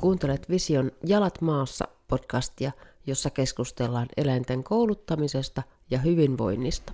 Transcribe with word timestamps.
Kuuntelet 0.00 0.48
Vision 0.50 0.90
Jalat 1.06 1.40
maassa 1.40 1.88
podcastia, 2.08 2.72
jossa 3.06 3.30
keskustellaan 3.30 4.06
eläinten 4.16 4.64
kouluttamisesta 4.64 5.62
ja 5.90 5.98
hyvinvoinnista. 5.98 6.92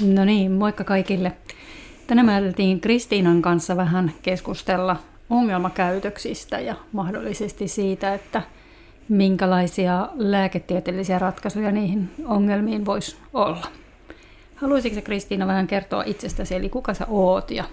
No 0.00 0.24
niin, 0.24 0.52
moikka 0.52 0.84
kaikille. 0.84 1.32
Tänään 2.06 2.26
me 2.26 2.32
ajateltiin 2.32 2.80
Kristiinan 2.80 3.42
kanssa 3.42 3.76
vähän 3.76 4.12
keskustella 4.22 4.96
ongelmakäytöksistä 5.30 6.60
ja 6.60 6.74
mahdollisesti 6.92 7.68
siitä, 7.68 8.14
että 8.14 8.42
minkälaisia 9.08 10.08
lääketieteellisiä 10.14 11.18
ratkaisuja 11.18 11.72
niihin 11.72 12.10
ongelmiin 12.26 12.86
voisi 12.86 13.16
olla. 13.32 13.66
Haluaisitko 14.54 15.02
Kristiina 15.02 15.46
vähän 15.46 15.66
kertoa 15.66 16.02
itsestäsi, 16.06 16.54
eli 16.54 16.68
kuka 16.68 16.94
sä 16.94 17.06
oot 17.06 17.50
ja 17.50 17.64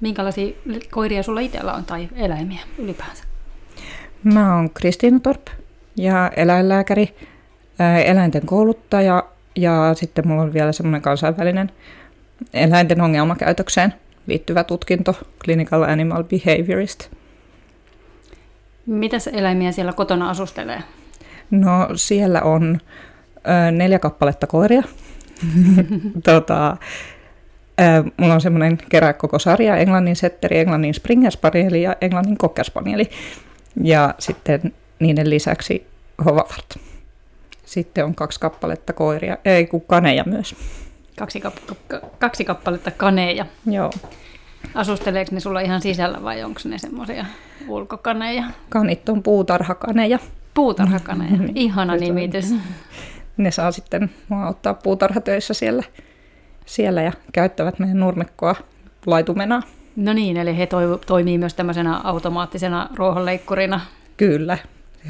minkälaisia 0.00 0.54
koiria 0.90 1.22
sulla 1.22 1.40
itsellä 1.40 1.74
on 1.74 1.84
tai 1.84 2.08
eläimiä 2.16 2.60
ylipäänsä? 2.78 3.30
Mä 4.24 4.56
oon 4.56 4.70
Kristiina 4.70 5.20
Torp 5.20 5.46
ja 5.96 6.30
eläinlääkäri, 6.36 7.14
eläinten 8.04 8.46
kouluttaja 8.46 9.24
ja 9.56 9.94
sitten 9.94 10.28
mulla 10.28 10.42
on 10.42 10.52
vielä 10.52 10.72
semmoinen 10.72 11.02
kansainvälinen 11.02 11.70
eläinten 12.54 13.00
ongelmakäytökseen 13.00 13.94
liittyvä 14.26 14.64
tutkinto, 14.64 15.16
Clinical 15.44 15.82
Animal 15.82 16.24
Behaviorist. 16.24 17.10
Mitäs 18.86 19.26
eläimiä 19.26 19.72
siellä 19.72 19.92
kotona 19.92 20.30
asustelee? 20.30 20.82
No 21.50 21.88
siellä 21.94 22.40
on 22.42 22.78
ö, 23.36 23.70
neljä 23.70 23.98
kappaletta 23.98 24.46
koiria. 24.46 24.82
tota, 26.24 26.76
ö, 27.80 28.10
mulla 28.16 28.34
on 28.34 28.40
semmoinen 28.40 28.78
kerää 28.88 29.12
koko 29.12 29.38
sarja, 29.38 29.76
englannin 29.76 30.16
setteri, 30.16 30.58
englannin 30.58 30.94
springer 30.94 31.30
spanieli 31.30 31.82
ja 31.82 31.96
englannin 32.00 32.38
cocker 32.38 32.64
spanieli. 32.64 33.10
Ja 33.82 34.14
sitten 34.18 34.74
niiden 34.98 35.30
lisäksi 35.30 35.86
hovavart. 36.24 36.78
Sitten 37.64 38.04
on 38.04 38.14
kaksi 38.14 38.40
kappaletta 38.40 38.92
koiria, 38.92 39.36
ei 39.44 39.66
kun 39.66 39.80
kaneja 39.80 40.24
myös. 40.26 40.56
Kaksi, 41.18 41.40
kap- 41.40 42.02
kaksi 42.18 42.44
kappaletta 42.44 42.90
kaneja. 42.90 43.46
Joo. 43.66 43.90
Asusteleeko 44.74 45.30
ne 45.34 45.40
sulla 45.40 45.60
ihan 45.60 45.80
sisällä 45.80 46.22
vai 46.22 46.42
onko 46.44 46.60
ne 46.64 46.78
semmoisia 46.78 47.24
ulkokaneja? 47.68 48.44
Kanit 48.68 49.08
on 49.08 49.22
puutarhakaneja. 49.22 50.18
Puutarhakaneja, 50.54 51.38
ihana 51.54 51.92
Se 51.92 51.96
on- 51.96 52.00
nimitys. 52.00 52.54
Ne 53.36 53.50
saa 53.50 53.72
sitten 53.72 54.10
mua 54.28 54.44
auttaa 54.46 54.74
puutarhatöissä 54.74 55.54
siellä, 55.54 55.82
siellä 56.66 57.02
ja 57.02 57.12
käyttävät 57.32 57.78
meidän 57.78 58.00
nurmikkoa 58.00 58.54
laitumena. 59.06 59.62
No 59.96 60.12
niin, 60.12 60.36
eli 60.36 60.58
he 60.58 60.66
toi- 60.66 60.98
toimii 61.06 61.38
myös 61.38 61.54
tämmöisenä 61.54 62.00
automaattisena 62.04 62.88
ruohonleikkurina. 62.96 63.80
Kyllä. 64.16 64.58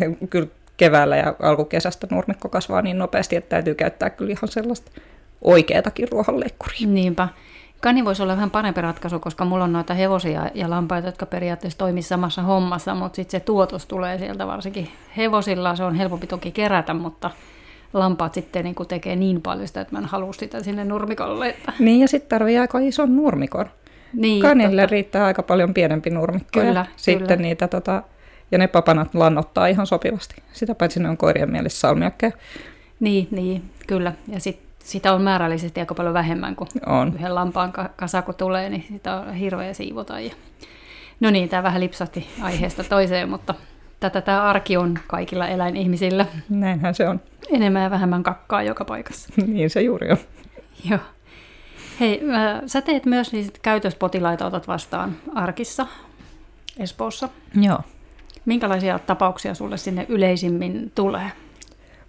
He, 0.00 0.16
kyllä 0.30 0.48
keväällä 0.76 1.16
ja 1.16 1.34
alkukesästä 1.42 2.06
nurmikko 2.10 2.48
kasvaa 2.48 2.82
niin 2.82 2.98
nopeasti, 2.98 3.36
että 3.36 3.48
täytyy 3.48 3.74
käyttää 3.74 4.10
kyllä 4.10 4.30
ihan 4.30 4.48
sellaista 4.48 4.90
oikeatakin 5.42 6.08
ruohonleikkuria. 6.10 6.86
Niinpä. 6.86 7.28
Kani 7.80 8.04
voisi 8.04 8.22
olla 8.22 8.36
vähän 8.36 8.50
parempi 8.50 8.80
ratkaisu, 8.80 9.18
koska 9.18 9.44
mulla 9.44 9.64
on 9.64 9.72
noita 9.72 9.94
hevosia 9.94 10.50
ja 10.54 10.70
lampaita, 10.70 11.08
jotka 11.08 11.26
periaatteessa 11.26 11.78
toimii 11.78 12.02
samassa 12.02 12.42
hommassa, 12.42 12.94
mutta 12.94 13.16
sitten 13.16 13.40
se 13.40 13.44
tuotos 13.44 13.86
tulee 13.86 14.18
sieltä 14.18 14.46
varsinkin 14.46 14.88
hevosilla. 15.16 15.76
Se 15.76 15.84
on 15.84 15.94
helpompi 15.94 16.26
toki 16.26 16.50
kerätä, 16.50 16.94
mutta 16.94 17.30
lampaat 17.92 18.34
sitten 18.34 18.64
niin 18.64 18.74
tekee 18.88 19.16
niin 19.16 19.42
paljon 19.42 19.68
sitä, 19.68 19.80
että 19.80 19.92
mä 19.92 19.98
en 19.98 20.04
halua 20.04 20.32
sitä 20.32 20.62
sinne 20.62 20.84
nurmikolle. 20.84 21.48
Että... 21.48 21.72
Niin 21.78 22.00
ja 22.00 22.08
sitten 22.08 22.28
tarvii 22.28 22.58
aika 22.58 22.78
ison 22.78 23.16
nurmikon. 23.16 23.66
Niin, 24.12 24.42
Kanille 24.42 24.82
totta. 24.82 24.92
riittää 24.92 25.24
aika 25.24 25.42
paljon 25.42 25.74
pienempi 25.74 26.10
nurmikko. 26.10 26.60
Kyllä, 26.60 26.80
ja 26.80 26.86
sitten 26.96 27.26
kyllä. 27.26 27.42
niitä 27.42 27.68
tota, 27.68 28.02
ja 28.50 28.58
ne 28.58 28.68
papanat 28.68 29.14
lannottaa 29.14 29.66
ihan 29.66 29.86
sopivasti. 29.86 30.34
Sitä 30.52 30.74
paitsi 30.74 31.00
ne 31.00 31.08
on 31.08 31.16
koirien 31.16 31.50
mielessä 31.50 31.80
salmiakkeja. 31.80 32.32
Niin, 33.00 33.28
niin, 33.30 33.62
kyllä. 33.86 34.12
Ja 34.28 34.40
sit, 34.40 34.60
sitä 34.78 35.12
on 35.12 35.22
määrällisesti 35.22 35.80
aika 35.80 35.94
paljon 35.94 36.14
vähemmän 36.14 36.56
kuin 36.56 36.68
On. 36.86 37.12
yhden 37.14 37.34
lampaan 37.34 37.72
ka- 37.72 37.90
kasa, 37.96 38.22
kun 38.22 38.34
tulee, 38.34 38.70
niin 38.70 38.84
sitä 38.88 39.16
on 39.16 39.34
hirveä 39.34 39.72
siivota. 39.74 40.20
Ja... 40.20 40.30
No 41.20 41.30
niin, 41.30 41.48
tämä 41.48 41.62
vähän 41.62 41.80
lipsahti 41.80 42.26
aiheesta 42.42 42.84
toiseen, 42.84 43.28
mutta 43.28 43.54
tätä 44.00 44.20
tämä 44.20 44.42
arki 44.42 44.76
on 44.76 44.98
kaikilla 45.06 45.48
eläinihmisillä. 45.48 46.26
Näinhän 46.48 46.94
se 46.94 47.08
on. 47.08 47.20
Enemmän 47.50 47.82
ja 47.82 47.90
vähemmän 47.90 48.22
kakkaa 48.22 48.62
joka 48.62 48.84
paikassa. 48.84 49.28
niin 49.46 49.70
se 49.70 49.80
juuri 49.82 50.10
on. 50.10 50.18
Joo. 50.90 51.00
Hei, 52.00 52.20
äh, 52.34 52.62
sä 52.66 52.82
teet 52.82 53.06
myös 53.06 53.32
niitä 53.32 53.58
käytöspotilaita 53.62 54.46
otat 54.46 54.68
vastaan 54.68 55.16
arkissa 55.34 55.86
Espoossa. 56.78 57.28
Joo. 57.62 57.78
Minkälaisia 58.44 58.98
tapauksia 58.98 59.54
sulle 59.54 59.76
sinne 59.76 60.06
yleisimmin 60.08 60.92
tulee? 60.94 61.32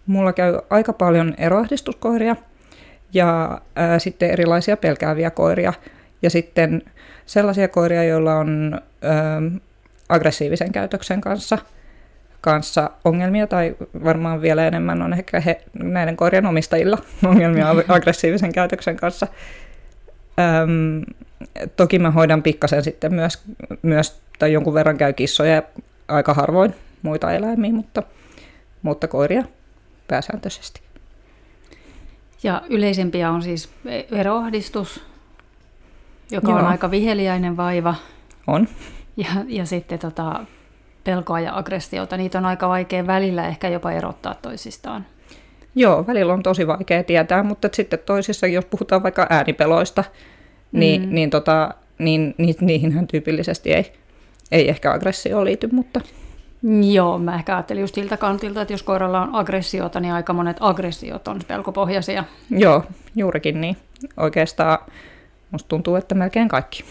Mulla 0.05 0.33
käy 0.33 0.59
aika 0.69 0.93
paljon 0.93 1.33
eroahdistuskoiria 1.37 2.35
ja 3.13 3.61
ää, 3.75 3.99
sitten 3.99 4.31
erilaisia 4.31 4.77
pelkääviä 4.77 5.31
koiria 5.31 5.73
ja 6.21 6.29
sitten 6.29 6.81
sellaisia 7.25 7.67
koiria, 7.67 8.03
joilla 8.03 8.35
on 8.35 8.81
ää, 9.01 9.41
aggressiivisen 10.09 10.71
käytöksen 10.71 11.21
kanssa, 11.21 11.57
kanssa 12.41 12.89
ongelmia, 13.05 13.47
tai 13.47 13.75
varmaan 14.03 14.41
vielä 14.41 14.67
enemmän 14.67 15.01
on 15.01 15.13
ehkä 15.13 15.39
he, 15.39 15.61
näiden 15.73 16.17
koirien 16.17 16.45
omistajilla 16.45 16.97
ongelmia 17.25 17.69
aggressiivisen 17.87 18.53
käytöksen 18.53 18.95
kanssa. 18.97 19.27
Öm, 20.63 21.01
toki 21.75 21.99
mä 21.99 22.11
hoidan 22.11 22.43
pikkasen 22.43 22.83
sitten 22.83 23.13
myös, 23.13 23.43
myös, 23.81 24.21
tai 24.39 24.53
jonkun 24.53 24.73
verran 24.73 24.97
käy 24.97 25.13
kissoja 25.13 25.55
ja 25.55 25.63
aika 26.07 26.33
harvoin 26.33 26.75
muita 27.01 27.31
eläimiä, 27.31 27.73
mutta, 27.73 28.03
mutta 28.81 29.07
koiria 29.07 29.43
pääsääntöisesti. 30.07 30.81
Ja 32.43 32.61
yleisempiä 32.69 33.31
on 33.31 33.41
siis 33.41 33.69
veroahdistus, 34.11 35.03
joka 36.31 36.53
on 36.53 36.59
Joo. 36.59 36.67
aika 36.67 36.91
viheliäinen 36.91 37.57
vaiva, 37.57 37.95
On. 38.47 38.67
ja, 39.17 39.29
ja 39.47 39.65
sitten 39.65 39.99
tota, 39.99 40.45
pelkoa 41.03 41.39
ja 41.39 41.57
aggressiota. 41.57 42.17
Niitä 42.17 42.37
on 42.37 42.45
aika 42.45 42.69
vaikea 42.69 43.07
välillä 43.07 43.47
ehkä 43.47 43.69
jopa 43.69 43.91
erottaa 43.91 44.35
toisistaan. 44.35 45.05
Joo, 45.75 46.07
välillä 46.07 46.33
on 46.33 46.43
tosi 46.43 46.67
vaikea 46.67 47.03
tietää, 47.03 47.43
mutta 47.43 47.69
sitten 47.73 47.99
toisissa, 48.05 48.47
jos 48.47 48.65
puhutaan 48.65 49.03
vaikka 49.03 49.27
äänipeloista, 49.29 50.03
niin, 50.71 51.01
Mm. 51.01 51.15
niin, 51.15 51.29
tota, 51.29 51.73
niin 51.97 52.35
ni, 52.37 52.55
niihinhän 52.61 53.07
tyypillisesti 53.07 53.73
ei, 53.73 53.93
ei 54.51 54.69
ehkä 54.69 54.93
aggressio 54.93 55.45
liity, 55.45 55.69
mutta 55.71 56.01
Joo, 56.93 57.19
mä 57.19 57.35
ehkä 57.35 57.55
ajattelin 57.55 57.81
just 57.81 57.95
siltä 57.95 58.17
kantilta, 58.17 58.61
että 58.61 58.73
jos 58.73 58.83
koiralla 58.83 59.21
on 59.21 59.29
aggressiota, 59.35 59.99
niin 59.99 60.13
aika 60.13 60.33
monet 60.33 60.57
aggressiot 60.59 61.27
on 61.27 61.39
pelkopohjaisia. 61.47 62.23
joo, 62.49 62.83
juurikin 63.15 63.61
niin. 63.61 63.77
Oikeastaan 64.17 64.77
musta 65.51 65.67
tuntuu, 65.67 65.95
että 65.95 66.15
melkein 66.15 66.47
kaikki. 66.47 66.83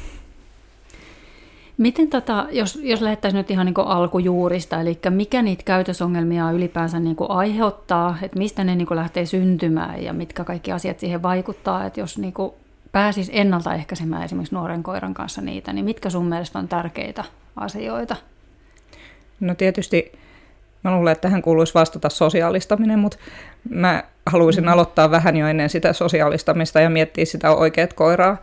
Miten 1.80 2.08
tota, 2.08 2.46
jos, 2.50 2.78
jos 2.82 3.00
lähdettäisiin 3.00 3.38
nyt 3.38 3.50
ihan 3.50 3.66
niin 3.66 3.74
alkujuurista, 3.78 4.80
eli 4.80 4.98
mikä 5.10 5.42
niitä 5.42 5.62
käytösongelmia 5.64 6.50
ylipäänsä 6.50 7.00
niin 7.00 7.16
aiheuttaa, 7.28 8.18
että 8.22 8.38
mistä 8.38 8.64
ne 8.64 8.74
niin 8.76 8.86
lähtee 8.91 9.26
syntymään 9.26 10.02
ja 10.02 10.12
mitkä 10.12 10.44
kaikki 10.44 10.72
asiat 10.72 11.00
siihen 11.00 11.22
vaikuttaa, 11.22 11.86
että 11.86 12.00
jos 12.00 12.18
niin 12.18 12.34
pääsisi 12.92 13.32
ennaltaehkäisemään 13.34 14.22
esimerkiksi 14.22 14.54
nuoren 14.54 14.82
koiran 14.82 15.14
kanssa 15.14 15.41
niitä, 15.41 15.72
niin 15.72 15.84
mitkä 15.84 16.10
sun 16.10 16.26
mielestä 16.26 16.58
on 16.58 16.68
tärkeitä 16.68 17.24
asioita? 17.56 18.16
No 19.41 19.54
tietysti 19.54 20.12
mä 20.84 20.97
luulen, 20.97 21.12
että 21.12 21.22
tähän 21.22 21.42
kuuluisi 21.42 21.74
vastata 21.74 22.08
sosiaalistaminen, 22.08 22.98
mutta 22.98 23.18
mä 23.70 24.04
haluaisin 24.26 24.64
mm. 24.64 24.68
aloittaa 24.68 25.10
vähän 25.10 25.36
jo 25.36 25.48
ennen 25.48 25.70
sitä 25.70 25.92
sosiaalistamista 25.92 26.80
ja 26.80 26.91
miettiä 26.91 27.24
sitä 27.24 27.50
oikeat 27.50 27.92
koiraa 27.92 28.36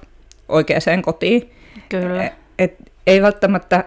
oikeaan 0.50 1.02
kotiin. 1.02 1.52
Kyllä. 1.90 2.24
Et, 2.26 2.34
et, 2.60 2.92
ei 3.08 3.22
välttämättä, 3.22 3.84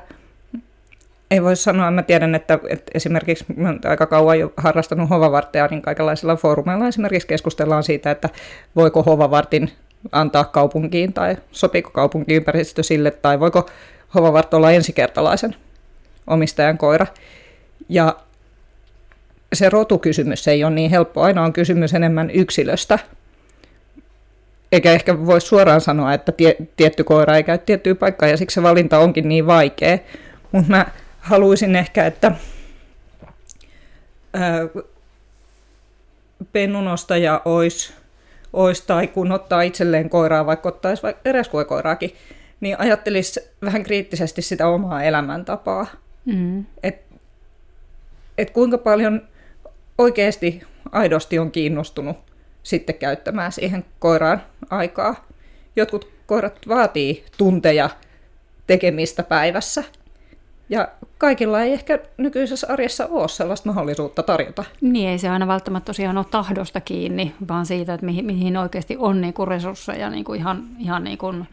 ei 1.31 1.43
voi 1.43 1.56
sanoa, 1.56 1.90
mä 1.90 2.02
tiedän, 2.02 2.34
että, 2.34 2.58
että 2.69 2.90
esimerkiksi 2.94 3.44
mä 3.56 3.69
oon 3.69 3.81
aika 3.84 4.06
kauan 4.06 4.38
jo 4.38 4.52
harrastanut 4.56 5.11
hovavartteja, 5.11 5.67
niin 5.67 5.82
kaikenlaisilla 5.82 6.37
foorumeilla 6.37 6.88
esimerkiksi 6.88 7.28
keskustellaan 7.28 7.82
siitä, 7.82 8.11
että 8.11 8.28
voiko 8.76 9.02
hovavartin 9.02 9.70
antaa 10.12 10.44
kaupunkiin 10.44 11.12
tai 11.12 11.37
sopiiko 11.52 11.90
kaupunkiympäristö 11.90 12.82
sille, 12.82 13.11
tai 13.11 13.40
voiko 13.40 13.70
hovavart 14.14 14.55
olla 14.55 14.70
ensikertalaisen 14.70 15.56
omistajan 16.26 16.78
koira. 16.78 17.06
Ja 17.88 18.16
se 19.52 19.70
rotukysymys 19.70 20.49
ei 20.49 20.64
ole 20.64 20.75
niin 20.75 20.90
helppo, 20.90 21.23
aina 21.23 21.43
on 21.43 21.52
kysymys 21.52 21.94
enemmän 21.94 22.31
yksilöstä, 22.31 22.99
eikä 24.72 24.93
ehkä 24.93 25.26
voi 25.26 25.40
suoraan 25.40 25.81
sanoa, 25.81 26.14
että 26.14 26.32
tie, 26.32 26.56
tietty 26.76 27.05
koira 27.05 27.37
ei 27.37 27.43
käy 27.43 27.58
tiettyä 27.58 27.94
paikkaa 27.94 28.28
ja 28.28 28.37
siksi 28.37 28.55
se 28.55 28.62
valinta 28.62 28.99
onkin 28.99 29.28
niin 29.28 29.46
vaikea. 29.46 29.99
Mutta 30.52 30.70
mä 30.70 30.87
haluaisin 31.20 31.76
ehkä, 31.76 32.06
että 32.06 32.32
ää, 34.34 34.61
pennunostaja 36.52 37.43
olisi, 37.44 37.93
olisi 38.52 38.84
tai 38.87 39.06
kun 39.06 39.32
ottaa 39.32 39.62
itselleen 39.62 40.11
koiraa, 40.11 40.46
vaikka 40.46 40.69
ottaisi 40.69 41.02
vaikka 41.02 41.28
eräskuekoiraakin, 41.28 42.14
niin 42.61 42.81
ajattelisi 42.81 43.40
vähän 43.62 43.82
kriittisesti 43.82 44.43
sitä 44.43 44.69
omaa 44.69 45.02
elämäntapaa. 45.02 45.87
Mm. 46.25 46.64
Et, 46.82 47.02
et 48.38 48.50
kuinka 48.50 48.78
paljon 48.78 49.28
oikeasti 49.99 50.62
aidosti 50.93 51.38
on 51.38 51.50
kiinnostunut 51.50 52.30
sitten 52.62 52.95
käyttämään 52.95 53.53
siihen 53.53 53.85
koiraan 53.99 54.43
aikaa. 54.71 55.27
Jotkut 55.77 56.09
koirat 56.27 56.59
vaatii 56.69 57.25
tunteja 57.39 57.91
tekemistä 58.67 59.23
päivässä. 59.23 59.85
Ja 60.69 60.89
kaikilla 61.19 61.61
ei 61.61 61.73
ehkä 61.73 61.99
nykyisessä 62.17 62.67
arjessa 62.71 63.07
ole 63.07 63.29
sellaista 63.29 63.69
mahdollisuutta 63.69 64.23
tarjota. 64.23 64.65
Niin, 64.81 65.09
ei 65.09 65.19
se 65.19 65.29
aina 65.29 65.47
välttämättä 65.47 65.87
tosiaan 65.87 66.19
ole 66.19 66.27
tahdosta 66.31 66.81
kiinni, 66.81 67.35
vaan 67.49 67.67
siitä, 67.67 67.95
että 67.95 68.07
mihin, 68.07 68.25
mihin 68.25 68.57
oikeasti 68.57 68.97
on 68.99 69.21
niin 69.21 69.35
kuin 69.35 69.49
resursseja 69.49 70.11
niin 70.11 70.25
kuin 70.25 70.41
ihan, 70.41 70.69
ihan 70.79 71.05
niin 71.05 71.19
kuin, 71.19 71.47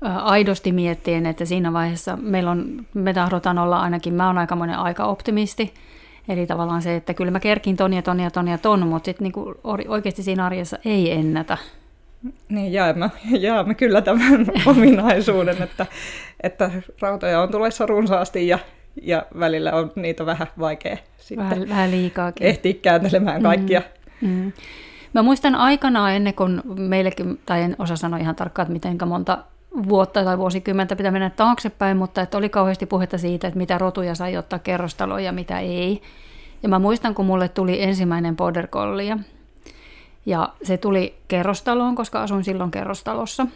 aidosti 0.00 0.72
miettien, 0.72 1.26
että 1.26 1.44
siinä 1.44 1.72
vaiheessa 1.72 2.16
meillä 2.16 2.50
on, 2.50 2.86
me 2.94 3.14
tahdotaan 3.14 3.58
olla 3.58 3.80
ainakin, 3.80 4.14
mä 4.14 4.26
oon 4.26 4.38
aikamoinen 4.38 4.78
aika-optimisti, 4.78 5.74
Eli 6.28 6.46
tavallaan 6.46 6.82
se, 6.82 6.96
että 6.96 7.14
kyllä 7.14 7.30
mä 7.30 7.40
kerkin 7.40 7.76
ton 7.76 7.92
ja 7.92 8.02
ton 8.02 8.20
ja 8.20 8.30
ton 8.30 8.48
ja 8.48 8.58
ton, 8.58 8.86
mutta 8.86 9.04
sitten 9.04 9.24
niinku 9.24 9.54
oikeasti 9.88 10.22
siinä 10.22 10.46
arjessa 10.46 10.78
ei 10.84 11.12
ennätä. 11.12 11.58
Niin, 12.48 12.72
jaamme, 12.72 13.10
jaamme 13.40 13.74
kyllä 13.74 14.02
tämän 14.02 14.46
ominaisuuden, 14.66 15.62
että, 15.62 15.86
että 16.42 16.70
rautoja 17.00 17.40
on 17.40 17.50
tulossa 17.50 17.86
runsaasti 17.86 18.48
ja, 18.48 18.58
ja 19.02 19.26
välillä 19.38 19.72
on 19.72 19.92
niitä 19.96 20.26
vähän 20.26 20.46
vaikea 20.58 20.96
sitten 21.18 21.50
vähän, 21.50 21.68
vähän 21.68 21.90
liikaakin. 21.90 22.46
ehtiä 22.46 22.74
kääntelemään 22.82 23.42
kaikkia. 23.42 23.82
Mm, 24.20 24.28
mm. 24.28 24.52
Mä 25.12 25.22
muistan 25.22 25.54
aikanaan 25.54 26.12
ennen 26.12 26.34
kuin 26.34 26.62
meillekin, 26.66 27.40
tai 27.46 27.62
en 27.62 27.76
osaa 27.78 27.96
sanoa 27.96 28.18
ihan 28.18 28.36
tarkkaan, 28.36 28.64
että 28.64 28.90
miten 28.90 29.08
monta 29.08 29.38
vuotta 29.88 30.24
tai 30.24 30.38
vuosikymmentä 30.38 30.96
pitää 30.96 31.12
mennä 31.12 31.30
taaksepäin, 31.30 31.96
mutta 31.96 32.22
että 32.22 32.38
oli 32.38 32.48
kauheasti 32.48 32.86
puhetta 32.86 33.18
siitä, 33.18 33.48
että 33.48 33.58
mitä 33.58 33.78
rotuja 33.78 34.14
sai 34.14 34.36
ottaa 34.36 34.58
kerrostaloon 34.58 35.24
ja 35.24 35.32
mitä 35.32 35.60
ei. 35.60 36.02
Ja 36.62 36.68
mä 36.68 36.78
muistan, 36.78 37.14
kun 37.14 37.26
mulle 37.26 37.48
tuli 37.48 37.82
ensimmäinen 37.82 38.36
border 38.36 38.66
collie, 38.66 39.16
ja 40.26 40.48
se 40.62 40.76
tuli 40.76 41.14
kerrostaloon, 41.28 41.94
koska 41.94 42.22
asuin 42.22 42.44
silloin 42.44 42.70
kerrostalossa. 42.70 43.46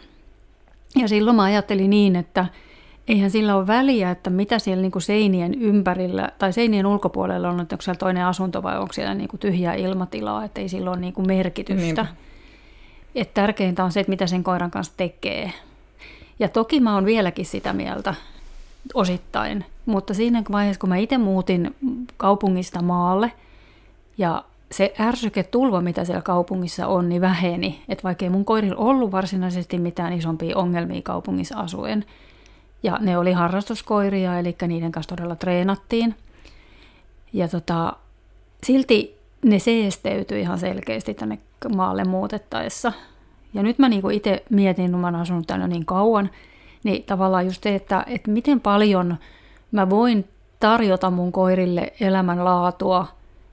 Ja 0.95 1.07
silloin 1.07 1.35
mä 1.35 1.43
ajattelin 1.43 1.89
niin, 1.89 2.15
että 2.15 2.45
eihän 3.07 3.31
sillä 3.31 3.55
ole 3.55 3.67
väliä, 3.67 4.11
että 4.11 4.29
mitä 4.29 4.59
siellä 4.59 4.81
niin 4.81 4.91
kuin 4.91 5.01
seinien 5.01 5.53
ympärillä 5.53 6.29
tai 6.39 6.53
seinien 6.53 6.85
ulkopuolella 6.85 7.49
on, 7.49 7.59
että 7.59 7.75
onko 7.75 7.81
siellä 7.81 7.97
toinen 7.97 8.25
asunto 8.25 8.63
vai 8.63 8.79
onko 8.79 8.93
siellä 8.93 9.13
niin 9.13 9.27
kuin 9.27 9.39
tyhjää 9.39 9.73
ilmatilaa, 9.73 10.43
että 10.43 10.61
ei 10.61 10.69
sillä 10.69 10.91
ole 10.91 10.99
niin 10.99 11.13
kuin 11.13 11.27
merkitystä. 11.27 12.05
Et 13.15 13.33
tärkeintä 13.33 13.83
on 13.83 13.91
se, 13.91 13.99
että 13.99 14.09
mitä 14.09 14.27
sen 14.27 14.43
koiran 14.43 14.71
kanssa 14.71 14.93
tekee. 14.97 15.53
Ja 16.41 16.49
toki 16.49 16.79
mä 16.79 16.93
oon 16.93 17.05
vieläkin 17.05 17.45
sitä 17.45 17.73
mieltä 17.73 18.15
osittain, 18.93 19.65
mutta 19.85 20.13
siinä 20.13 20.43
vaiheessa, 20.51 20.79
kun 20.79 20.89
mä 20.89 20.97
itse 20.97 21.17
muutin 21.17 21.75
kaupungista 22.17 22.81
maalle 22.81 23.31
ja 24.17 24.43
se 24.71 24.93
tulva, 25.51 25.81
mitä 25.81 26.05
siellä 26.05 26.21
kaupungissa 26.21 26.87
on, 26.87 27.09
niin 27.09 27.21
väheni. 27.21 27.83
Että 27.89 28.03
vaikka 28.03 28.25
ei 28.25 28.29
mun 28.29 28.45
koirilla 28.45 28.75
ollut 28.77 29.11
varsinaisesti 29.11 29.77
mitään 29.77 30.13
isompia 30.13 30.57
ongelmia 30.57 31.01
kaupungissa 31.01 31.55
asuen, 31.55 32.05
ja 32.83 32.97
ne 33.01 33.17
oli 33.17 33.31
harrastuskoiria, 33.31 34.39
eli 34.39 34.55
niiden 34.67 34.91
kanssa 34.91 35.15
todella 35.15 35.35
treenattiin. 35.35 36.15
Ja 37.33 37.47
tota, 37.47 37.93
silti 38.63 39.19
ne 39.45 39.59
seesteytyi 39.59 40.41
ihan 40.41 40.59
selkeästi 40.59 41.13
tänne 41.13 41.37
maalle 41.75 42.03
muutettaessa. 42.03 42.93
Ja 43.53 43.63
nyt 43.63 43.79
mä 43.79 43.89
niinku 43.89 44.09
itse 44.09 44.43
mietin, 44.49 44.91
kun 44.91 44.99
mä 44.99 45.07
oon 45.07 45.15
asunut 45.15 45.47
täällä 45.47 45.67
niin 45.67 45.85
kauan, 45.85 46.29
niin 46.83 47.03
tavallaan 47.03 47.45
just 47.45 47.63
se, 47.63 47.75
että, 47.75 48.03
että 48.07 48.31
miten 48.31 48.59
paljon 48.59 49.17
mä 49.71 49.89
voin 49.89 50.27
tarjota 50.59 51.09
mun 51.09 51.31
koirille 51.31 51.93
elämänlaatua, 51.99 53.07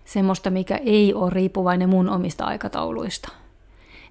semmoista, 0.04 0.50
mikä 0.50 0.76
ei 0.76 1.14
ole 1.14 1.30
riippuvainen 1.30 1.88
mun 1.88 2.08
omista 2.08 2.44
aikatauluista. 2.44 3.28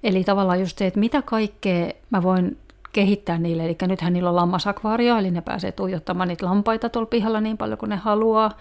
Eli 0.03 0.23
tavallaan 0.23 0.59
just 0.59 0.77
se, 0.77 0.87
että 0.87 0.99
mitä 0.99 1.21
kaikkea 1.21 1.91
mä 2.09 2.23
voin 2.23 2.57
kehittää 2.93 3.37
niille. 3.37 3.65
Eli 3.65 3.77
nythän 3.81 4.13
niillä 4.13 4.29
on 4.29 4.35
lammasakvaario, 4.35 5.17
eli 5.17 5.31
ne 5.31 5.41
pääsee 5.41 5.71
tuijottamaan 5.71 6.27
niitä 6.27 6.45
lampaita 6.45 6.89
tuolla 6.89 7.07
pihalla 7.09 7.41
niin 7.41 7.57
paljon 7.57 7.77
kuin 7.77 7.89
ne 7.89 7.95
haluaa. 7.95 8.51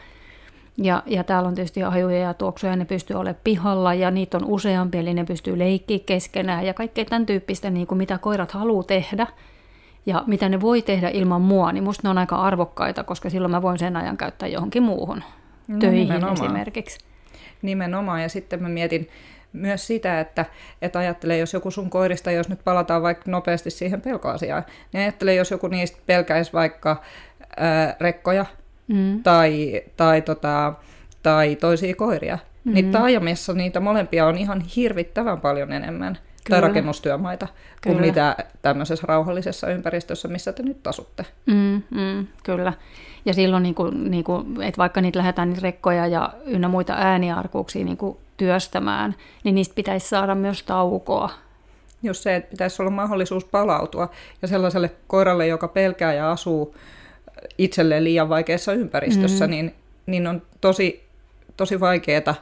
Ja, 0.78 1.02
ja 1.06 1.24
täällä 1.24 1.48
on 1.48 1.54
tietysti 1.54 1.80
hajuja 1.80 2.18
ja 2.18 2.34
tuoksuja, 2.34 2.76
ne 2.76 2.84
pystyy 2.84 3.16
olemaan 3.16 3.40
pihalla 3.44 3.94
ja 3.94 4.10
niitä 4.10 4.36
on 4.36 4.44
useampi, 4.44 4.98
eli 4.98 5.14
ne 5.14 5.24
pystyy 5.24 5.58
leikkiä 5.58 5.98
keskenään 6.06 6.66
ja 6.66 6.74
kaikkea 6.74 7.04
tämän 7.04 7.26
tyyppistä, 7.26 7.70
niin 7.70 7.86
kuin 7.86 7.98
mitä 7.98 8.18
koirat 8.18 8.52
haluaa 8.52 8.82
tehdä 8.82 9.26
ja 10.06 10.24
mitä 10.26 10.48
ne 10.48 10.60
voi 10.60 10.82
tehdä 10.82 11.08
ilman 11.08 11.42
mua, 11.42 11.72
niin 11.72 11.84
musta 11.84 12.00
ne 12.02 12.10
on 12.10 12.18
aika 12.18 12.36
arvokkaita, 12.36 13.04
koska 13.04 13.30
silloin 13.30 13.50
mä 13.50 13.62
voin 13.62 13.78
sen 13.78 13.96
ajan 13.96 14.16
käyttää 14.16 14.48
johonkin 14.48 14.82
muuhun, 14.82 15.22
no, 15.68 15.78
töihin 15.78 16.00
nimenomaan. 16.00 16.34
esimerkiksi. 16.34 16.98
Nimenomaan, 17.62 18.22
ja 18.22 18.28
sitten 18.28 18.62
mä 18.62 18.68
mietin 18.68 19.08
myös 19.52 19.86
sitä, 19.86 20.20
että, 20.20 20.44
että 20.82 20.98
ajattelee, 20.98 21.38
jos 21.38 21.52
joku 21.52 21.70
sun 21.70 21.90
koirista, 21.90 22.30
jos 22.30 22.48
nyt 22.48 22.60
palataan 22.64 23.02
vaikka 23.02 23.30
nopeasti 23.30 23.70
siihen 23.70 24.00
pelkoasiaan, 24.00 24.64
niin 24.92 25.00
ajattelee, 25.00 25.34
jos 25.34 25.50
joku 25.50 25.68
niistä 25.68 25.98
pelkäisi 26.06 26.52
vaikka 26.52 27.02
ää, 27.56 27.96
rekkoja 28.00 28.46
mm. 28.88 29.22
tai, 29.22 29.82
tai, 29.96 30.22
tota, 30.22 30.72
tai 31.22 31.56
toisia 31.56 31.94
koiria, 31.94 32.38
mm. 32.64 32.74
niin 32.74 32.92
taajamissa 32.92 33.52
niitä 33.52 33.80
molempia 33.80 34.26
on 34.26 34.38
ihan 34.38 34.60
hirvittävän 34.60 35.40
paljon 35.40 35.72
enemmän. 35.72 36.18
Kyllä. 36.46 36.60
tai 36.60 36.68
rakennustyömaita 36.68 37.46
kyllä. 37.46 37.96
kuin 37.96 38.06
mitä 38.06 38.36
tämmöisessä 38.62 39.06
rauhallisessa 39.06 39.70
ympäristössä, 39.70 40.28
missä 40.28 40.52
te 40.52 40.62
nyt 40.62 40.86
asutte. 40.86 41.26
Mm, 41.46 41.82
mm, 41.90 42.26
kyllä. 42.42 42.72
Ja 43.24 43.34
silloin, 43.34 43.62
niin 43.62 43.74
kuin, 43.74 44.10
niin 44.10 44.24
kuin, 44.24 44.62
että 44.62 44.78
vaikka 44.78 45.00
niitä 45.00 45.18
lähdetään 45.18 45.48
niitä 45.48 45.62
rekkoja 45.62 46.06
ja 46.06 46.32
ynnä 46.44 46.68
muita 46.68 46.94
ääniarkuuksia 46.96 47.84
niin 47.84 47.96
kuin 47.96 48.16
työstämään, 48.36 49.14
niin 49.44 49.54
niistä 49.54 49.74
pitäisi 49.74 50.08
saada 50.08 50.34
myös 50.34 50.62
taukoa. 50.62 51.30
Just 52.02 52.22
se, 52.22 52.36
että 52.36 52.50
pitäisi 52.50 52.82
olla 52.82 52.90
mahdollisuus 52.90 53.44
palautua. 53.44 54.10
Ja 54.42 54.48
sellaiselle 54.48 54.90
koiralle, 55.06 55.46
joka 55.46 55.68
pelkää 55.68 56.14
ja 56.14 56.30
asuu 56.30 56.74
itselleen 57.58 58.04
liian 58.04 58.28
vaikeassa 58.28 58.72
ympäristössä, 58.72 59.46
mm. 59.46 59.50
niin, 59.50 59.74
niin 60.06 60.26
on 60.26 60.42
tosi, 60.60 61.06
tosi 61.56 61.80
vaikeaa 61.80 62.34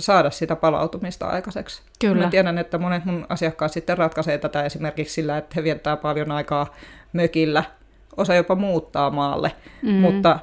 saada 0.00 0.30
sitä 0.30 0.56
palautumista 0.56 1.26
aikaiseksi. 1.26 1.82
Kyllä. 2.00 2.24
Mä 2.24 2.30
tiedän, 2.30 2.58
että 2.58 2.78
monet 2.78 3.04
mun 3.04 3.26
asiakkaat 3.28 3.72
sitten 3.72 3.98
ratkaisee 3.98 4.38
tätä 4.38 4.64
esimerkiksi 4.64 5.14
sillä, 5.14 5.38
että 5.38 5.52
he 5.56 5.62
viettää 5.62 5.96
paljon 5.96 6.32
aikaa 6.32 6.74
mökillä, 7.12 7.64
osa 8.16 8.34
jopa 8.34 8.54
muuttaa 8.54 9.10
maalle, 9.10 9.52
mm. 9.82 9.90
mutta 9.92 10.38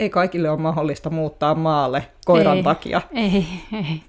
ei 0.00 0.10
kaikille 0.10 0.50
ole 0.50 0.58
mahdollista 0.58 1.10
muuttaa 1.10 1.54
maalle 1.54 2.06
koiran 2.24 2.56
ei, 2.56 2.62
takia. 2.62 3.00
Ei, 3.14 3.46
ei. 3.72 4.02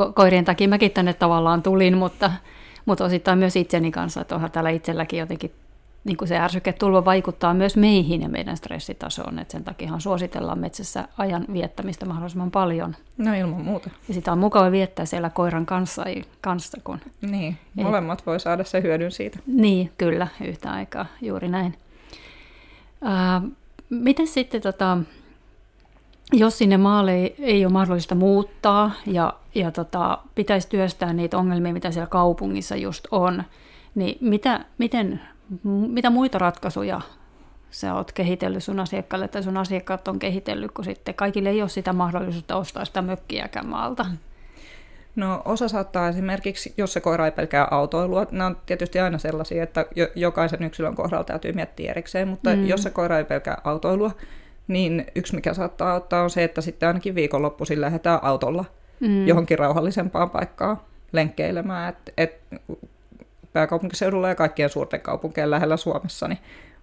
Ko- 0.00 0.12
koirien 0.14 0.44
takia 0.44 0.68
mäkin 0.68 0.90
tänne 0.90 1.12
tavallaan 1.12 1.62
tulin, 1.62 1.96
mutta, 1.96 2.32
mutta 2.84 3.04
osittain 3.04 3.38
myös 3.38 3.56
itseni 3.56 3.90
kanssa, 3.90 4.20
että 4.20 4.34
onhan 4.34 4.50
täällä 4.50 4.70
itselläkin 4.70 5.18
jotenkin 5.18 5.52
niin 6.04 6.16
kuin 6.16 6.28
se 6.28 6.38
ärsyketulva 6.38 7.04
vaikuttaa 7.04 7.54
myös 7.54 7.76
meihin 7.76 8.22
ja 8.22 8.28
meidän 8.28 8.56
stressitasoon, 8.56 9.38
että 9.38 9.52
sen 9.52 9.64
takia 9.64 9.98
suositellaan 9.98 10.58
metsässä 10.58 11.08
ajan 11.18 11.44
viettämistä 11.52 12.06
mahdollisimman 12.06 12.50
paljon. 12.50 12.96
No 13.18 13.34
ilman 13.34 13.60
muuta. 13.60 13.90
Ja 14.08 14.14
sitä 14.14 14.32
on 14.32 14.38
mukava 14.38 14.70
viettää 14.70 15.06
siellä 15.06 15.30
koiran 15.30 15.66
kanssa, 15.66 16.04
kanssa 16.40 16.78
kun... 16.84 16.98
Niin, 17.20 17.58
molemmat 17.74 18.18
et, 18.18 18.26
voi 18.26 18.40
saada 18.40 18.64
se 18.64 18.82
hyödyn 18.82 19.10
siitä. 19.10 19.38
Niin, 19.46 19.92
kyllä, 19.98 20.28
yhtä 20.44 20.70
aikaa, 20.70 21.06
juuri 21.22 21.48
näin. 21.48 21.74
Äh, 23.06 23.50
miten 23.90 24.26
sitten, 24.26 24.62
tota, 24.62 24.98
jos 26.32 26.58
sinne 26.58 26.76
maalle 26.76 27.14
ei, 27.14 27.34
ei 27.38 27.64
ole 27.64 27.72
mahdollista 27.72 28.14
muuttaa 28.14 28.90
ja, 29.06 29.34
ja 29.54 29.70
tota, 29.70 30.18
pitäisi 30.34 30.68
työstää 30.68 31.12
niitä 31.12 31.38
ongelmia, 31.38 31.72
mitä 31.72 31.90
siellä 31.90 32.06
kaupungissa 32.06 32.76
just 32.76 33.06
on, 33.10 33.44
niin 33.94 34.18
mitä, 34.20 34.64
miten 34.78 35.20
mitä 35.64 36.10
muita 36.10 36.38
ratkaisuja 36.38 37.00
sä 37.70 37.94
oot 37.94 38.12
kehitellyt 38.12 38.64
sun 38.64 38.80
asiakkaille 38.80 39.28
tai 39.28 39.42
sun 39.42 39.56
asiakkaat 39.56 40.08
on 40.08 40.18
kehitellyt, 40.18 40.72
kun 40.72 40.84
sitten 40.84 41.14
kaikille 41.14 41.48
ei 41.48 41.62
ole 41.62 41.68
sitä 41.68 41.92
mahdollisuutta 41.92 42.56
ostaa 42.56 42.84
sitä 42.84 43.02
mökkiäkään 43.02 43.66
maalta? 43.66 44.06
No 45.16 45.42
osa 45.44 45.68
saattaa 45.68 46.08
esimerkiksi, 46.08 46.74
jos 46.76 46.92
se 46.92 47.00
koira 47.00 47.24
ei 47.24 47.32
pelkää 47.32 47.68
autoilua, 47.70 48.26
nämä 48.30 48.46
on 48.46 48.56
tietysti 48.66 49.00
aina 49.00 49.18
sellaisia, 49.18 49.62
että 49.62 49.86
jokaisen 50.14 50.62
yksilön 50.62 50.94
kohdalla 50.94 51.24
täytyy 51.24 51.52
miettiä 51.52 51.90
erikseen, 51.90 52.28
mutta 52.28 52.56
mm. 52.56 52.66
jos 52.66 52.82
se 52.82 52.90
koira 52.90 53.18
ei 53.18 53.24
pelkää 53.24 53.60
autoilua, 53.64 54.10
niin 54.68 55.06
yksi 55.14 55.34
mikä 55.34 55.54
saattaa 55.54 55.92
auttaa 55.92 56.22
on 56.22 56.30
se, 56.30 56.44
että 56.44 56.60
sitten 56.60 56.86
ainakin 56.86 57.14
viikonloppuisin 57.14 57.80
lähdetään 57.80 58.18
autolla 58.22 58.64
mm. 59.00 59.26
johonkin 59.26 59.58
rauhallisempaan 59.58 60.30
paikkaan 60.30 60.80
lenkkeilemään. 61.12 61.88
Et, 61.88 62.12
et 62.16 62.40
pääkaupunkiseudulla 63.52 64.28
ja 64.28 64.34
kaikkien 64.34 64.70
suurten 64.70 65.00
kaupunkien 65.00 65.50
lähellä 65.50 65.76
Suomessa, 65.76 66.28
niin 66.28 66.38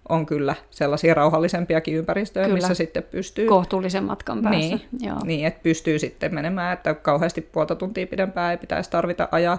on 0.08 0.26
kyllä 0.26 0.54
sellaisia 0.70 1.14
rauhallisempiakin 1.14 1.94
ympäristöjä, 1.94 2.46
kyllä. 2.46 2.56
missä 2.56 2.74
sitten 2.74 3.02
pystyy... 3.02 3.48
Kohtuullisen 3.48 4.04
matkan 4.04 4.42
päässä. 4.42 4.58
Niin, 4.58 4.80
Joo. 5.00 5.16
niin, 5.24 5.46
että 5.46 5.60
pystyy 5.62 5.98
sitten 5.98 6.34
menemään, 6.34 6.72
että 6.72 6.94
kauheasti 6.94 7.40
puolta 7.40 7.74
tuntia 7.74 8.06
pidempään 8.06 8.50
ei 8.50 8.56
pitäisi 8.56 8.90
tarvita 8.90 9.28
ajaa. 9.32 9.58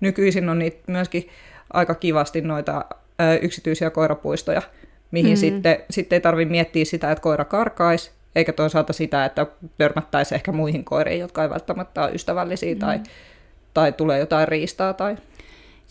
Nykyisin 0.00 0.48
on 0.48 0.58
niitä 0.58 0.78
myöskin 0.86 1.28
aika 1.72 1.94
kivasti 1.94 2.40
noita 2.40 2.84
ö, 3.20 3.34
yksityisiä 3.42 3.90
koirapuistoja 3.90 4.62
mihin 5.10 5.32
mm. 5.32 5.36
sitten, 5.36 5.78
sitten 5.90 6.16
ei 6.16 6.20
tarvitse 6.20 6.50
miettiä 6.50 6.84
sitä, 6.84 7.10
että 7.10 7.22
koira 7.22 7.44
karkaisi, 7.44 8.10
eikä 8.34 8.52
toisaalta 8.52 8.92
sitä, 8.92 9.24
että 9.24 9.46
törmättäisiin 9.78 10.36
ehkä 10.36 10.52
muihin 10.52 10.84
koiriin, 10.84 11.20
jotka 11.20 11.42
ei 11.42 11.50
välttämättä 11.50 12.02
ole 12.02 12.12
ystävällisiä 12.12 12.74
mm. 12.74 12.78
tai, 12.78 13.00
tai 13.74 13.92
tulee 13.92 14.18
jotain 14.18 14.48
riistaa 14.48 14.94
tai 14.94 15.16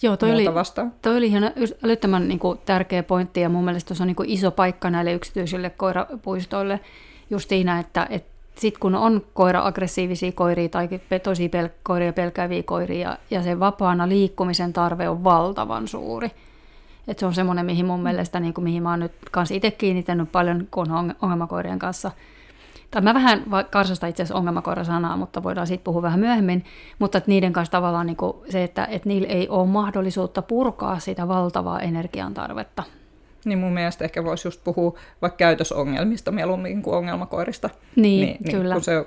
Joo, 0.01 0.17
toi 0.17 0.31
oli, 0.31 0.53
vastaan. 0.53 0.93
toi 1.01 1.17
oli 1.17 1.27
ihan 1.27 1.51
älyttömän 1.83 2.27
niin 2.27 2.39
kuin, 2.39 2.59
tärkeä 2.65 3.03
pointti 3.03 3.41
ja 3.41 3.49
mun 3.49 3.65
mielestä 3.65 3.87
tuossa 3.87 4.03
on 4.03 4.07
niin 4.07 4.15
kuin, 4.15 4.29
iso 4.29 4.51
paikka 4.51 4.89
näille 4.89 5.13
yksityisille 5.13 5.69
koirapuistoille 5.69 6.79
just 7.29 7.49
siinä, 7.49 7.79
että, 7.79 8.07
että 8.09 8.29
sitten 8.55 8.79
kun 8.79 8.95
on 8.95 9.21
koira 9.33 9.65
aggressiivisia 9.65 10.31
koiria 10.31 10.69
tai 10.69 10.89
tosi 11.23 11.47
pel- 11.47 11.71
koiria 11.83 12.13
pelkääviä 12.13 12.63
koiria 12.63 13.17
ja 13.31 13.43
se 13.43 13.59
vapaana 13.59 14.09
liikkumisen 14.09 14.73
tarve 14.73 15.09
on 15.09 15.23
valtavan 15.23 15.87
suuri. 15.87 16.31
Et 17.07 17.19
se 17.19 17.25
on 17.25 17.33
semmoinen, 17.33 17.65
mihin 17.65 17.85
mun 17.85 18.03
mielestä, 18.03 18.39
niin 18.39 18.53
kuin, 18.53 18.63
mihin 18.63 18.83
mä 18.83 18.89
oon 18.89 18.99
nyt 18.99 19.11
kanssa 19.31 19.55
itse 19.55 19.71
kiinnittänyt 19.71 20.31
paljon, 20.31 20.67
kun 20.71 20.91
on 20.91 21.15
ongelmakoirien 21.21 21.79
kanssa. 21.79 22.11
Tai 22.91 23.01
mä 23.01 23.13
vähän 23.13 23.43
karsasta 23.69 24.07
itse 24.07 24.23
asiassa 24.23 24.37
ongelmakoira-sanaa, 24.37 25.17
mutta 25.17 25.43
voidaan 25.43 25.67
siitä 25.67 25.83
puhua 25.83 26.01
vähän 26.01 26.19
myöhemmin. 26.19 26.65
Mutta 26.99 27.17
että 27.17 27.31
niiden 27.31 27.53
kanssa 27.53 27.71
tavallaan 27.71 28.05
niin 28.05 28.17
kuin 28.17 28.37
se, 28.49 28.63
että, 28.63 28.85
että 28.85 29.09
niillä 29.09 29.27
ei 29.27 29.49
ole 29.49 29.67
mahdollisuutta 29.67 30.41
purkaa 30.41 30.99
sitä 30.99 31.27
valtavaa 31.27 31.79
energiantarvetta. 31.79 32.83
Niin 33.45 33.59
mun 33.59 33.73
mielestä 33.73 34.05
ehkä 34.05 34.23
voisi 34.23 34.47
just 34.47 34.63
puhua 34.63 34.97
vaikka 35.21 35.37
käytösongelmista 35.37 36.31
mieluummin 36.31 36.81
kuin 36.81 36.95
ongelmakoirista. 36.95 37.69
Niin, 37.95 38.25
niin, 38.25 38.37
niin 38.43 38.55
kyllä. 38.55 38.73
Kun 38.73 38.83
se, 38.83 39.05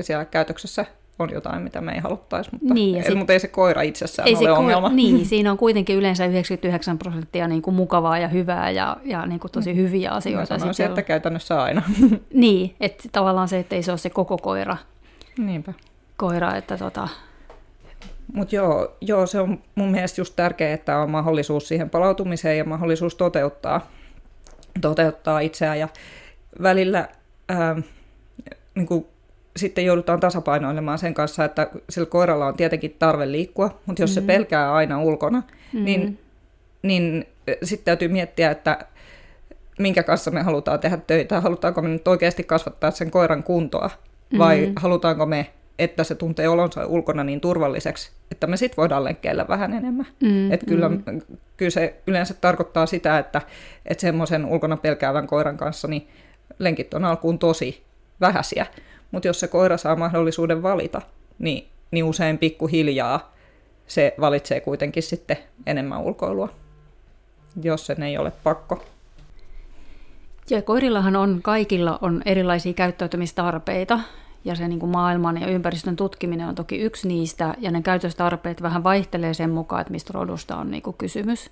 siellä 0.00 0.24
käytöksessä 0.24 0.86
on 1.18 1.30
jotain, 1.32 1.62
mitä 1.62 1.80
me 1.80 1.92
ei 1.92 2.00
haluttaisi, 2.00 2.50
mutta, 2.52 2.74
niin, 2.74 3.04
sit, 3.04 3.18
mutta 3.18 3.32
ei 3.32 3.40
se 3.40 3.48
koira 3.48 3.82
itsessään 3.82 4.28
ei 4.28 4.34
ole 4.34 4.44
se 4.44 4.50
ongelma. 4.50 4.88
niin, 4.88 5.26
siinä 5.26 5.50
on 5.50 5.58
kuitenkin 5.58 5.96
yleensä 5.96 6.26
99 6.26 6.98
prosenttia 6.98 7.48
niin 7.48 7.62
kuin 7.62 7.74
mukavaa 7.74 8.18
ja 8.18 8.28
hyvää 8.28 8.70
ja, 8.70 8.96
ja 9.04 9.26
niin 9.26 9.40
kuin 9.40 9.50
tosi 9.50 9.72
mm. 9.72 9.76
hyviä 9.76 10.10
asioita. 10.10 10.54
Mä 10.54 10.58
sanoisin, 10.58 10.86
että 10.86 11.02
käytännössä 11.02 11.62
aina. 11.62 11.82
niin, 12.34 12.74
että 12.80 13.08
tavallaan 13.12 13.48
se, 13.48 13.58
että 13.58 13.76
ei 13.76 13.82
se 13.82 13.92
ole 13.92 13.98
se 13.98 14.10
koko 14.10 14.38
koira. 14.38 14.76
Niinpä. 15.38 15.72
Koira, 16.16 16.56
että 16.56 16.78
tota... 16.78 17.08
Mutta 18.32 18.56
joo, 18.56 18.96
joo, 19.00 19.26
se 19.26 19.40
on 19.40 19.58
mun 19.74 19.90
mielestä 19.90 20.20
just 20.20 20.36
tärkeää, 20.36 20.74
että 20.74 20.98
on 20.98 21.10
mahdollisuus 21.10 21.68
siihen 21.68 21.90
palautumiseen 21.90 22.58
ja 22.58 22.64
mahdollisuus 22.64 23.14
toteuttaa, 23.14 23.90
toteuttaa 24.80 25.40
itseään. 25.40 25.78
Ja 25.78 25.88
välillä 26.62 27.08
ää, 27.48 27.76
niin 28.74 28.86
kuin 28.86 29.06
sitten 29.56 29.84
joudutaan 29.84 30.20
tasapainoilemaan 30.20 30.98
sen 30.98 31.14
kanssa, 31.14 31.44
että 31.44 31.70
sillä 31.90 32.06
koiralla 32.06 32.46
on 32.46 32.56
tietenkin 32.56 32.96
tarve 32.98 33.32
liikkua, 33.32 33.80
mutta 33.86 34.02
jos 34.02 34.10
mm-hmm. 34.10 34.26
se 34.26 34.26
pelkää 34.26 34.74
aina 34.74 35.02
ulkona, 35.02 35.38
mm-hmm. 35.38 35.84
niin, 35.84 36.18
niin 36.82 37.26
sitten 37.62 37.84
täytyy 37.84 38.08
miettiä, 38.08 38.50
että 38.50 38.78
minkä 39.78 40.02
kanssa 40.02 40.30
me 40.30 40.42
halutaan 40.42 40.80
tehdä 40.80 40.98
töitä. 41.06 41.40
Halutaanko 41.40 41.82
me 41.82 41.88
nyt 41.88 42.08
oikeasti 42.08 42.44
kasvattaa 42.44 42.90
sen 42.90 43.10
koiran 43.10 43.42
kuntoa 43.42 43.90
vai 44.38 44.60
mm-hmm. 44.60 44.74
halutaanko 44.76 45.26
me, 45.26 45.46
että 45.78 46.04
se 46.04 46.14
tuntee 46.14 46.48
olonsa 46.48 46.86
ulkona 46.86 47.24
niin 47.24 47.40
turvalliseksi, 47.40 48.10
että 48.30 48.46
me 48.46 48.56
sitten 48.56 48.76
voidaan 48.76 49.04
lenkkeillä 49.04 49.48
vähän 49.48 49.72
enemmän. 49.72 50.06
Mm-hmm. 50.20 50.52
Et 50.52 50.64
kyllä, 50.68 50.90
kyllä 51.56 51.70
se 51.70 52.00
yleensä 52.06 52.34
tarkoittaa 52.34 52.86
sitä, 52.86 53.18
että, 53.18 53.40
että 53.86 54.00
semmoisen 54.00 54.44
ulkona 54.44 54.76
pelkäävän 54.76 55.26
koiran 55.26 55.56
kanssa 55.56 55.88
niin 55.88 56.08
lenkit 56.58 56.94
on 56.94 57.04
alkuun 57.04 57.38
tosi 57.38 57.82
vähäisiä. 58.20 58.66
Mutta 59.10 59.28
jos 59.28 59.40
se 59.40 59.48
koira 59.48 59.76
saa 59.76 59.96
mahdollisuuden 59.96 60.62
valita, 60.62 61.02
niin, 61.38 61.68
niin 61.90 62.04
usein 62.04 62.38
pikkuhiljaa 62.38 63.32
se 63.86 64.14
valitsee 64.20 64.60
kuitenkin 64.60 65.02
sitten 65.02 65.36
enemmän 65.66 66.00
ulkoilua, 66.00 66.48
jos 67.62 67.86
sen 67.86 68.02
ei 68.02 68.18
ole 68.18 68.32
pakko. 68.42 68.84
Ja 70.50 70.62
koirillahan 70.62 71.16
on, 71.16 71.40
kaikilla 71.42 71.98
on 72.02 72.22
erilaisia 72.24 72.72
käyttäytymistarpeita, 72.72 74.00
ja 74.44 74.54
se 74.54 74.68
niin 74.68 74.78
kuin 74.78 74.90
maailman 74.90 75.40
ja 75.40 75.46
ympäristön 75.46 75.96
tutkiminen 75.96 76.48
on 76.48 76.54
toki 76.54 76.78
yksi 76.78 77.08
niistä, 77.08 77.54
ja 77.58 77.70
ne 77.70 77.82
käytöstarpeet 77.82 78.62
vähän 78.62 78.84
vaihtelee 78.84 79.34
sen 79.34 79.50
mukaan, 79.50 79.80
että 79.80 79.92
mistä 79.92 80.12
rodusta 80.14 80.56
on 80.56 80.70
niin 80.70 80.82
kuin 80.82 80.96
kysymys 80.96 81.50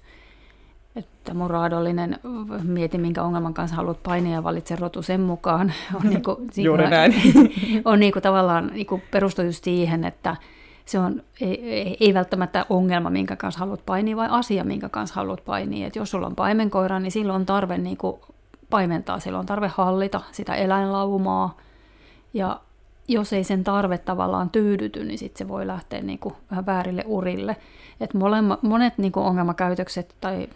että 0.97 1.35
mun 1.35 1.51
raadollinen, 1.51 2.19
mieti 2.63 2.99
minkä 2.99 3.23
ongelman 3.23 3.55
kanssa 3.55 3.77
haluat 3.77 4.03
painia 4.03 4.33
ja 4.33 4.45
valitse 4.45 4.77
rotu 4.77 5.03
sen 5.03 5.21
mukaan. 5.21 5.73
On 5.95 6.03
niinku, 6.11 6.37
Juuri 6.57 6.91
näin. 6.91 7.15
on 7.85 8.01
niinku 8.01 8.21
tavallaan 8.21 8.67
niinku 8.67 9.01
perustunut 9.11 9.55
siihen, 9.55 10.05
että 10.05 10.37
se 10.85 10.99
on 10.99 11.23
ei, 11.41 11.97
ei 12.01 12.15
välttämättä 12.15 12.67
ongelma, 12.69 13.11
minkä 13.11 13.37
kanssa 13.37 13.61
haluat 13.61 13.87
painia, 13.87 14.17
vai 14.17 14.29
asia, 14.31 14.65
minkä 14.65 14.89
kanssa 14.89 15.15
haluat 15.15 15.45
painia. 15.45 15.87
Et 15.87 15.97
jos 15.97 16.11
sulla 16.11 16.27
on 16.27 16.37
paimenkoira, 16.37 17.01
niin 17.01 17.13
silloin 17.13 17.41
on 17.41 17.47
tarve 17.47 17.79
niinku 17.79 18.21
paimentaa, 18.71 19.21
silloin 19.21 19.41
on 19.41 19.47
tarve 19.47 19.71
hallita 19.75 20.21
sitä 20.33 20.55
eläinlaumaa. 20.55 21.57
Ja 22.35 22.61
jos 23.09 23.33
ei 23.33 23.45
sen 23.45 23.65
tarve 23.65 23.99
tavallaan 23.99 24.51
tyydyty, 24.51 25.05
niin 25.05 25.19
sitten 25.19 25.39
se 25.39 25.49
voi 25.49 25.67
lähteä 25.67 26.01
niinku 26.01 26.37
vähän 26.51 26.67
väärille 26.67 27.05
urille. 27.07 27.57
Et 28.01 28.15
molemmat, 28.15 28.63
monet 28.63 28.99
niinku 28.99 29.21
ongelmakäytökset 29.21 30.15
tai 30.21 30.49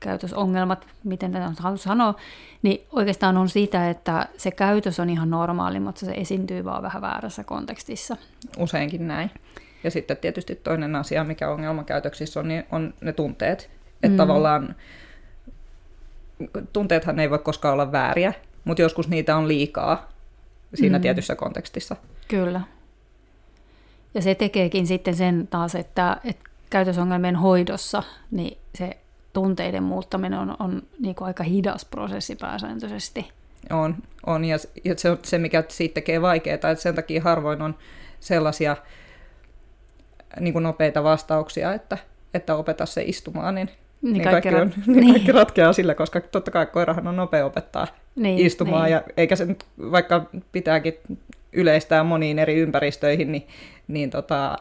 käytösongelmat, 0.00 0.86
miten 1.04 1.32
tätä 1.32 1.52
haluaa 1.58 1.76
sanoa, 1.76 2.14
niin 2.62 2.86
oikeastaan 2.92 3.36
on 3.36 3.48
sitä, 3.48 3.90
että 3.90 4.26
se 4.36 4.50
käytös 4.50 5.00
on 5.00 5.10
ihan 5.10 5.30
normaali, 5.30 5.80
mutta 5.80 6.06
se 6.06 6.12
esiintyy 6.12 6.64
vaan 6.64 6.82
vähän 6.82 7.02
väärässä 7.02 7.44
kontekstissa. 7.44 8.16
Useinkin 8.58 9.08
näin. 9.08 9.30
Ja 9.84 9.90
sitten 9.90 10.16
tietysti 10.16 10.54
toinen 10.54 10.96
asia, 10.96 11.24
mikä 11.24 11.50
ongelmakäytöksissä 11.50 12.40
on, 12.40 12.48
niin 12.48 12.64
on 12.72 12.94
ne 13.00 13.12
tunteet. 13.12 13.70
Että 14.02 14.08
mm. 14.08 14.16
tavallaan 14.16 14.74
tunteethan 16.72 17.20
ei 17.20 17.30
voi 17.30 17.38
koskaan 17.38 17.72
olla 17.72 17.92
vääriä, 17.92 18.32
mutta 18.64 18.82
joskus 18.82 19.08
niitä 19.08 19.36
on 19.36 19.48
liikaa 19.48 20.08
siinä 20.74 20.98
mm. 20.98 21.02
tietyssä 21.02 21.34
kontekstissa. 21.34 21.96
Kyllä. 22.28 22.60
Ja 24.14 24.22
se 24.22 24.34
tekeekin 24.34 24.86
sitten 24.86 25.14
sen 25.14 25.48
taas, 25.50 25.74
että, 25.74 26.16
että 26.24 26.44
käytösongelmien 26.70 27.36
hoidossa 27.36 28.02
niin 28.30 28.58
se 28.74 28.98
tunteiden 29.38 29.82
muuttaminen 29.82 30.38
on, 30.38 30.56
on 30.58 30.82
niin 31.00 31.14
kuin 31.14 31.26
aika 31.26 31.44
hidas 31.44 31.84
prosessi 31.84 32.36
pääsääntöisesti. 32.36 33.30
On, 33.70 33.96
on 34.26 34.44
ja, 34.44 34.56
ja 34.84 34.94
se 34.96 35.10
on 35.10 35.18
se, 35.22 35.38
mikä 35.38 35.64
siitä 35.68 35.94
tekee 35.94 36.22
vaikeaa, 36.22 36.54
että 36.54 36.74
sen 36.74 36.94
takia 36.94 37.22
harvoin 37.22 37.62
on 37.62 37.74
sellaisia 38.20 38.76
niin 40.40 40.52
kuin 40.52 40.62
nopeita 40.62 41.02
vastauksia, 41.04 41.74
että, 41.74 41.98
että 42.34 42.54
opeta 42.56 42.86
se 42.86 43.02
istumaan, 43.02 43.54
niin, 43.54 43.70
niin, 44.02 44.12
niin 44.12 44.22
kaikki, 44.22 44.50
kaikki, 44.50 44.78
on, 44.78 44.96
niin. 44.96 45.12
kaikki 45.12 45.32
ratkeaa 45.32 45.72
sillä, 45.72 45.94
koska 45.94 46.20
totta 46.20 46.50
kai 46.50 46.66
koirahan 46.66 47.06
on 47.06 47.16
nopea 47.16 47.46
opettaa 47.46 47.86
niin, 48.16 48.38
istumaan, 48.38 48.84
niin. 48.84 48.92
ja 48.92 49.02
eikä 49.16 49.36
se 49.36 49.44
nyt, 49.44 49.64
vaikka 49.78 50.26
pitääkin 50.52 50.94
yleistää 51.52 52.04
moniin 52.04 52.38
eri 52.38 52.56
ympäristöihin, 52.56 53.32
niin, 53.32 53.46
niin, 53.88 54.10
tota, 54.10 54.56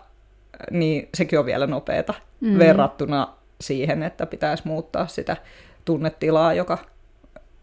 niin 0.72 1.10
sekin 1.13 1.39
on 1.39 1.46
vielä 1.46 1.67
nopeata 1.67 2.13
mm. 2.41 2.60
verrattuna 2.60 3.37
siihen, 3.61 4.03
että 4.03 4.25
pitäisi 4.25 4.63
muuttaa 4.65 5.07
sitä 5.07 5.37
tunnetilaa, 5.85 6.53
joka 6.53 6.77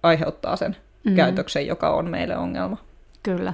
aiheuttaa 0.02 0.56
sen 0.56 0.70
mm-hmm. 0.70 1.16
käytöksen, 1.16 1.66
joka 1.66 1.90
on 1.90 2.10
meille 2.10 2.36
ongelma. 2.36 2.76
Kyllä. 3.22 3.52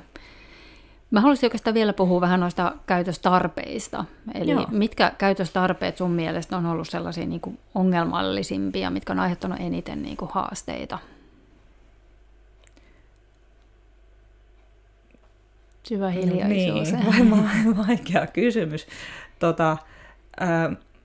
Mä 1.11 1.21
haluaisin 1.21 1.47
oikeastaan 1.47 1.75
vielä 1.75 1.93
puhua 1.93 2.21
vähän 2.21 2.41
noista 2.41 2.73
käytöstarpeista. 2.87 4.05
Eli 4.35 4.51
Joo. 4.51 4.67
mitkä 4.71 5.13
käytöstarpeet 5.19 5.97
sun 5.97 6.11
mielestä 6.11 6.57
on 6.57 6.67
ollut 6.67 6.89
sellaisia 6.89 7.27
niin 7.27 7.41
kuin 7.41 7.59
ongelmallisimpia, 7.75 8.91
mitkä 8.91 9.13
on 9.13 9.19
aiheuttanut 9.21 9.61
eniten 9.61 10.03
niin 10.03 10.17
kuin 10.17 10.31
haasteita? 10.35 10.99
Syvä 15.83 16.11
hiljaisuus. 16.11 16.93
No 16.93 16.99
niin, 17.11 17.77
vaikea 17.89 18.27
kysymys. 18.27 18.87
Tota, 19.39 19.77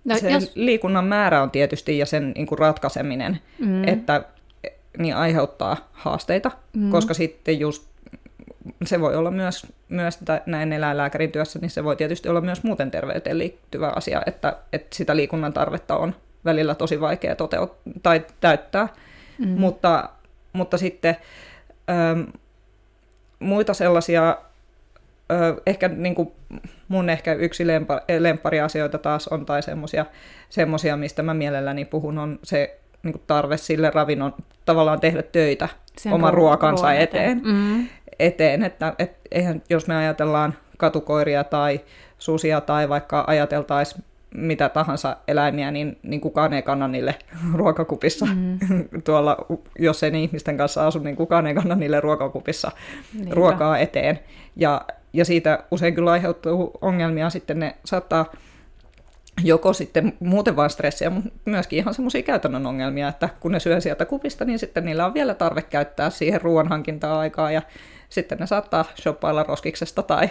No, 0.06 0.18
sen 0.18 0.32
jos... 0.32 0.52
liikunnan 0.56 1.06
määrä 1.06 1.42
on 1.42 1.52
tietysti 1.52 1.98
ja 1.98 2.06
sen 2.06 2.32
niin 2.36 2.48
kuin 2.48 2.60
ratkaiseminen, 2.60 3.40
mm. 3.60 3.88
että 3.88 4.24
niin 4.98 5.16
aiheuttaa 5.16 5.90
haasteita, 5.92 6.52
mm. 6.74 6.90
koska 6.90 7.14
sitten 7.14 7.60
just 7.60 7.84
se 8.86 9.02
voi 9.02 9.16
olla 9.16 9.32
myös, 9.32 9.68
myös 9.90 10.20
näin 10.46 10.74
eläinlääkärin 10.74 11.32
työssä, 11.32 11.60
niin 11.60 11.70
se 11.70 11.84
voi 11.84 11.96
tietysti 11.96 12.30
olla 12.30 12.42
myös 12.42 12.64
muuten 12.64 12.92
terveyteen 12.92 13.38
liittyvä 13.38 13.94
asia, 13.96 14.22
että, 14.26 14.58
että 14.74 14.96
sitä 14.96 15.16
liikunnan 15.16 15.54
tarvetta 15.54 15.98
on 15.98 16.16
välillä 16.46 16.76
tosi 16.76 17.02
vaikea 17.02 17.36
toteuttaa 17.36 17.94
tai 18.04 18.26
täyttää, 18.42 18.88
mm. 19.38 19.48
mutta, 19.48 20.10
mutta 20.54 20.78
sitten 20.78 21.16
ähm, 21.90 22.22
muita 23.40 23.74
sellaisia 23.74 24.38
ehkä 25.66 25.88
niin 25.88 26.16
kuin 26.16 26.32
mun 26.88 27.10
ehkä 27.10 27.34
yksi 27.34 27.68
lempa, 27.68 28.02
lemppariasioita 28.20 28.98
taas 28.98 29.28
on, 29.28 29.46
tai 29.46 29.64
semmosia, 29.64 30.06
semmosia, 30.50 30.98
mistä 30.98 31.24
mä 31.24 31.34
mielelläni 31.34 31.86
puhun, 31.86 32.18
on 32.18 32.40
se 32.44 32.80
niin 33.04 33.14
kuin 33.14 33.24
tarve 33.28 33.58
sille 33.58 33.90
ravinnon 33.90 34.34
tavallaan 34.66 35.00
tehdä 35.00 35.22
töitä 35.24 35.70
Sen 35.98 36.14
oman 36.14 36.34
ruokansa 36.34 36.94
eteen. 36.94 37.24
eteen. 37.24 37.42
Mm. 37.44 37.88
eteen 38.20 38.64
että 38.64 38.94
et, 39.00 39.18
eihän, 39.32 39.62
jos 39.70 39.88
me 39.88 39.96
ajatellaan 39.96 40.54
katukoiria 40.78 41.44
tai 41.44 41.82
susia 42.18 42.62
tai 42.62 42.90
vaikka 42.90 43.24
ajateltaisiin 43.28 44.04
mitä 44.36 44.70
tahansa 44.70 45.18
eläimiä, 45.28 45.72
niin, 45.72 45.98
niin 46.04 46.22
kukaan 46.22 46.54
ei 46.54 46.62
kanna 46.62 46.88
niille 46.88 47.16
ruokakupissa. 47.56 48.26
Mm. 48.26 48.60
Tuolla, 49.06 49.38
jos 49.80 50.04
ei 50.04 50.24
ihmisten 50.24 50.58
kanssa 50.58 50.88
asu, 50.88 51.00
niin 51.00 51.16
kukaan 51.16 51.48
ei 51.48 51.54
kanna 51.54 51.76
niille 51.76 52.00
ruokakupissa 52.00 52.72
Niinpä. 53.14 53.36
ruokaa 53.36 53.78
eteen. 53.78 54.20
Ja, 54.56 54.82
ja 55.16 55.26
siitä 55.26 55.64
usein 55.72 55.96
kyllä 55.96 56.12
aiheutuu 56.12 56.72
ongelmia, 56.82 57.30
sitten 57.30 57.60
ne 57.60 57.76
saattaa 57.86 58.26
joko 59.44 59.74
sitten 59.74 60.14
muuten 60.20 60.56
vain 60.56 60.70
stressiä, 60.70 61.10
mutta 61.10 61.30
myöskin 61.46 61.80
ihan 61.80 61.94
semmoisia 61.94 62.22
käytännön 62.22 62.66
ongelmia, 62.66 63.08
että 63.08 63.30
kun 63.40 63.52
ne 63.52 63.60
syö 63.60 63.82
sieltä 63.82 64.06
kupista, 64.06 64.46
niin 64.46 64.60
sitten 64.60 64.86
niillä 64.86 65.06
on 65.06 65.14
vielä 65.14 65.34
tarve 65.34 65.62
käyttää 65.62 66.10
siihen 66.10 66.42
ruoanhankintaa 66.42 67.20
aikaa 67.20 67.52
ja 67.52 67.62
sitten 68.10 68.38
ne 68.38 68.48
saattaa 68.48 68.86
shoppailla 69.02 69.44
roskiksesta 69.44 70.04
tai, 70.04 70.30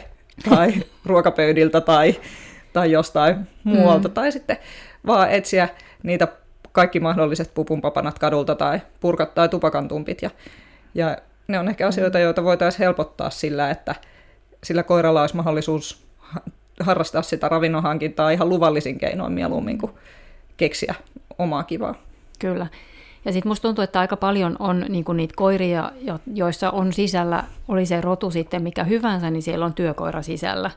tai 0.49 0.73
ruokapöydiltä 1.07 1.81
tai, 1.81 2.17
tai 2.73 2.93
jostain 2.93 3.49
muualta, 3.64 4.09
mm. 4.09 4.14
tai 4.14 4.33
sitten 4.33 4.57
vaan 5.07 5.31
etsiä 5.31 5.69
niitä 6.03 6.29
kaikki 6.73 7.00
mahdolliset 7.00 7.55
pupunpapanat 7.55 8.19
kadulta 8.19 8.55
tai 8.55 8.81
purkat 9.00 9.35
tai 9.35 9.49
tupakantumpit. 9.49 10.23
Ja, 10.23 10.31
ja 10.95 11.17
ne 11.49 11.59
on 11.59 11.69
ehkä 11.69 11.87
asioita, 11.87 12.19
joita 12.19 12.45
voitaisiin 12.45 12.79
helpottaa 12.79 13.31
sillä, 13.31 13.71
että 13.71 13.95
sillä 14.64 14.83
koiralla 14.83 15.21
olisi 15.21 15.37
mahdollisuus 15.37 16.06
harrastaa 16.80 17.23
sitä 17.23 17.49
ravinnonhankintaa 17.49 18.30
ihan 18.30 18.49
luvallisin 18.49 18.99
keinoin 18.99 19.33
mieluummin 19.33 19.78
kuin 19.78 19.92
keksiä 20.56 20.94
omaa 21.38 21.64
kivaa. 21.64 21.94
Kyllä. 22.38 22.66
Ja 23.25 23.33
sitten 23.33 23.50
musta 23.50 23.68
tuntuu, 23.68 23.85
että 23.85 24.00
aika 24.00 24.16
paljon 24.16 24.56
on 24.59 24.87
niinku 24.88 25.12
niitä 25.12 25.35
koiria, 25.37 25.92
joissa 26.35 26.71
on 26.71 26.92
sisällä, 26.92 27.44
oli 27.68 27.87
se 27.87 28.00
rotu 28.00 28.30
sitten 28.30 28.62
mikä 28.62 28.85
hyvänsä, 28.85 29.30
niin 29.30 29.42
siellä 29.42 29.66
on 29.66 29.75
työkoira 29.75 30.23
sisällä. 30.23 30.71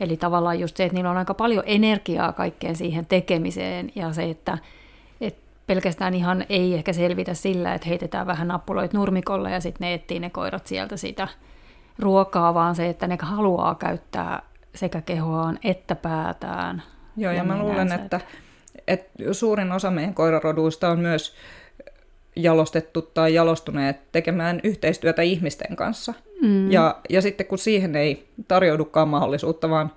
Eli 0.00 0.16
tavallaan 0.16 0.60
just 0.60 0.76
se, 0.76 0.84
että 0.84 0.94
niillä 0.94 1.10
on 1.10 1.16
aika 1.16 1.34
paljon 1.34 1.64
energiaa 1.66 2.32
kaikkeen 2.32 2.76
siihen 2.76 3.06
tekemiseen 3.06 3.92
ja 3.94 4.12
se, 4.12 4.30
että, 4.30 4.58
että 5.20 5.42
pelkästään 5.66 6.14
ihan 6.14 6.44
ei 6.48 6.74
ehkä 6.74 6.92
selvitä 6.92 7.34
sillä, 7.34 7.74
että 7.74 7.88
heitetään 7.88 8.26
vähän 8.26 8.48
nappuloit 8.48 8.92
nurmikolle 8.92 9.50
ja 9.50 9.60
sitten 9.60 9.86
ne 9.86 9.94
etsii 9.94 10.20
ne 10.20 10.30
koirat 10.30 10.66
sieltä 10.66 10.96
sitä 10.96 11.28
ruokaa, 11.98 12.54
vaan 12.54 12.74
se, 12.74 12.88
että 12.88 13.06
ne 13.06 13.18
haluaa 13.20 13.74
käyttää 13.74 14.42
sekä 14.74 15.00
kehoaan 15.00 15.58
että 15.64 15.94
päätään. 15.94 16.82
Joo, 17.16 17.32
ja, 17.32 17.38
ja 17.38 17.44
mä 17.44 17.58
luulen, 17.58 17.92
että, 17.92 18.20
että 18.88 19.32
suurin 19.32 19.72
osa 19.72 19.90
meidän 19.90 20.14
koiraroduista 20.14 20.88
on 20.88 20.98
myös 20.98 21.34
jalostettu 22.36 23.02
tai 23.02 23.34
jalostuneet 23.34 24.12
tekemään 24.12 24.60
yhteistyötä 24.64 25.22
ihmisten 25.22 25.76
kanssa. 25.76 26.14
Mm. 26.42 26.72
Ja, 26.72 27.00
ja 27.08 27.22
sitten 27.22 27.46
kun 27.46 27.58
siihen 27.58 27.96
ei 27.96 28.28
tarjoudukaan 28.48 29.08
mahdollisuutta, 29.08 29.70
vaan, 29.70 29.92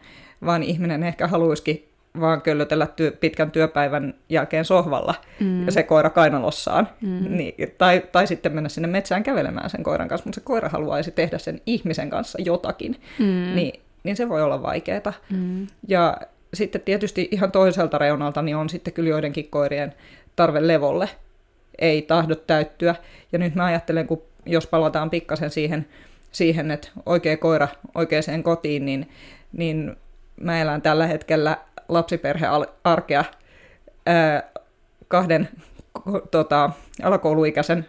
vaan 0.46 0.64
ihminen 0.64 1.04
ehkä 1.04 1.28
haluaisikin 1.28 1.91
vaan 2.20 2.42
köllötellä 2.42 2.88
työ, 2.88 3.12
pitkän 3.12 3.52
työpäivän 3.52 4.14
jälkeen 4.30 4.66
sohvalla 4.66 5.16
mm. 5.40 5.66
ja 5.66 5.72
se 5.72 5.84
koira 5.84 6.10
kainalossaan. 6.10 6.88
Mm. 7.02 7.38
Niin, 7.38 7.56
tai, 7.78 8.04
tai 8.12 8.28
sitten 8.28 8.54
mennä 8.54 8.70
sinne 8.70 8.88
metsään 8.88 9.24
kävelemään 9.24 9.70
sen 9.70 9.84
koiran 9.84 10.08
kanssa, 10.08 10.28
mutta 10.28 10.40
se 10.40 10.46
koira 10.46 10.70
haluaisi 10.70 11.12
tehdä 11.12 11.38
sen 11.38 11.62
ihmisen 11.66 12.10
kanssa 12.10 12.42
jotakin. 12.42 12.96
Mm. 13.20 13.56
Niin, 13.56 13.82
niin 14.04 14.16
se 14.16 14.30
voi 14.30 14.44
olla 14.44 14.62
vaikeaa. 14.62 15.14
Mm. 15.30 15.68
Ja 15.88 16.18
sitten 16.54 16.82
tietysti 16.82 17.28
ihan 17.32 17.52
toiselta 17.52 17.98
reunalta 17.98 18.42
niin 18.42 18.56
on 18.56 18.70
sitten 18.70 18.94
kyllä 18.94 19.10
joidenkin 19.10 19.48
koirien 19.50 19.94
tarve 20.36 20.68
levolle 20.68 21.10
ei 21.80 22.02
tahdo 22.02 22.36
täyttyä. 22.36 22.96
Ja 23.32 23.40
nyt 23.40 23.56
mä 23.56 23.66
ajattelen, 23.66 24.08
kun 24.08 24.22
jos 24.46 24.68
palataan 24.68 25.10
pikkasen 25.10 25.50
siihen, 25.50 25.88
siihen 26.32 26.72
että 26.72 26.88
oikea 27.06 27.38
koira 27.38 27.68
oikeaan 27.96 28.44
kotiin, 28.44 28.86
niin, 28.86 29.10
niin 29.54 29.96
mä 30.42 30.62
elän 30.62 30.82
tällä 30.82 31.08
hetkellä 31.08 31.58
lapsiperhearkea 31.92 33.24
kahden 35.08 35.50
tota, 36.32 36.70
alakouluikäisen 37.04 37.86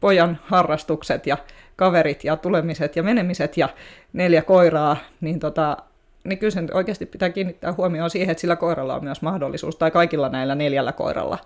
pojan 0.00 0.38
harrastukset 0.42 1.26
ja 1.26 1.36
kaverit 1.76 2.24
ja 2.24 2.36
tulemiset 2.36 2.96
ja 2.96 3.02
menemiset 3.02 3.56
ja 3.56 3.68
neljä 4.12 4.42
koiraa, 4.42 4.96
niin, 5.20 5.40
tota, 5.40 5.76
niin 6.24 6.38
kyllä 6.38 6.50
sen 6.50 6.68
oikeasti 6.72 7.06
pitää 7.06 7.30
kiinnittää 7.30 7.74
huomioon 7.76 8.10
siihen, 8.10 8.30
että 8.30 8.40
sillä 8.40 8.56
koiralla 8.56 8.94
on 8.94 9.04
myös 9.04 9.22
mahdollisuus, 9.22 9.76
tai 9.76 9.90
kaikilla 9.90 10.28
näillä 10.28 10.54
neljällä 10.54 10.92
koiralla 10.92 11.38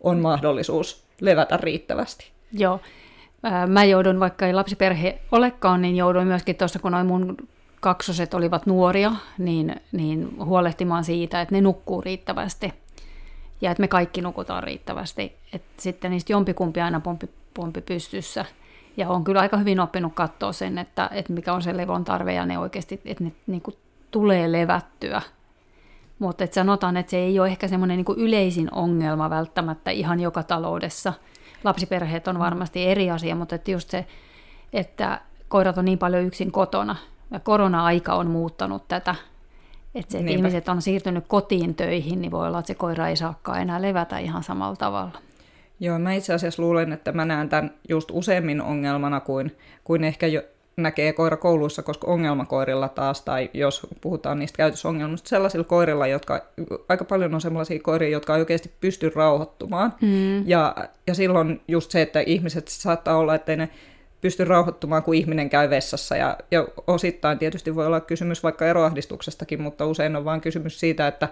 on 0.00 0.18
mahdollisuus 0.18 1.04
levätä 1.20 1.56
riittävästi. 1.56 2.30
Joo. 2.52 2.80
Mä 3.66 3.84
joudun, 3.84 4.20
vaikka 4.20 4.46
ei 4.46 4.52
lapsiperhe 4.52 5.18
olekaan, 5.32 5.82
niin 5.82 5.96
jouduin 5.96 6.26
myöskin 6.26 6.56
tuossa, 6.56 6.78
kun 6.78 6.92
noin 6.92 7.06
mun 7.06 7.36
kaksoset 7.80 8.34
olivat 8.34 8.66
nuoria, 8.66 9.12
niin, 9.38 9.76
niin 9.92 10.36
huolehtimaan 10.44 11.04
siitä, 11.04 11.40
että 11.40 11.54
ne 11.54 11.60
nukkuu 11.60 12.00
riittävästi 12.00 12.72
ja 13.60 13.70
että 13.70 13.80
me 13.80 13.88
kaikki 13.88 14.20
nukutaan 14.20 14.62
riittävästi. 14.62 15.36
Että 15.52 15.82
sitten 15.82 16.10
niistä 16.10 16.32
jompikumpi 16.32 16.80
aina 16.80 17.00
pompi, 17.00 17.30
pompi 17.54 17.80
pystyssä. 17.80 18.44
Ja 18.96 19.08
on 19.08 19.24
kyllä 19.24 19.40
aika 19.40 19.56
hyvin 19.56 19.80
oppinut 19.80 20.14
katsoa 20.14 20.52
sen, 20.52 20.78
että, 20.78 21.10
että 21.12 21.32
mikä 21.32 21.52
on 21.52 21.62
se 21.62 21.76
levon 21.76 22.04
tarve 22.04 22.32
ja 22.32 22.46
ne 22.46 22.58
oikeasti, 22.58 23.00
että 23.04 23.24
ne 23.24 23.32
niin 23.46 23.62
kuin, 23.62 23.76
tulee 24.10 24.52
levättyä. 24.52 25.22
Mutta 26.18 26.44
että 26.44 26.54
sanotaan, 26.54 26.96
että 26.96 27.10
se 27.10 27.16
ei 27.16 27.40
ole 27.40 27.48
ehkä 27.48 27.68
semmoinen 27.68 27.96
niin 27.96 28.18
yleisin 28.18 28.74
ongelma 28.74 29.30
välttämättä 29.30 29.90
ihan 29.90 30.20
joka 30.20 30.42
taloudessa. 30.42 31.12
Lapsiperheet 31.64 32.28
on 32.28 32.38
varmasti 32.38 32.86
eri 32.86 33.10
asia, 33.10 33.34
mutta 33.34 33.54
että 33.54 33.70
just 33.70 33.90
se, 33.90 34.06
että 34.72 35.20
koirat 35.48 35.78
on 35.78 35.84
niin 35.84 35.98
paljon 35.98 36.24
yksin 36.24 36.52
kotona, 36.52 36.96
ja 37.30 37.40
korona-aika 37.40 38.14
on 38.14 38.26
muuttanut 38.26 38.88
tätä, 38.88 39.14
että 39.94 40.12
se, 40.12 40.18
että 40.18 40.30
ihmiset 40.30 40.68
on 40.68 40.82
siirtynyt 40.82 41.24
kotiin 41.28 41.74
töihin, 41.74 42.20
niin 42.20 42.30
voi 42.30 42.46
olla, 42.46 42.58
että 42.58 42.66
se 42.66 42.74
koira 42.74 43.08
ei 43.08 43.16
saakaan 43.16 43.62
enää 43.62 43.82
levätä 43.82 44.18
ihan 44.18 44.42
samalla 44.42 44.76
tavalla. 44.76 45.12
Joo, 45.80 45.98
mä 45.98 46.12
itse 46.12 46.34
asiassa 46.34 46.62
luulen, 46.62 46.92
että 46.92 47.12
mä 47.12 47.24
näen 47.24 47.48
tämän 47.48 47.70
just 47.88 48.08
useammin 48.12 48.62
ongelmana 48.62 49.20
kuin, 49.20 49.56
kuin 49.84 50.04
ehkä 50.04 50.26
jo 50.26 50.42
näkee 50.76 51.12
koira 51.12 51.36
kouluissa, 51.36 51.82
koska 51.82 52.06
ongelmakoirilla 52.06 52.88
taas, 52.88 53.22
tai 53.22 53.50
jos 53.54 53.86
puhutaan 54.00 54.38
niistä 54.38 54.56
käytösongelmista, 54.56 55.28
sellaisilla 55.28 55.64
koirilla, 55.64 56.06
jotka 56.06 56.40
aika 56.88 57.04
paljon 57.04 57.34
on 57.34 57.40
sellaisia 57.40 57.80
koiria, 57.82 58.08
jotka 58.08 58.34
ei 58.34 58.40
oikeasti 58.40 58.70
pysty 58.80 59.12
rauhoittumaan. 59.14 59.94
Mm. 60.00 60.48
Ja, 60.48 60.74
ja 61.06 61.14
silloin 61.14 61.60
just 61.68 61.90
se, 61.90 62.02
että 62.02 62.20
ihmiset 62.20 62.68
saattaa 62.68 63.16
olla, 63.16 63.34
että 63.34 63.56
ne 63.56 63.68
pysty 64.20 64.44
rauhoittumaan, 64.44 65.02
kun 65.02 65.14
ihminen 65.14 65.50
käy 65.50 65.70
vessassa. 65.70 66.16
Ja, 66.16 66.36
ja 66.50 66.68
osittain 66.86 67.38
tietysti 67.38 67.74
voi 67.74 67.86
olla 67.86 68.00
kysymys 68.00 68.42
vaikka 68.42 68.66
eroahdistuksestakin, 68.66 69.62
mutta 69.62 69.86
usein 69.86 70.16
on 70.16 70.24
vain 70.24 70.40
kysymys 70.40 70.80
siitä, 70.80 71.06
että, 71.06 71.28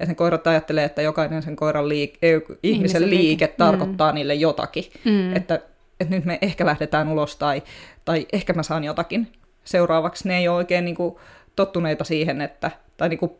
että 0.00 0.06
ne 0.06 0.14
koirat 0.14 0.46
ajattelee, 0.46 0.84
että 0.84 1.02
jokainen 1.02 1.42
sen 1.42 1.56
koiran 1.56 1.88
liike, 1.88 2.18
ihmisen, 2.28 2.58
ihmisen 2.62 3.02
liike, 3.10 3.16
liike 3.16 3.48
tarkoittaa 3.48 4.12
mm. 4.12 4.14
niille 4.14 4.34
jotakin. 4.34 4.84
Mm. 5.04 5.36
Että, 5.36 5.54
että 6.00 6.14
nyt 6.14 6.24
me 6.24 6.38
ehkä 6.42 6.66
lähdetään 6.66 7.08
ulos 7.08 7.36
tai, 7.36 7.62
tai 8.04 8.26
ehkä 8.32 8.52
mä 8.52 8.62
saan 8.62 8.84
jotakin 8.84 9.32
seuraavaksi. 9.64 10.28
Ne 10.28 10.38
ei 10.38 10.48
ole 10.48 10.56
oikein 10.56 10.84
niin 10.84 10.96
kuin, 10.96 11.16
tottuneita 11.56 12.04
siihen, 12.04 12.40
että, 12.40 12.70
tai, 12.96 13.08
niin 13.08 13.18
kuin, 13.18 13.32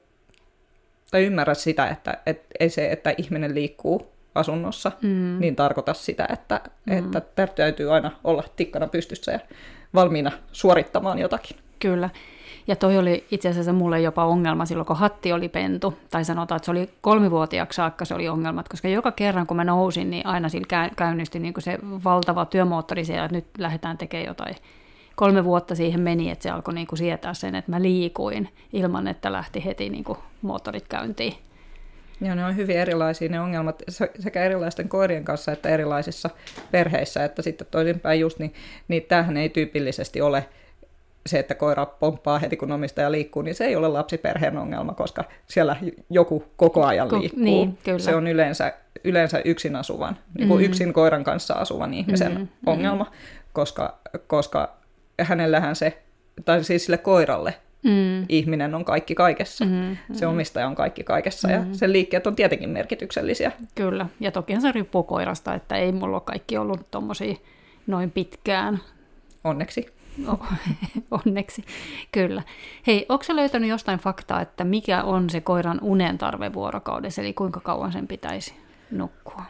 tai 1.10 1.24
ymmärrä 1.24 1.54
sitä, 1.54 1.88
että, 1.88 2.18
että 2.26 2.46
ei 2.60 2.70
se, 2.70 2.92
että 2.92 3.14
ihminen 3.18 3.54
liikkuu 3.54 4.12
asunnossa, 4.34 4.92
mm. 5.02 5.38
niin 5.38 5.56
tarkoita 5.56 5.94
sitä, 5.94 6.26
että, 6.32 6.60
mm. 6.86 6.98
että 6.98 7.20
täytyy 7.54 7.94
aina 7.94 8.10
olla 8.24 8.44
tikkana 8.56 8.86
pystyssä 8.86 9.32
ja 9.32 9.40
valmiina 9.94 10.32
suorittamaan 10.52 11.18
jotakin. 11.18 11.56
Kyllä. 11.78 12.10
Ja 12.66 12.76
toi 12.76 12.98
oli 12.98 13.26
itse 13.30 13.48
asiassa 13.48 13.72
mulle 13.72 14.00
jopa 14.00 14.24
ongelma 14.24 14.66
silloin, 14.66 14.86
kun 14.86 14.96
hatti 14.96 15.32
oli 15.32 15.48
pentu. 15.48 15.98
Tai 16.10 16.24
sanotaan, 16.24 16.56
että 16.56 16.64
se 16.64 16.70
oli 16.70 16.90
kolmivuotiaaksi 17.00 17.76
saakka 17.76 18.04
se 18.04 18.14
oli 18.14 18.28
ongelma, 18.28 18.64
koska 18.70 18.88
joka 18.88 19.12
kerran 19.12 19.46
kun 19.46 19.56
mä 19.56 19.64
nousin, 19.64 20.10
niin 20.10 20.26
aina 20.26 20.48
sillä 20.48 20.90
käynnistyi 20.96 21.40
niin 21.40 21.54
kuin 21.54 21.64
se 21.64 21.78
valtava 22.04 22.44
työmoottori 22.44 23.04
siellä, 23.04 23.24
että 23.24 23.36
nyt 23.36 23.46
lähdetään 23.58 23.98
tekemään 23.98 24.26
jotain. 24.26 24.56
Kolme 25.16 25.44
vuotta 25.44 25.74
siihen 25.74 26.00
meni, 26.00 26.30
että 26.30 26.42
se 26.42 26.50
alkoi 26.50 26.74
niin 26.74 26.86
kuin 26.86 26.98
sietää 26.98 27.34
sen, 27.34 27.54
että 27.54 27.70
mä 27.70 27.82
liikuin 27.82 28.48
ilman, 28.72 29.08
että 29.08 29.32
lähti 29.32 29.64
heti 29.64 29.88
niin 29.88 30.04
kuin 30.04 30.18
moottorit 30.42 30.88
käyntiin. 30.88 31.34
Joo, 32.22 32.34
ne 32.34 32.44
on 32.44 32.56
hyvin 32.56 32.76
erilaisia 32.76 33.28
ne 33.28 33.40
ongelmat 33.40 33.82
sekä 34.18 34.44
erilaisten 34.44 34.88
koirien 34.88 35.24
kanssa 35.24 35.52
että 35.52 35.68
erilaisissa 35.68 36.30
perheissä, 36.70 37.24
että 37.24 37.42
sitten 37.42 37.66
toisinpäin 37.70 38.20
just, 38.20 38.38
niin, 38.38 38.54
niin 38.88 39.02
tämähän 39.02 39.36
ei 39.36 39.48
tyypillisesti 39.48 40.20
ole 40.20 40.46
se, 41.26 41.38
että 41.38 41.54
koira 41.54 41.86
pomppaa 41.86 42.38
heti 42.38 42.56
kun 42.56 42.72
omistaja 42.72 43.12
liikkuu, 43.12 43.42
niin 43.42 43.54
se 43.54 43.64
ei 43.64 43.76
ole 43.76 43.88
lapsiperheen 43.88 44.58
ongelma, 44.58 44.94
koska 44.94 45.24
siellä 45.46 45.76
joku 46.10 46.44
koko 46.56 46.84
ajan 46.84 47.20
liikkuu. 47.20 47.44
Niin, 47.44 47.78
kyllä. 47.84 47.98
Se 47.98 48.14
on 48.14 48.26
yleensä, 48.26 48.72
yleensä 49.04 49.42
yksin 49.44 49.76
asuvan, 49.76 50.18
niin 50.38 50.48
kuin 50.48 50.60
mm. 50.60 50.64
yksin 50.64 50.92
koiran 50.92 51.24
kanssa 51.24 51.54
asuvan 51.54 51.94
ihmisen 51.94 52.38
mm, 52.38 52.48
ongelma, 52.66 53.04
mm. 53.04 53.10
Koska, 53.52 53.98
koska 54.26 54.76
hänellähän 55.20 55.76
se, 55.76 56.02
tai 56.44 56.64
siis 56.64 56.84
sille 56.84 56.98
koiralle 56.98 57.54
Mm. 57.82 58.26
Ihminen 58.28 58.74
on 58.74 58.84
kaikki 58.84 59.14
kaikessa. 59.14 59.64
Mm, 59.64 59.70
mm. 59.70 60.14
Se 60.14 60.26
omistaja 60.26 60.66
on 60.66 60.74
kaikki 60.74 61.04
kaikessa 61.04 61.48
mm. 61.48 61.54
ja 61.54 61.64
sen 61.72 61.92
liikkeet 61.92 62.26
on 62.26 62.36
tietenkin 62.36 62.70
merkityksellisiä. 62.70 63.52
Kyllä, 63.74 64.06
ja 64.20 64.32
tokihan 64.32 64.62
se 64.62 64.72
riippuu 64.72 65.02
koirasta, 65.02 65.54
että 65.54 65.76
ei 65.76 65.92
mulla 65.92 66.16
ole 66.16 66.22
kaikki 66.24 66.58
ollut 66.58 66.90
tommosia 66.90 67.34
noin 67.86 68.10
pitkään. 68.10 68.80
Onneksi. 69.44 69.92
No, 70.18 70.38
onneksi, 71.26 71.64
kyllä. 72.12 72.42
Hei, 72.86 73.06
onko 73.08 73.24
se 73.24 73.36
löytänyt 73.36 73.70
jostain 73.70 73.98
faktaa, 73.98 74.40
että 74.40 74.64
mikä 74.64 75.02
on 75.02 75.30
se 75.30 75.40
koiran 75.40 75.78
unen 75.82 76.18
tarve 76.18 76.52
vuorokaudessa, 76.52 77.22
eli 77.22 77.32
kuinka 77.32 77.60
kauan 77.60 77.92
sen 77.92 78.06
pitäisi 78.06 78.54
nukkua? 78.90 79.42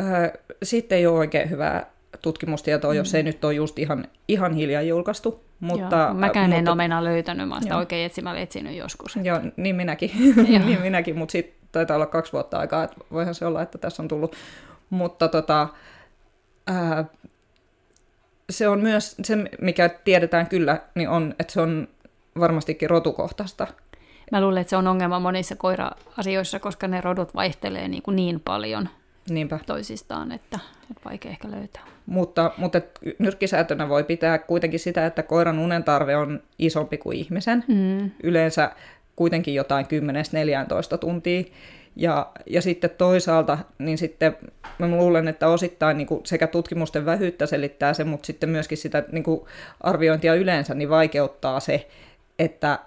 Öö, 0.00 0.30
sitten 0.62 0.98
ei 0.98 1.06
ole 1.06 1.18
oikein 1.18 1.50
hyvää 1.50 1.91
tutkimustietoa, 2.22 2.90
mm. 2.90 2.96
jos 2.96 3.14
ei 3.14 3.22
nyt 3.22 3.44
ole 3.44 3.54
just 3.54 3.78
ihan, 3.78 4.04
ihan 4.28 4.54
hiljaa 4.54 4.82
julkaistu. 4.82 5.44
Mutta, 5.60 5.96
Joo, 5.96 6.14
mäkään 6.14 6.50
mutta, 6.50 6.58
en 6.58 6.68
ole 6.68 6.76
meinaa 6.76 7.04
löytänyt, 7.04 7.48
mä 7.48 7.60
sitä 7.60 7.74
Joo. 7.74 7.78
oikein 7.78 8.06
etsimällä 8.06 8.40
etsinyt 8.40 8.76
joskus. 8.76 9.18
Joo, 9.22 9.40
niin 9.56 9.76
minäkin, 9.76 10.10
niin 10.66 10.80
minäkin 10.80 11.18
mutta 11.18 11.32
sitten 11.32 11.68
taitaa 11.72 11.96
olla 11.96 12.06
kaksi 12.06 12.32
vuotta 12.32 12.58
aikaa, 12.58 12.84
että 12.84 12.96
voihan 13.12 13.34
se 13.34 13.46
olla, 13.46 13.62
että 13.62 13.78
tässä 13.78 14.02
on 14.02 14.08
tullut. 14.08 14.36
Mutta 14.90 15.28
tota, 15.28 15.68
ää, 16.66 17.04
se 18.50 18.68
on 18.68 18.80
myös, 18.80 19.16
se 19.22 19.36
mikä 19.60 19.88
tiedetään 19.88 20.46
kyllä, 20.46 20.80
niin 20.94 21.08
on, 21.08 21.34
että 21.38 21.52
se 21.52 21.60
on 21.60 21.88
varmastikin 22.38 22.90
rotukohtaista. 22.90 23.66
Mä 24.32 24.40
luulen, 24.40 24.60
että 24.60 24.70
se 24.70 24.76
on 24.76 24.86
ongelma 24.86 25.20
monissa 25.20 25.56
koira-asioissa, 25.56 26.58
koska 26.58 26.88
ne 26.88 27.00
rodut 27.00 27.34
vaihtelee 27.34 27.88
niin, 27.88 28.02
kuin 28.02 28.16
niin 28.16 28.40
paljon 28.40 28.88
Niinpä. 29.30 29.58
toisistaan, 29.66 30.32
että, 30.32 30.58
että 30.90 31.04
vaikea 31.04 31.30
ehkä 31.30 31.50
löytää. 31.50 31.82
Mutta, 32.06 32.52
mutta 32.56 32.80
nyrkkisäätönä 33.18 33.88
voi 33.88 34.04
pitää 34.04 34.38
kuitenkin 34.38 34.80
sitä, 34.80 35.06
että 35.06 35.22
koiran 35.22 35.58
unen 35.58 35.84
tarve 35.84 36.16
on 36.16 36.42
isompi 36.58 36.98
kuin 36.98 37.18
ihmisen. 37.18 37.64
Mm. 37.68 38.10
Yleensä 38.22 38.72
kuitenkin 39.16 39.54
jotain 39.54 39.86
10-14 40.94 40.98
tuntia. 40.98 41.42
Ja, 41.96 42.32
ja 42.46 42.62
sitten 42.62 42.90
toisaalta, 42.90 43.58
niin 43.78 43.98
sitten 43.98 44.36
mä 44.78 44.88
luulen, 44.88 45.28
että 45.28 45.48
osittain 45.48 45.96
niin 45.96 46.06
kuin 46.06 46.26
sekä 46.26 46.46
tutkimusten 46.46 47.06
vähyyttä 47.06 47.46
selittää 47.46 47.94
se, 47.94 48.04
mutta 48.04 48.26
sitten 48.26 48.48
myöskin 48.48 48.78
sitä 48.78 49.04
niin 49.12 49.24
kuin 49.24 49.40
arviointia 49.80 50.34
yleensä 50.34 50.74
niin 50.74 50.90
vaikeuttaa 50.90 51.60
se, 51.60 51.88
että, 52.38 52.78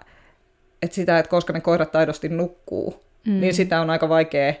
että 0.82 0.94
sitä, 0.94 1.18
että 1.18 1.30
koska 1.30 1.52
ne 1.52 1.60
koirat 1.60 1.96
aidosti 1.96 2.28
nukkuu, 2.28 3.02
mm. 3.26 3.40
niin 3.40 3.54
sitä 3.54 3.80
on 3.80 3.90
aika 3.90 4.08
vaikea 4.08 4.54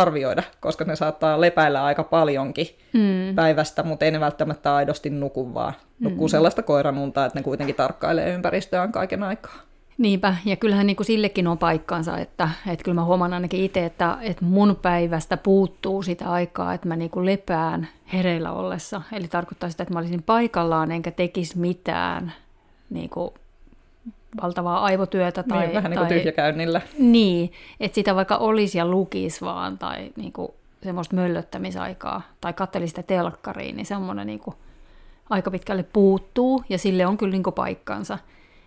arvioida, 0.00 0.42
koska 0.60 0.84
ne 0.84 0.96
saattaa 0.96 1.40
lepäillä 1.40 1.84
aika 1.84 2.04
paljonkin 2.04 2.66
Mm. 2.92 3.34
päivästä, 3.34 3.82
mutta 3.82 4.04
ei 4.04 4.10
ne 4.10 4.20
välttämättä 4.20 4.74
aidosti 4.74 5.10
nuku, 5.10 5.54
vaan 5.54 5.72
nukkuu 6.00 6.26
mm. 6.26 6.30
sellaista 6.30 6.62
koiran 6.62 6.98
unta, 6.98 7.24
että 7.24 7.38
ne 7.38 7.42
kuitenkin 7.42 7.74
tarkkailee 7.76 8.34
ympäristöään 8.34 8.92
kaiken 8.92 9.22
aikaa. 9.22 9.54
Niinpä, 9.98 10.34
ja 10.44 10.56
kyllähän 10.56 10.86
niin 10.86 10.96
kuin 10.96 11.06
sillekin 11.06 11.46
on 11.46 11.58
paikkansa, 11.58 12.18
että, 12.18 12.48
että 12.66 12.84
kyllä 12.84 12.94
mä 12.94 13.04
huomaan 13.04 13.32
ainakin 13.32 13.64
itse, 13.64 13.84
että, 13.84 14.18
että 14.20 14.44
mun 14.44 14.78
päivästä 14.82 15.36
puuttuu 15.36 16.02
sitä 16.02 16.30
aikaa, 16.30 16.74
että 16.74 16.88
mä 16.88 16.96
niin 16.96 17.10
kuin 17.10 17.26
lepään 17.26 17.88
hereillä 18.12 18.52
ollessa. 18.52 19.02
Eli 19.12 19.28
tarkoittaa 19.28 19.70
sitä, 19.70 19.82
että 19.82 19.94
mä 19.94 20.00
olisin 20.00 20.22
paikallaan 20.22 20.90
enkä 20.90 21.10
tekisi 21.10 21.58
mitään 21.58 22.32
niin 22.90 23.10
kuin 23.10 23.30
valtavaa 24.42 24.84
aivotyötä. 24.84 25.42
Tai, 25.42 25.60
niin, 25.60 25.74
vähän 25.74 25.90
niin 25.90 25.98
kuin 25.98 26.08
tai, 26.08 26.18
tyhjäkäynnillä. 26.18 26.80
Niin, 26.98 27.52
että 27.80 27.94
sitä 27.94 28.14
vaikka 28.14 28.36
olisi 28.36 28.78
ja 28.78 28.86
lukisi 28.86 29.40
vaan 29.44 29.78
tai 29.78 30.10
niin 30.16 30.32
kuin 30.32 30.52
semmoista 30.82 31.16
möllöttämisaikaa 31.16 32.22
tai 32.40 32.52
katteli 32.52 32.88
sitä 32.88 33.02
telkkariin, 33.02 33.76
niin 33.76 33.86
semmoinen 33.86 34.26
niin 34.26 34.38
kuin 34.38 34.56
aika 35.30 35.50
pitkälle 35.50 35.82
puuttuu 35.82 36.64
ja 36.68 36.78
sille 36.78 37.06
on 37.06 37.18
kyllä 37.18 37.32
niin 37.32 37.42
kuin 37.42 37.54
paikkansa. 37.54 38.18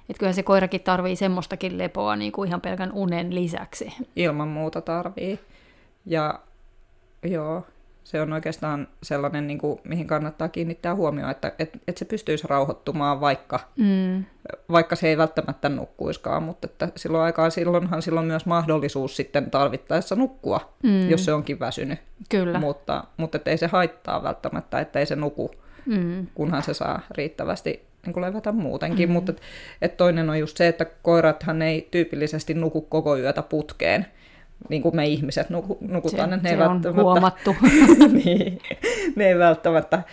Että 0.10 0.20
kyllä 0.20 0.34
se 0.34 0.44
koirakin 0.44 0.82
tarvii 0.82 1.16
semmoistakin 1.16 1.78
lepoa 1.78 2.16
niin 2.16 2.32
kuin 2.32 2.48
ihan 2.48 2.62
pelkän 2.62 2.92
unen 2.92 3.36
lisäksi. 3.36 3.94
Ilman 4.16 4.48
muuta 4.48 4.82
tarvii. 4.82 5.40
Ja 6.06 6.40
joo, 7.24 7.66
se 8.04 8.22
on 8.22 8.34
oikeastaan 8.34 8.88
sellainen, 9.04 9.48
niin 9.48 9.58
kuin, 9.58 9.80
mihin 9.84 10.08
kannattaa 10.08 10.50
kiinnittää 10.50 10.96
huomioon, 10.96 11.32
että 11.32 11.52
et, 11.60 11.78
et 11.88 11.98
se 11.98 12.06
pystyisi 12.06 12.48
rauhoittumaan, 12.48 13.22
vaikka, 13.22 13.60
Mm, 13.78 14.26
vaikka 14.72 14.96
se 14.96 15.08
ei 15.08 15.18
välttämättä 15.18 15.70
nukkuiskaan, 15.70 16.44
mutta 16.44 16.66
että 16.66 16.90
silloin 16.96 17.24
aikaa 17.24 17.50
silloinhan 17.50 18.02
silloin 18.02 18.26
myös 18.26 18.46
mahdollisuus 18.46 19.16
sitten 19.16 19.52
tarvittaessa 19.52 20.16
nukkua, 20.16 20.74
Mm. 20.84 21.10
jos 21.10 21.26
se 21.26 21.34
onkin 21.34 21.60
väsynyt. 21.60 22.00
kyllä. 22.30 22.60
Mutta, 22.60 23.04
mutta 23.18 23.40
ei 23.46 23.58
se 23.58 23.68
haittaa 23.68 24.24
välttämättä, 24.24 24.80
että 24.80 25.00
ei 25.00 25.06
se 25.06 25.16
nuku, 25.16 25.52
Mm, 25.86 26.28
kunhan 26.36 26.64
se 26.64 26.74
saa 26.74 27.02
riittävästi 27.12 27.86
niin 28.06 28.14
kuin 28.14 28.22
levätä 28.22 28.52
muutenkin. 28.52 29.00
Mm-hmm. 29.10 29.14
Mutta 29.14 29.32
et, 29.32 29.42
et 29.82 29.98
toinen 29.98 30.30
on 30.30 30.40
just 30.40 30.58
se, 30.58 30.68
että 30.68 30.86
koirathan 30.86 31.62
ei 31.62 31.88
tyypillisesti 31.92 32.54
nuku 32.54 32.82
koko 32.82 33.18
yötä 33.18 33.42
putkeen, 33.42 34.06
niin 34.70 34.82
kuin 34.82 34.96
me 34.96 35.06
ihmiset 35.06 35.50
nuku, 35.50 35.78
nukutaan. 35.82 36.30
se, 36.30 36.36
ne 36.36 36.42
se 36.50 36.56
ei 36.56 36.62
on 36.62 36.96
huomattu. 36.96 37.56
niin, 38.24 38.60
ne 39.16 39.28
ei 39.28 39.38
välttämättä, 39.38 40.04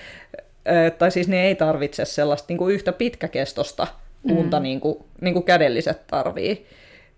tai 0.98 1.10
siis 1.10 1.28
ne 1.28 1.46
ei 1.46 1.54
tarvitse 1.54 2.04
sellaista 2.04 2.46
niin 2.48 2.58
kuin 2.58 2.74
yhtä 2.74 2.92
pitkäkestosta 2.92 3.86
unta, 4.24 4.58
mm. 4.58 4.62
niin, 4.62 4.80
kuin, 4.80 4.98
niin 5.20 5.34
kuin 5.34 5.44
kädelliset 5.44 6.06
tarvii. 6.06 6.66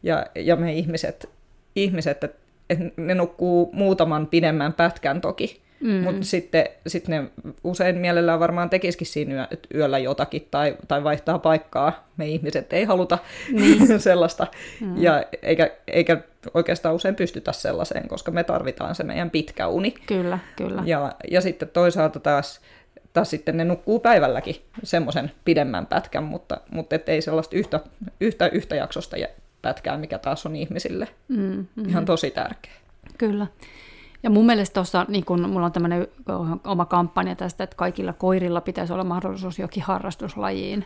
Ja, 0.03 0.27
ja 0.35 0.57
me 0.57 0.73
ihmiset, 0.73 1.29
ihmiset 1.77 2.25
että 2.25 2.43
et 2.71 2.79
ne 2.97 3.15
nukkuu 3.15 3.71
muutaman 3.73 4.27
pidemmän 4.27 4.73
pätkän 4.73 5.21
toki, 5.21 5.62
mm. 5.83 5.91
mutta 5.91 6.25
sitten 6.27 6.65
sit 6.87 7.09
ne 7.09 7.25
usein 7.65 7.99
mielellään 7.99 8.41
varmaan 8.41 8.71
tekisikin 8.71 9.07
siinä 9.07 9.35
yö, 9.35 9.47
yöllä 9.75 9.99
jotakin 9.99 10.49
tai, 10.51 10.77
tai 10.89 11.05
vaihtaa 11.05 11.39
paikkaa. 11.39 12.09
Me 12.17 12.27
ihmiset 12.27 12.73
ei 12.73 12.85
haluta 12.85 13.19
niin. 13.53 14.01
sellaista, 14.01 14.47
mm. 14.81 15.03
ja 15.03 15.25
eikä, 15.43 15.71
eikä 15.87 16.21
oikeastaan 16.55 16.95
usein 16.95 17.15
pystytä 17.15 17.53
sellaiseen, 17.53 18.09
koska 18.09 18.31
me 18.31 18.45
tarvitaan 18.45 18.95
se 18.95 19.05
meidän 19.05 19.31
pitkä 19.31 19.69
uni. 19.69 19.95
kyllä, 20.07 20.39
kyllä. 20.57 20.83
Ja, 20.87 21.13
ja 21.31 21.41
sitten 21.41 21.69
toisaalta 21.69 22.21
taas, 22.21 22.61
taas 23.13 23.31
sitten 23.31 23.57
ne 23.57 23.65
nukkuu 23.65 24.01
päivälläkin 24.01 24.57
semmoisen 24.83 25.33
pidemmän 25.45 25.87
pätkän, 25.87 26.25
mutta, 26.25 26.61
mutta 26.71 26.97
et 26.97 27.09
ei 27.09 27.23
sellaista 27.23 27.57
yhtä, 27.57 27.81
yhtä, 28.21 28.47
yhtä 28.49 28.77
jaksosta 28.77 29.17
pätkää, 29.63 29.99
mikä 29.99 30.19
taas 30.19 30.47
on 30.47 30.57
ihmisille 30.57 31.09
Mm, 31.29 31.67
mm. 31.77 31.89
ihan 31.89 32.05
tosi 32.05 32.31
tärkeä. 32.31 32.73
Kyllä. 33.19 33.47
Ja 34.23 34.31
mun 34.31 34.47
mielestä 34.47 34.75
tuossa, 34.75 35.07
niin 35.09 35.25
kun 35.25 35.51
mulla 35.51 35.67
on 35.67 35.73
tämmöinen 35.73 36.09
oma 36.65 36.85
kampanja 36.85 37.37
tästä, 37.37 37.65
että 37.65 37.77
kaikilla 37.77 38.13
koirilla 38.13 38.61
pitäisi 38.61 38.93
olla 38.93 39.05
mahdollisuus 39.05 39.59
jokin 39.59 39.83
harrastuslajiin. 39.83 40.85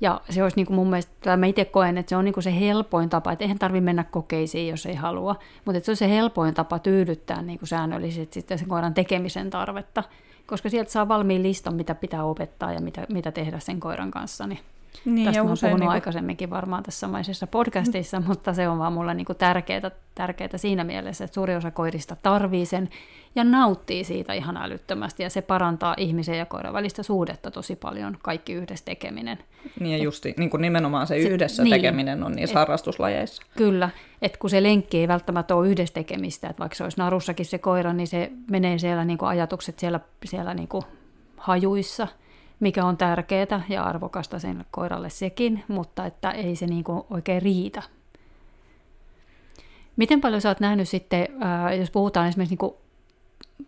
Ja 0.00 0.20
se 0.30 0.42
olisi 0.42 0.56
niin 0.56 0.66
kuin 0.66 0.74
mun 0.74 0.90
mielestä, 0.90 1.12
tai 1.20 1.36
mä 1.36 1.46
itse 1.46 1.64
koen, 1.64 1.98
että 1.98 2.10
se 2.10 2.16
on 2.16 2.24
niin 2.24 2.32
kuin 2.32 2.44
se 2.44 2.60
helpoin 2.60 3.10
tapa, 3.10 3.32
että 3.32 3.44
eihän 3.44 3.58
tarvitse 3.58 3.84
mennä 3.84 4.04
kokeisiin, 4.04 4.68
jos 4.68 4.86
ei 4.86 4.94
halua, 4.94 5.36
mutta 5.64 5.76
että 5.78 5.84
se 5.84 5.92
on 5.92 5.96
se 5.96 6.08
helpoin 6.08 6.54
tapa 6.54 6.78
tyydyttää 6.78 7.42
niin 7.42 7.58
kuin 7.58 7.68
säännöllisesti 7.68 8.34
sitten 8.34 8.58
sen 8.58 8.68
koiran 8.68 8.94
tekemisen 8.94 9.50
tarvetta, 9.50 10.02
koska 10.46 10.68
sieltä 10.68 10.90
saa 10.90 11.08
valmiin 11.08 11.42
listan, 11.42 11.74
mitä 11.74 11.94
pitää 11.94 12.24
opettaa 12.24 12.72
ja 12.72 12.80
mitä, 12.80 13.06
mitä 13.08 13.32
tehdä 13.32 13.58
sen 13.58 13.80
koiran 13.80 14.10
kanssa. 14.10 14.46
Niin 14.46 14.60
Niin, 15.04 15.24
Tästä 15.24 15.42
mä 15.42 15.48
oon 15.48 15.56
puhunut 15.60 15.80
niinku- 15.80 15.92
aikaisemminkin 15.92 16.50
varmaan 16.50 16.82
tässä 16.82 17.00
samaisessa 17.00 17.46
podcastissa, 17.46 18.20
mutta 18.26 18.54
se 18.54 18.68
on 18.68 18.78
vaan 18.78 18.92
mulle 18.92 19.14
niinku 19.14 19.34
tärkeää, 19.34 19.90
tärkeää 20.14 20.56
siinä 20.56 20.84
mielessä, 20.84 21.24
että 21.24 21.34
suuri 21.34 21.56
osa 21.56 21.70
koirista 21.70 22.16
tarvii 22.22 22.66
sen 22.66 22.88
ja 23.34 23.44
nauttii 23.44 24.04
siitä 24.04 24.32
ihan 24.32 24.56
älyttömästi 24.56 25.22
ja 25.22 25.30
se 25.30 25.42
parantaa 25.42 25.94
ihmisen 25.98 26.38
ja 26.38 26.46
koiran 26.46 26.72
välistä 26.72 27.02
suhdetta 27.02 27.50
tosi 27.50 27.76
paljon, 27.76 28.18
kaikki 28.22 28.52
yhdessä 28.52 28.84
tekeminen. 28.84 29.38
Niin 29.80 29.98
ja 29.98 30.04
just 30.04 30.24
niin 30.36 30.50
kuin 30.50 30.60
nimenomaan 30.60 31.06
se 31.06 31.14
Se- 31.22 31.28
yhdessä 31.28 31.62
niin. 31.62 31.72
tekeminen 31.74 32.22
on 32.22 32.32
niissä 32.32 32.52
Et- 32.52 32.58
harrastuslajeissa. 32.58 33.42
Kyllä, 33.56 33.90
että 34.22 34.38
kun 34.38 34.50
se 34.50 34.62
lenkki 34.62 34.98
ei 34.98 35.08
välttämättä 35.08 35.54
ole 35.54 35.68
yhdessä 35.68 35.94
tekemistä, 35.94 36.48
että 36.48 36.60
vaikka 36.60 36.76
se 36.76 36.84
olisi 36.84 36.98
narussakin 36.98 37.46
se 37.46 37.58
koira, 37.58 37.92
niin 37.92 38.06
se 38.06 38.32
menee 38.50 38.78
siellä 38.78 39.04
niinku 39.04 39.24
ajatukset 39.24 39.78
siellä, 39.78 40.00
siellä 40.24 40.54
niinku 40.54 40.84
hajuissa, 41.36 42.08
mikä 42.64 42.84
on 42.84 42.96
tärkeää 42.96 43.62
ja 43.68 43.82
arvokasta 43.82 44.38
sen 44.38 44.64
koiralle 44.70 45.10
sekin, 45.10 45.64
mutta 45.68 46.06
että 46.06 46.30
ei 46.30 46.56
se 46.56 46.66
niinku 46.66 47.06
oikein 47.10 47.42
riitä. 47.42 47.82
Miten 49.96 50.20
paljon 50.20 50.40
sä 50.40 50.48
oot 50.48 50.60
nähnyt 50.60 50.88
sitten, 50.88 51.28
ää, 51.40 51.74
jos 51.74 51.90
puhutaan 51.90 52.28
esimerkiksi 52.28 52.52
niinku 52.52 52.76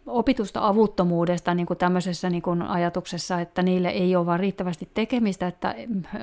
opitusta 0.07 0.67
avuttomuudesta 0.67 1.55
niin 1.55 1.67
kuin 1.67 1.79
tämmöisessä 1.79 2.31
niin 2.31 2.43
kuin 2.43 2.63
ajatuksessa, 2.63 3.41
että 3.41 3.63
niille 3.63 3.89
ei 3.89 4.17
ole 4.17 4.27
vaan 4.27 4.41
riittävästi 4.41 4.89
tekemistä, 4.95 5.47
että 5.47 5.75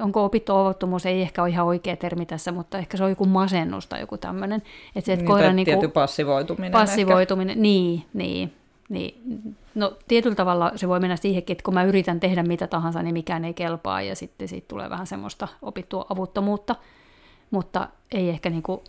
onko 0.01 0.25
opittu 0.25 0.55
avuttomuus, 0.55 1.05
ei 1.05 1.21
ehkä 1.21 1.41
ole 1.41 1.49
ihan 1.49 1.65
oikea 1.65 1.95
termi 1.95 2.25
tässä, 2.25 2.51
mutta 2.51 2.77
ehkä 2.77 2.97
se 2.97 3.03
on 3.03 3.09
joku 3.09 3.25
masennus 3.25 3.88
tai 3.88 3.99
joku 3.99 4.17
tämmöinen. 4.17 4.62
Että 4.95 5.05
se, 5.05 5.13
että 5.13 5.23
Niin, 5.23 5.31
koira 5.31 5.53
niin 5.53 5.65
tietty 5.65 5.88
kuin, 5.88 5.93
passivoituminen. 5.93 6.71
passivoituminen, 6.71 7.62
niin, 7.62 8.03
niin, 8.13 8.53
niin. 8.93 9.56
No 9.75 9.97
tietyllä 10.08 10.36
tavalla 10.36 10.71
se 10.75 10.88
voi 10.88 10.99
mennä 10.99 11.15
siihenkin, 11.15 11.53
että 11.53 11.63
kun 11.63 11.73
mä 11.73 11.84
yritän 11.84 12.19
tehdä 12.19 12.43
mitä 12.43 12.67
tahansa, 12.67 13.03
niin 13.03 13.13
mikään 13.13 13.45
ei 13.45 13.53
kelpaa 13.53 14.01
ja 14.01 14.15
sitten 14.15 14.47
siitä 14.47 14.67
tulee 14.67 14.89
vähän 14.89 15.08
semmoista 15.08 15.47
opittua 15.62 16.06
avuttomuutta, 16.10 16.75
mutta 17.51 17.89
ei 18.12 18.29
ehkä 18.29 18.49
niin 18.49 18.63
kuin 18.63 18.82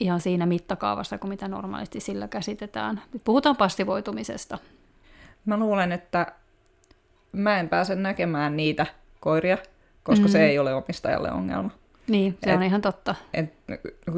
ihan 0.00 0.20
siinä 0.20 0.46
mittakaavassa 0.46 1.18
kuin 1.18 1.28
mitä 1.28 1.48
normaalisti 1.48 2.00
sillä 2.00 2.28
käsitetään. 2.28 3.02
Nyt 3.12 3.24
puhutaan 3.24 3.56
passivoitumisesta. 3.56 4.58
Mä 5.44 5.56
luulen, 5.56 5.92
että 5.92 6.32
mä 7.32 7.60
en 7.60 7.68
pääse 7.68 7.94
näkemään 7.94 8.56
niitä 8.56 8.86
koiria, 9.20 9.58
koska 10.02 10.26
mm. 10.26 10.30
se 10.30 10.46
ei 10.46 10.58
ole 10.58 10.74
omistajalle 10.74 11.32
ongelma. 11.32 11.70
Niin, 12.08 12.38
se 12.44 12.50
Et- 12.50 12.56
on 12.56 12.62
ihan 12.62 12.80
totta. 12.80 13.14
Et 13.34 13.54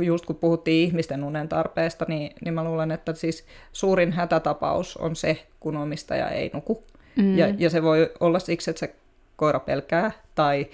just 0.05 0.27
kun 0.27 0.37
puhuttiin 0.37 0.87
ihmisten 0.89 1.25
unen 1.25 1.49
tarpeesta, 1.49 2.05
niin, 2.09 2.33
niin 2.45 2.55
mä 2.55 2.65
luulen, 2.65 2.91
että 2.91 3.15
siis 3.15 3.47
suurin 3.73 4.13
hätätapaus 4.13 4.97
on 4.97 5.17
se, 5.17 5.47
kun 5.61 5.77
omistaja 5.77 6.29
ei 6.29 6.51
nuku. 6.55 6.85
Mm. 7.17 7.39
Ja, 7.39 7.49
ja 7.59 7.71
se 7.71 7.83
voi 7.83 8.11
olla 8.21 8.39
siksi, 8.39 8.71
että 8.71 8.81
se 8.81 8.95
koira 9.37 9.61
pelkää 9.61 10.13
tai 10.35 10.67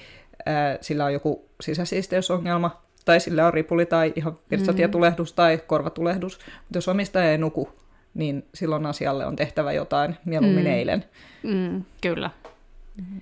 ää, 0.47 0.79
sillä 0.81 1.05
on 1.05 1.13
joku 1.13 1.45
sisäsiisteysongelma 1.61 2.83
tai 3.05 3.21
sillä 3.21 3.47
on 3.47 3.55
ripuli 3.55 3.87
tai 3.87 4.13
ihan 4.17 4.39
virtsatietulehdus 4.51 5.33
mm. 5.33 5.37
tai 5.37 5.61
korvatulehdus. 5.67 6.39
Mutta 6.39 6.77
jos 6.77 6.89
omistaja 6.89 7.31
ei 7.31 7.39
nuku, 7.39 7.69
niin 8.15 8.45
silloin 8.55 8.87
asialle 8.87 9.27
on 9.27 9.37
tehtävä 9.37 9.73
jotain 9.73 10.17
mieluummin 10.25 10.65
mm. 10.65 10.71
eilen. 10.71 11.05
Mm, 11.43 11.85
kyllä. 12.01 12.31
Mm. 12.97 13.21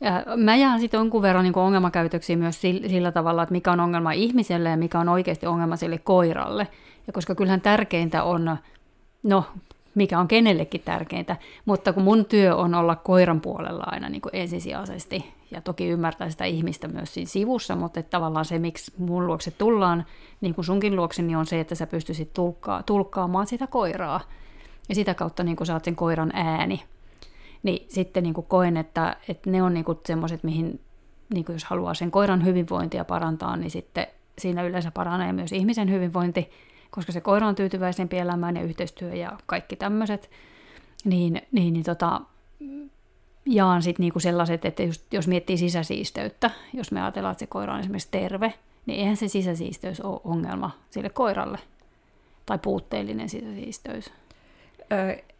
Ja 0.00 0.24
mä 0.36 0.56
jään 0.56 0.80
sitten 0.80 0.98
jonkun 0.98 1.22
verran 1.22 1.44
niin 1.44 1.58
ongelmakäytöksiä 1.58 2.36
myös 2.36 2.60
sillä 2.60 3.12
tavalla, 3.12 3.42
että 3.42 3.52
mikä 3.52 3.72
on 3.72 3.80
ongelma 3.80 4.12
ihmiselle 4.12 4.68
ja 4.68 4.76
mikä 4.76 5.00
on 5.00 5.08
oikeasti 5.08 5.46
ongelma 5.46 5.76
sille 5.76 5.98
koiralle. 5.98 6.68
Ja 7.06 7.12
koska 7.12 7.34
kyllähän 7.34 7.60
tärkeintä 7.60 8.22
on, 8.22 8.56
no 9.22 9.44
mikä 9.94 10.18
on 10.18 10.28
kenellekin 10.28 10.80
tärkeintä, 10.84 11.36
mutta 11.64 11.92
kun 11.92 12.02
mun 12.02 12.24
työ 12.24 12.56
on 12.56 12.74
olla 12.74 12.96
koiran 12.96 13.40
puolella 13.40 13.84
aina 13.86 14.08
niin 14.08 14.22
ensisijaisesti, 14.32 15.24
ja 15.50 15.60
toki 15.60 15.88
ymmärtää 15.88 16.30
sitä 16.30 16.44
ihmistä 16.44 16.88
myös 16.88 17.14
siinä 17.14 17.28
sivussa, 17.28 17.76
mutta 17.76 18.00
että 18.00 18.10
tavallaan 18.10 18.44
se, 18.44 18.58
miksi 18.58 18.92
mun 18.98 19.26
luokse 19.26 19.50
tullaan, 19.50 20.06
niin 20.40 20.54
kuin 20.54 20.64
sunkin 20.64 20.96
luokse, 20.96 21.22
niin 21.22 21.36
on 21.36 21.46
se, 21.46 21.60
että 21.60 21.74
sä 21.74 21.86
pystyisit 21.86 22.32
tulkkaa, 22.32 22.82
tulkkaamaan 22.82 23.46
sitä 23.46 23.66
koiraa, 23.66 24.20
ja 24.88 24.94
sitä 24.94 25.14
kautta 25.14 25.42
niin 25.42 25.56
kuin 25.56 25.66
saat 25.66 25.84
sen 25.84 25.96
koiran 25.96 26.30
ääni. 26.34 26.82
Niin 27.62 27.86
sitten 27.88 28.22
niin 28.22 28.34
kuin 28.34 28.46
koen, 28.46 28.76
että, 28.76 29.16
että 29.28 29.50
ne 29.50 29.62
on 29.62 29.74
niin 29.74 29.84
semmoiset, 30.06 30.44
mihin 30.44 30.80
niin 31.34 31.44
kuin 31.44 31.54
jos 31.54 31.64
haluaa 31.64 31.94
sen 31.94 32.10
koiran 32.10 32.44
hyvinvointia 32.44 33.04
parantaa, 33.04 33.56
niin 33.56 33.70
sitten 33.70 34.06
siinä 34.38 34.62
yleensä 34.62 34.90
paranee 34.90 35.32
myös 35.32 35.52
ihmisen 35.52 35.90
hyvinvointi, 35.90 36.50
koska 36.90 37.12
se 37.12 37.20
koira 37.20 37.46
on 37.46 37.54
tyytyväisempi 37.54 38.18
elämään 38.18 38.56
ja 38.56 38.62
yhteistyö 38.62 39.14
ja 39.14 39.38
kaikki 39.46 39.76
tämmöiset, 39.76 40.30
niin, 41.04 41.42
niin, 41.52 41.72
niin 41.72 41.84
tota, 41.84 42.20
jaan 43.46 43.82
sitten 43.82 44.02
niinku 44.04 44.20
sellaiset, 44.20 44.64
että 44.64 44.82
just, 44.82 45.12
jos 45.12 45.28
miettii 45.28 45.56
sisäsiisteyttä, 45.56 46.50
jos 46.72 46.92
me 46.92 47.02
ajatellaan, 47.02 47.32
että 47.32 47.40
se 47.40 47.46
koira 47.46 47.74
on 47.74 47.80
esimerkiksi 47.80 48.08
terve, 48.10 48.54
niin 48.86 49.00
eihän 49.00 49.16
se 49.16 49.28
sisäsiisteys 49.28 50.00
ole 50.00 50.20
ongelma 50.24 50.70
sille 50.90 51.08
koiralle. 51.08 51.58
Tai 52.46 52.58
puutteellinen 52.58 53.28
sisäsiisteys. 53.28 54.12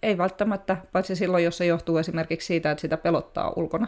Ei 0.03 0.19
välttämättä, 0.19 0.77
paitsi 0.93 1.17
silloin, 1.17 1.45
jos 1.45 1.57
se 1.57 1.67
johtuu 1.67 1.99
esimerkiksi 1.99 2.47
siitä, 2.47 2.71
että 2.71 2.81
sitä 2.81 2.97
pelottaa 2.97 3.53
ulkona. 3.57 3.87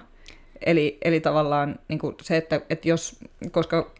Eli, 0.67 0.99
eli 1.03 1.21
tavallaan 1.21 1.79
niin 1.89 1.99
kuin 1.99 2.15
se, 2.23 2.37
että, 2.37 2.61
että 2.71 2.89
jos, 2.89 3.25
koska 3.51 3.91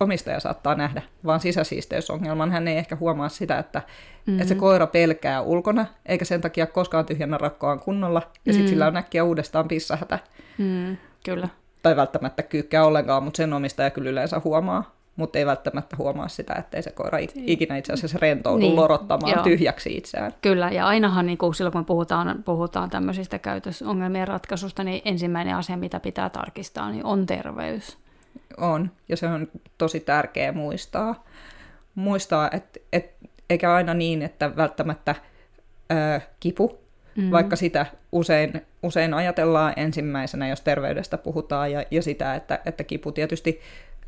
omistaja 0.00 0.40
saattaa 0.40 0.74
nähdä, 0.74 1.02
vaan 1.24 1.40
sisäsiisteysongelman. 1.40 2.50
Hän 2.50 2.68
ei 2.68 2.76
ehkä 2.76 2.96
huomaa 2.96 3.28
sitä, 3.28 3.58
että, 3.58 3.78
mm-hmm. 3.78 4.40
että 4.40 4.48
se 4.48 4.54
koira 4.54 4.86
pelkää 4.86 5.40
ulkona, 5.40 5.86
eikä 6.06 6.24
sen 6.24 6.40
takia 6.40 6.66
koskaan 6.66 7.06
tyhjennä 7.06 7.38
rakkoaan 7.38 7.80
kunnolla, 7.80 8.20
ja 8.20 8.26
mm-hmm. 8.26 8.52
sitten 8.52 8.68
sillä 8.68 8.86
on 8.86 8.96
äkkiä 8.96 9.24
uudestaan 9.24 9.68
pissahätä. 9.68 10.18
Mm, 10.58 10.96
kyllä. 11.24 11.48
Tai 11.82 11.96
välttämättä 11.96 12.42
kyykkää 12.42 12.84
ollenkaan, 12.84 13.22
mutta 13.22 13.36
sen 13.36 13.52
omistaja 13.52 13.90
kyllä 13.90 14.10
yleensä 14.10 14.40
huomaa, 14.44 14.99
mutta 15.20 15.38
ei 15.38 15.46
välttämättä 15.46 15.96
huomaa 15.98 16.28
sitä, 16.28 16.54
ettei 16.54 16.82
se 16.82 16.90
koira 16.90 17.18
ikinä 17.34 17.76
itse 17.76 17.92
asiassa 17.92 18.18
rentoudu 18.20 18.58
niin, 18.58 18.76
lorottamaan 18.76 19.32
joo. 19.32 19.42
tyhjäksi 19.42 19.96
itseään. 19.96 20.32
Kyllä, 20.42 20.70
ja 20.70 20.86
ainahan 20.86 21.26
niin 21.26 21.38
kuin 21.38 21.54
silloin 21.54 21.72
kun 21.72 21.84
puhutaan, 21.84 22.42
puhutaan 22.44 22.90
tämmöisistä 22.90 23.38
käytösongelmien 23.38 24.28
ratkaisusta, 24.28 24.84
niin 24.84 25.02
ensimmäinen 25.04 25.56
asia, 25.56 25.76
mitä 25.76 26.00
pitää 26.00 26.30
tarkistaa, 26.30 26.90
niin 26.90 27.04
on 27.04 27.26
terveys 27.26 27.98
on, 28.56 28.90
ja 29.08 29.16
se 29.16 29.26
on 29.26 29.48
tosi 29.78 30.00
tärkeä 30.00 30.52
muistaa. 30.52 31.24
Muistaa, 31.94 32.50
että 32.52 32.80
et, 32.92 33.14
eikä 33.50 33.74
aina 33.74 33.94
niin, 33.94 34.22
että 34.22 34.56
välttämättä 34.56 35.14
ö, 35.90 36.20
kipu, 36.40 36.78
mm. 37.16 37.30
vaikka 37.30 37.56
sitä 37.56 37.86
usein, 38.12 38.66
usein 38.82 39.14
ajatellaan 39.14 39.72
ensimmäisenä, 39.76 40.48
jos 40.48 40.60
terveydestä 40.60 41.18
puhutaan, 41.18 41.72
ja, 41.72 41.84
ja 41.90 42.02
sitä, 42.02 42.34
että, 42.34 42.60
että 42.66 42.84
kipu 42.84 43.12
tietysti 43.12 43.60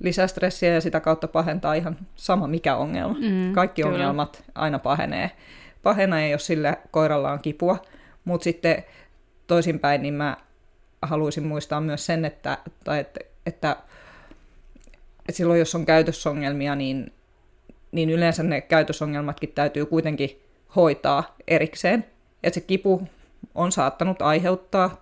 lisää 0.03 0.27
stressiä 0.27 0.75
ja 0.75 0.81
sitä 0.81 1.01
kautta 1.01 1.29
pahentaa 1.29 1.75
ihan 1.75 1.99
sama 2.17 2.47
mikä 2.47 2.77
ongelma. 2.77 3.15
Mm, 3.15 3.53
Kaikki 3.53 3.83
kyllä. 3.83 3.95
ongelmat 3.95 4.45
aina 4.55 4.79
pahenee. 4.79 5.31
Pahenee, 5.83 6.31
jos 6.31 6.47
sillä 6.47 6.77
koiralla 6.91 7.33
on 7.33 7.41
kipua, 7.43 7.83
mutta 8.25 8.45
sitten 8.45 8.85
toisinpäin, 9.47 10.03
niin 10.03 10.15
mä 10.15 10.37
haluaisin 11.03 11.47
muistaa 11.47 11.81
myös 11.81 12.07
sen, 12.07 12.25
että, 12.25 12.59
tai 12.85 13.01
että, 13.01 13.21
että 13.47 13.77
että 15.29 15.37
silloin 15.37 15.59
jos 15.59 15.75
on 15.75 15.87
käytösongelmia, 15.87 16.75
niin, 16.75 17.13
niin 17.93 18.11
yleensä 18.11 18.43
ne 18.43 18.61
käytösongelmatkin 18.61 19.53
täytyy 19.55 19.87
kuitenkin 19.87 20.43
hoitaa 20.77 21.37
erikseen. 21.49 22.05
Että 22.43 22.61
se 22.61 22.67
kipu 22.67 23.09
on 23.55 23.73
saattanut 23.73 24.23
aiheuttaa 24.23 25.02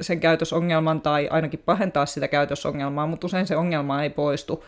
sen 0.00 0.20
käytösongelman 0.20 1.00
tai 1.00 1.28
ainakin 1.30 1.62
pahentaa 1.64 2.06
sitä 2.06 2.28
käytösongelmaa, 2.28 3.06
mutta 3.06 3.26
usein 3.26 3.46
se 3.46 3.56
ongelma 3.56 4.02
ei 4.02 4.10
poistu, 4.10 4.64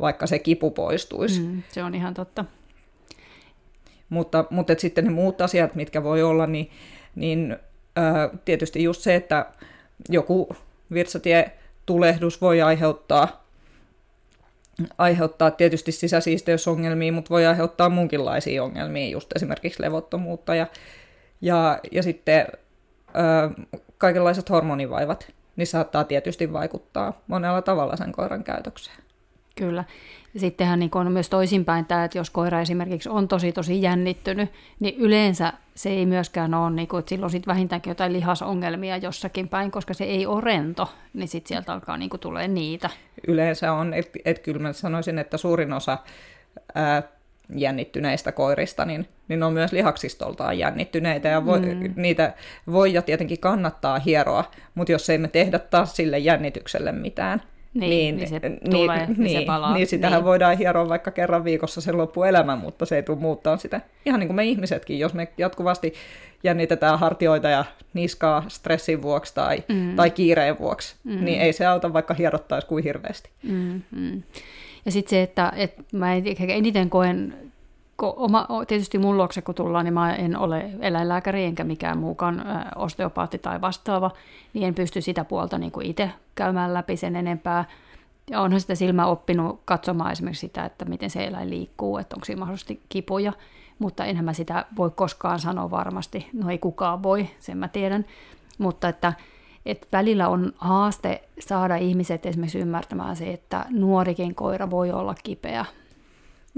vaikka 0.00 0.26
se 0.26 0.38
kipu 0.38 0.70
poistuisi. 0.70 1.40
Mm, 1.40 1.62
se 1.68 1.82
on 1.82 1.94
ihan 1.94 2.14
totta. 2.14 2.44
Mutta, 4.08 4.44
mutta 4.50 4.72
et 4.72 4.80
sitten 4.80 5.04
ne 5.04 5.10
muut 5.10 5.40
asiat, 5.40 5.74
mitkä 5.74 6.02
voi 6.02 6.22
olla, 6.22 6.46
niin, 6.46 6.70
niin 7.14 7.56
ää, 7.96 8.30
tietysti 8.44 8.82
just 8.82 9.00
se, 9.00 9.14
että 9.14 9.46
joku 10.08 10.56
virtsatie 10.92 11.50
tulehdus 11.86 12.40
voi 12.40 12.62
aiheuttaa 12.62 13.46
aiheuttaa 14.98 15.50
tietysti 15.50 15.92
sisäsiisteysongelmia, 15.92 17.12
mutta 17.12 17.30
voi 17.30 17.46
aiheuttaa 17.46 17.88
muunkinlaisia 17.88 18.64
ongelmia, 18.64 19.10
just 19.10 19.32
esimerkiksi 19.36 19.82
levottomuutta 19.82 20.54
ja, 20.54 20.66
ja, 21.40 21.78
ja 21.92 22.02
sitten 22.02 22.46
ö, 23.08 23.64
kaikenlaiset 23.98 24.50
hormonivaivat, 24.50 25.32
niin 25.56 25.66
saattaa 25.66 26.04
tietysti 26.04 26.52
vaikuttaa 26.52 27.20
monella 27.26 27.62
tavalla 27.62 27.96
sen 27.96 28.12
koiran 28.12 28.44
käytökseen. 28.44 28.96
Kyllä. 29.56 29.84
Ja 30.34 30.40
sittenhän 30.40 30.78
niin 30.78 30.90
on 30.94 31.12
myös 31.12 31.28
toisinpäin 31.28 31.84
tämä, 31.84 32.04
että 32.04 32.18
jos 32.18 32.30
koira 32.30 32.60
esimerkiksi 32.60 33.08
on 33.08 33.28
tosi 33.28 33.52
tosi 33.52 33.82
jännittynyt, 33.82 34.52
niin 34.80 34.96
yleensä 34.98 35.52
se 35.74 35.90
ei 35.90 36.06
myöskään 36.06 36.54
ole, 36.54 36.70
niin 36.70 36.88
kuin, 36.88 36.98
että 36.98 37.08
silloin 37.08 37.30
sit 37.30 37.46
vähintäänkin 37.46 37.90
jotain 37.90 38.12
lihasongelmia 38.12 38.96
jossakin 38.96 39.48
päin, 39.48 39.70
koska 39.70 39.94
se 39.94 40.04
ei 40.04 40.26
ole 40.26 40.40
rento, 40.40 40.88
niin 41.14 41.28
sitten 41.28 41.48
sieltä 41.48 41.72
alkaa 41.72 41.96
niin 41.96 42.10
kuin, 42.10 42.20
tulee 42.20 42.48
niitä. 42.48 42.90
Yleensä 43.28 43.72
on, 43.72 43.94
että 43.94 44.18
et 44.24 44.38
kyllä 44.38 44.58
mä 44.58 44.72
sanoisin, 44.72 45.18
että 45.18 45.36
suurin 45.36 45.72
osa 45.72 45.98
ää, 46.74 47.02
jännittyneistä 47.54 48.32
koirista, 48.32 48.84
niin, 48.84 49.08
niin 49.28 49.42
on 49.42 49.52
myös 49.52 49.72
lihaksistoltaan 49.72 50.58
jännittyneitä, 50.58 51.28
ja 51.28 51.46
voi, 51.46 51.60
mm. 51.60 51.92
niitä 51.96 52.34
voi 52.72 52.92
ja 52.92 53.02
tietenkin 53.02 53.40
kannattaa 53.40 53.98
hieroa, 53.98 54.44
mutta 54.74 54.92
jos 54.92 55.10
ei 55.10 55.18
me 55.18 55.28
tehdä 55.28 55.58
taas 55.58 55.96
sille 55.96 56.18
jännitykselle 56.18 56.92
mitään, 56.92 57.42
niin, 57.74 57.90
niin, 57.90 58.16
niin 58.16 58.28
se 58.28 58.38
niin, 58.38 58.70
tulee, 58.70 59.06
niin, 59.06 59.16
niin 59.18 59.40
se 59.40 59.46
palaa. 59.46 59.74
Niin, 59.74 59.86
sitähän 59.86 60.18
niin. 60.18 60.24
voidaan 60.24 60.58
hieroa 60.58 60.88
vaikka 60.88 61.10
kerran 61.10 61.44
viikossa 61.44 61.80
sen 61.80 61.98
loppuelämän, 61.98 62.58
mutta 62.58 62.86
se 62.86 62.96
ei 62.96 63.02
tule 63.02 63.18
muuttaa 63.18 63.56
sitä. 63.56 63.80
Ihan 64.06 64.20
niin 64.20 64.28
kuin 64.28 64.36
me 64.36 64.44
ihmisetkin, 64.44 64.98
jos 64.98 65.14
me 65.14 65.28
jatkuvasti 65.38 65.94
jännitetään 66.44 66.98
hartioita 66.98 67.48
ja 67.48 67.64
niskaa 67.94 68.44
stressin 68.48 69.02
vuoksi 69.02 69.34
tai, 69.34 69.64
mm. 69.68 69.96
tai 69.96 70.10
kiireen 70.10 70.58
vuoksi, 70.58 70.96
mm. 71.04 71.24
niin 71.24 71.40
ei 71.40 71.52
se 71.52 71.66
auta 71.66 71.92
vaikka 71.92 72.14
hierottaisi 72.14 72.66
kuin 72.66 72.84
hirveästi. 72.84 73.30
Mm, 73.42 73.82
mm. 73.90 74.22
Ja 74.86 74.92
sitten 74.92 75.10
se, 75.10 75.22
että, 75.22 75.52
että 75.56 75.82
mä 75.92 76.14
eniten 76.48 76.90
koen 76.90 77.46
oma, 78.02 78.46
tietysti 78.68 78.98
mun 78.98 79.16
luokse 79.16 79.42
kun 79.42 79.54
tullaan, 79.54 79.84
niin 79.84 79.94
mä 79.94 80.14
en 80.14 80.36
ole 80.36 80.70
eläinlääkäri 80.80 81.44
enkä 81.44 81.64
mikään 81.64 81.98
muukaan 81.98 82.44
osteopaatti 82.76 83.38
tai 83.38 83.60
vastaava, 83.60 84.10
niin 84.54 84.66
en 84.66 84.74
pysty 84.74 85.00
sitä 85.00 85.24
puolta 85.24 85.58
niin 85.58 85.72
itse 85.82 86.10
käymään 86.34 86.74
läpi 86.74 86.96
sen 86.96 87.16
enempää. 87.16 87.64
Ja 88.30 88.40
onhan 88.40 88.60
sitä 88.60 88.74
silmä 88.74 89.06
oppinut 89.06 89.60
katsomaan 89.64 90.12
esimerkiksi 90.12 90.40
sitä, 90.40 90.64
että 90.64 90.84
miten 90.84 91.10
se 91.10 91.24
eläin 91.24 91.50
liikkuu, 91.50 91.98
että 91.98 92.16
onko 92.16 92.24
siinä 92.24 92.38
mahdollisesti 92.38 92.80
kipuja, 92.88 93.32
mutta 93.78 94.04
enhän 94.04 94.24
mä 94.24 94.32
sitä 94.32 94.64
voi 94.76 94.90
koskaan 94.90 95.38
sanoa 95.38 95.70
varmasti. 95.70 96.30
No 96.32 96.50
ei 96.50 96.58
kukaan 96.58 97.02
voi, 97.02 97.28
sen 97.38 97.58
mä 97.58 97.68
tiedän. 97.68 98.04
Mutta 98.58 98.88
että, 98.88 99.12
että 99.66 99.86
välillä 99.92 100.28
on 100.28 100.52
haaste 100.56 101.22
saada 101.40 101.76
ihmiset 101.76 102.26
esimerkiksi 102.26 102.58
ymmärtämään 102.58 103.16
se, 103.16 103.32
että 103.32 103.64
nuorikin 103.70 104.34
koira 104.34 104.70
voi 104.70 104.90
olla 104.90 105.14
kipeä 105.24 105.64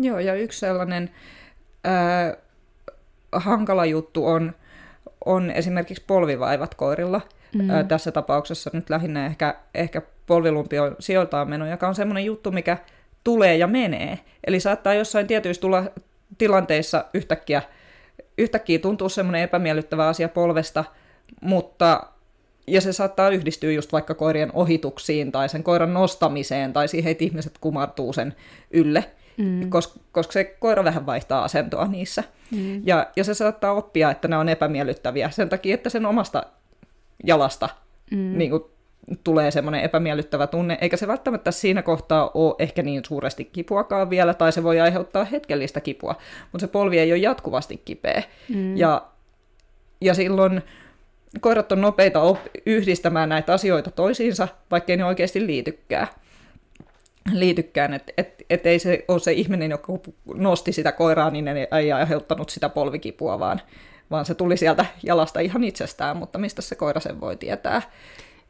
Joo, 0.00 0.18
ja 0.18 0.34
yksi 0.34 0.58
sellainen 0.58 1.10
ää, 1.84 2.36
hankala 3.32 3.86
juttu 3.86 4.26
on, 4.26 4.52
on 5.24 5.50
esimerkiksi 5.50 6.04
polvivaivat 6.06 6.74
koirilla. 6.74 7.20
Mm. 7.54 7.70
Ää, 7.70 7.84
tässä 7.84 8.12
tapauksessa 8.12 8.70
nyt 8.72 8.90
lähinnä 8.90 9.26
ehkä, 9.26 9.54
ehkä 9.74 10.02
polvilumpion 10.26 10.96
sijoiltaan 10.98 11.50
meno, 11.50 11.66
joka 11.66 11.88
on 11.88 11.94
semmoinen 11.94 12.24
juttu, 12.24 12.50
mikä 12.50 12.78
tulee 13.24 13.56
ja 13.56 13.66
menee. 13.66 14.18
Eli 14.46 14.60
saattaa 14.60 14.94
jossain 14.94 15.26
tietyissä 15.26 15.60
tulla 15.60 15.84
tilanteissa 16.38 17.04
yhtäkkiä, 17.14 17.62
yhtäkkiä 18.38 18.78
tuntua 18.78 19.08
semmoinen 19.08 19.42
epämiellyttävä 19.42 20.08
asia 20.08 20.28
polvesta, 20.28 20.84
mutta 21.40 22.02
ja 22.68 22.80
se 22.80 22.92
saattaa 22.92 23.28
yhdistyä 23.30 23.72
just 23.72 23.92
vaikka 23.92 24.14
koirien 24.14 24.50
ohituksiin 24.54 25.32
tai 25.32 25.48
sen 25.48 25.62
koiran 25.62 25.94
nostamiseen 25.94 26.72
tai 26.72 26.88
siihen, 26.88 27.10
että 27.10 27.24
ihmiset 27.24 27.52
kumartuu 27.60 28.12
sen 28.12 28.34
ylle 28.70 29.04
mm. 29.38 29.70
koska, 29.70 30.00
koska 30.12 30.32
se 30.32 30.44
koira 30.44 30.84
vähän 30.84 31.06
vaihtaa 31.06 31.44
asentoa 31.44 31.86
niissä. 31.86 32.24
Mm. 32.50 32.82
Ja, 32.84 33.06
ja 33.16 33.24
se 33.24 33.34
saattaa 33.34 33.72
oppia, 33.72 34.10
että 34.10 34.28
ne 34.28 34.36
on 34.36 34.48
epämiellyttäviä 34.48 35.30
sen 35.30 35.48
takia, 35.48 35.74
että 35.74 35.90
sen 35.90 36.06
omasta 36.06 36.42
jalasta 37.24 37.68
mm. 38.10 38.38
niin 38.38 38.50
kuin, 38.50 38.62
tulee 39.24 39.50
semmoinen 39.50 39.82
epämiellyttävä 39.82 40.46
tunne, 40.46 40.78
eikä 40.80 40.96
se 40.96 41.08
välttämättä 41.08 41.50
siinä 41.50 41.82
kohtaa 41.82 42.30
ole 42.34 42.54
ehkä 42.58 42.82
niin 42.82 43.02
suuresti 43.06 43.44
kipuakaan 43.44 44.10
vielä, 44.10 44.34
tai 44.34 44.52
se 44.52 44.62
voi 44.62 44.80
aiheuttaa 44.80 45.24
hetkellistä 45.24 45.80
kipua, 45.80 46.14
mutta 46.52 46.66
se 46.66 46.72
polvi 46.72 46.98
ei 46.98 47.12
ole 47.12 47.18
jatkuvasti 47.18 47.82
kipeä. 47.84 48.22
Mm. 48.48 48.76
Ja, 48.76 49.02
ja 50.00 50.14
silloin 50.14 50.62
koirat 51.40 51.72
on 51.72 51.80
nopeita 51.80 52.20
op- 52.20 52.38
yhdistämään 52.66 53.28
näitä 53.28 53.52
asioita 53.52 53.90
toisiinsa, 53.90 54.48
vaikkei 54.70 54.96
ne 54.96 55.04
oikeasti 55.04 55.46
liitykään. 55.46 56.06
liitykään. 57.32 57.94
Että 57.94 58.12
et, 58.16 58.44
et 58.50 58.66
ei 58.66 58.78
se 58.78 59.04
ole 59.08 59.18
se 59.18 59.32
ihminen, 59.32 59.70
joka 59.70 59.92
nosti 60.34 60.72
sitä 60.72 60.92
koiraa, 60.92 61.30
niin 61.30 61.48
ei 61.48 61.92
aiheuttanut 61.92 62.50
sitä 62.50 62.68
polvikipua, 62.68 63.38
vaan, 63.38 63.60
vaan 64.10 64.24
se 64.24 64.34
tuli 64.34 64.56
sieltä 64.56 64.86
jalasta 65.02 65.40
ihan 65.40 65.64
itsestään, 65.64 66.16
mutta 66.16 66.38
mistä 66.38 66.62
se 66.62 66.74
koira 66.74 67.00
sen 67.00 67.20
voi 67.20 67.36
tietää. 67.36 67.82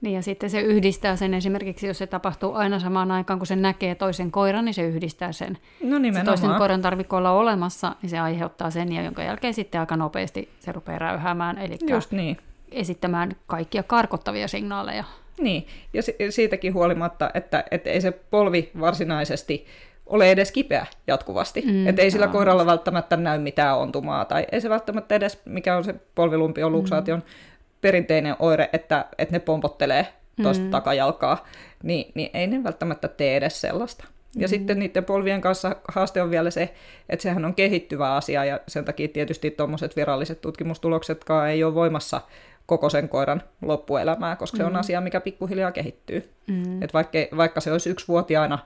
Niin 0.00 0.14
ja 0.14 0.22
sitten 0.22 0.50
se 0.50 0.60
yhdistää 0.60 1.16
sen 1.16 1.34
esimerkiksi, 1.34 1.86
jos 1.86 1.98
se 1.98 2.06
tapahtuu 2.06 2.54
aina 2.54 2.78
samaan 2.78 3.10
aikaan, 3.10 3.38
kun 3.38 3.46
se 3.46 3.56
näkee 3.56 3.94
toisen 3.94 4.30
koiran, 4.30 4.64
niin 4.64 4.74
se 4.74 4.82
yhdistää 4.82 5.32
sen. 5.32 5.58
No 5.82 5.98
nimenomaan. 5.98 6.38
Se 6.38 6.42
toisen 6.42 6.58
koiran 6.58 6.82
tarvitse 6.82 7.16
olla 7.16 7.30
olemassa, 7.30 7.94
niin 8.02 8.10
se 8.10 8.18
aiheuttaa 8.18 8.70
sen, 8.70 8.92
ja 8.92 9.02
jonka 9.02 9.22
jälkeen 9.22 9.54
sitten 9.54 9.80
aika 9.80 9.96
nopeasti 9.96 10.48
se 10.60 10.72
rupeaa 10.72 10.98
räyhäämään, 10.98 11.58
eli 11.58 11.76
Just 11.88 12.12
niin. 12.12 12.36
Esittämään 12.72 13.36
kaikkia 13.46 13.82
karkottavia 13.82 14.48
signaaleja. 14.48 15.04
Niin, 15.40 15.66
ja 15.94 16.02
siitäkin 16.30 16.74
huolimatta, 16.74 17.30
että, 17.34 17.64
että 17.70 17.90
ei 17.90 18.00
se 18.00 18.10
polvi 18.10 18.70
varsinaisesti 18.80 19.66
ole 20.06 20.30
edes 20.30 20.52
kipeä 20.52 20.86
jatkuvasti. 21.06 21.62
Mm, 21.66 21.86
että 21.86 22.02
ei 22.02 22.10
sillä 22.10 22.28
koiralla 22.28 22.66
välttämättä 22.66 23.16
näy 23.16 23.38
mitään 23.38 23.78
ontumaa, 23.78 24.24
tai 24.24 24.46
ei 24.52 24.60
se 24.60 24.68
välttämättä 24.68 25.14
edes, 25.14 25.40
mikä 25.44 25.76
on 25.76 25.84
se 25.84 25.94
polvilumpion 26.14 26.72
luksaation 26.72 27.18
mm 27.18 27.58
perinteinen 27.80 28.36
oire, 28.38 28.70
että, 28.72 29.04
että 29.18 29.34
ne 29.34 29.38
pompottelee 29.38 30.06
tuosta 30.42 30.64
mm. 30.64 30.70
takajalkaa, 30.70 31.46
niin, 31.82 32.12
niin 32.14 32.30
ei 32.34 32.46
ne 32.46 32.64
välttämättä 32.64 33.08
tee 33.08 33.36
edes 33.36 33.60
sellaista. 33.60 34.04
Ja 34.34 34.46
mm. 34.46 34.50
sitten 34.50 34.78
niiden 34.78 35.04
polvien 35.04 35.40
kanssa 35.40 35.76
haaste 35.88 36.22
on 36.22 36.30
vielä 36.30 36.50
se, 36.50 36.74
että 37.08 37.22
sehän 37.22 37.44
on 37.44 37.54
kehittyvä 37.54 38.14
asia, 38.14 38.44
ja 38.44 38.60
sen 38.68 38.84
takia 38.84 39.08
tietysti 39.08 39.50
tuommoiset 39.50 39.96
viralliset 39.96 40.40
tutkimustuloksetkaan 40.40 41.50
ei 41.50 41.64
ole 41.64 41.74
voimassa 41.74 42.20
koko 42.68 42.90
sen 42.90 43.08
koiran 43.08 43.42
loppuelämää, 43.62 44.36
koska 44.36 44.56
mm. 44.56 44.58
se 44.58 44.64
on 44.64 44.72
mm. 44.72 44.78
asia, 44.78 45.00
mikä 45.00 45.20
pikkuhiljaa 45.20 45.72
kehittyy. 45.72 46.30
Mm. 46.46 46.82
Et 46.82 46.94
vaikka, 46.94 47.18
vaikka 47.36 47.60
se 47.60 47.72
olisi 47.72 47.90
yksivuotiaana 47.90 48.58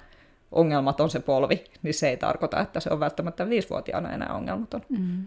ongelmaton 0.53 1.11
se 1.11 1.21
polvi, 1.21 1.65
niin 1.83 1.95
se 1.95 2.09
ei 2.09 2.17
tarkoita, 2.17 2.61
että 2.61 2.81
se 2.81 2.91
on 2.93 3.01
välttämättä 3.01 3.49
viisivuotiaana 3.49 4.13
enää 4.13 4.35
ongelmaton. 4.35 4.83
Mm. 4.89 5.27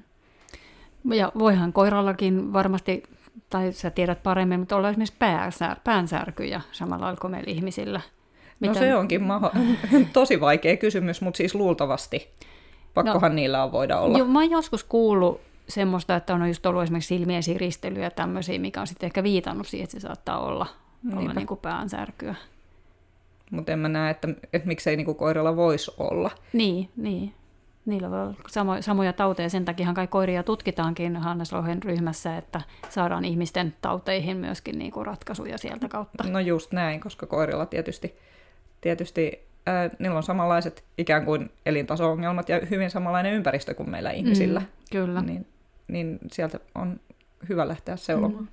Ja 1.14 1.32
voihan 1.40 1.74
koirallakin 1.74 2.54
varmasti 2.54 3.04
tai 3.50 3.72
sä 3.72 3.90
tiedät 3.90 4.24
paremmin, 4.24 4.60
mutta 4.60 4.76
olla 4.76 4.90
esimerkiksi 4.90 5.16
päänsär, 5.20 5.78
päänsärkyjä 5.84 6.62
samalla 6.72 7.06
lailla 7.06 7.20
kuin 7.22 7.32
meillä 7.32 7.52
ihmisillä. 7.52 8.02
Mitä... 8.60 8.74
No 8.74 8.80
se 8.80 8.96
onkin 8.96 9.22
maho- 9.22 9.58
tosi 10.14 10.42
vaikea 10.42 10.78
kysymys, 10.78 11.22
mutta 11.22 11.38
siis 11.38 11.56
luultavasti. 11.56 12.30
Pakkohan 12.94 13.32
no, 13.32 13.36
niillä 13.36 13.64
on 13.64 13.72
voida 13.72 14.00
olla. 14.00 14.18
Joo, 14.18 14.28
mä 14.28 14.40
oon 14.40 14.52
joskus 14.52 14.84
kuullut 14.84 15.42
semmoista, 15.68 16.16
että 16.16 16.34
on 16.34 16.48
just 16.48 16.66
ollut 16.66 16.84
esimerkiksi 16.84 17.16
silmien 17.16 17.44
siristelyä 17.44 18.04
ja 18.04 18.12
tämmöisiä, 18.12 18.60
mikä 18.60 18.82
on 18.82 18.88
sitten 18.88 19.08
ehkä 19.08 19.24
viitannut 19.24 19.68
siihen, 19.68 19.84
että 19.84 20.00
se 20.00 20.00
saattaa 20.00 20.40
olla, 20.40 20.68
olla 21.16 21.34
niin 21.34 21.48
kuin 21.48 21.60
päänsärkyä. 21.60 22.36
Mutta 23.52 23.72
en 23.72 23.80
mä 23.80 23.90
näe, 23.90 24.12
että, 24.12 24.28
että 24.54 24.68
miksei 24.68 24.96
niin 24.96 25.06
kuin 25.06 25.18
koiralla 25.18 25.56
voisi 25.56 25.92
olla. 25.98 26.32
Niin, 26.54 26.90
niin. 26.98 27.34
Niillä 27.86 28.12
voi 28.12 28.22
olla 28.22 28.36
samo, 28.48 28.82
samoja 28.82 29.14
tauteja, 29.14 29.50
sen 29.50 29.66
takia 29.66 29.94
kai 29.94 30.08
koiria 30.08 30.44
tutkitaankin 30.44 31.16
Hannes 31.18 31.54
Lohen 31.54 31.84
ryhmässä, 31.84 32.38
että 32.38 32.62
saadaan 32.90 33.26
ihmisten 33.26 33.74
tauteihin 33.82 34.38
myöskin 34.38 34.80
niin 34.80 34.92
kuin 34.92 35.06
ratkaisuja 35.06 35.58
sieltä 35.58 35.88
kautta. 35.88 36.24
No 36.24 36.40
just 36.40 36.72
näin, 36.72 37.00
koska 37.00 37.26
koirilla 37.26 37.66
tietysti, 37.66 38.16
tietysti 38.82 39.40
ää, 39.66 39.90
niillä 40.00 40.18
on 40.18 40.24
samanlaiset 40.24 40.84
ikään 40.98 41.26
kuin 41.26 41.50
elintaso-ongelmat 41.66 42.50
ja 42.50 42.60
hyvin 42.70 42.90
samanlainen 42.90 43.34
ympäristö 43.34 43.74
kuin 43.74 43.90
meillä 43.90 44.12
ihmisillä. 44.12 44.60
Mm, 44.60 44.66
kyllä. 44.92 45.22
Niin, 45.22 45.48
niin 45.88 46.20
sieltä 46.32 46.60
on 46.76 47.00
hyvä 47.50 47.68
lähteä 47.68 47.96
seulomaan. 47.96 48.44
Mm. 48.44 48.48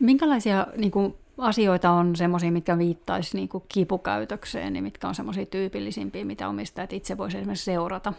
Minkälaisia 0.00 0.66
niin 0.76 0.90
kuin, 0.90 1.14
asioita 1.38 1.90
on 1.90 2.16
semmoisia, 2.16 2.52
mitkä 2.52 2.78
viittaisi 2.78 3.36
niin 3.36 3.48
kuin 3.48 3.64
kipukäytökseen, 3.68 4.72
niin 4.72 4.84
mitkä 4.84 5.08
on 5.08 5.14
semmoisia 5.14 5.46
tyypillisimpiä, 5.46 6.24
mitä 6.24 6.48
omistajat 6.48 6.92
itse 6.92 7.18
voisivat 7.18 7.40
esimerkiksi 7.40 7.64
seurata? 7.64 8.12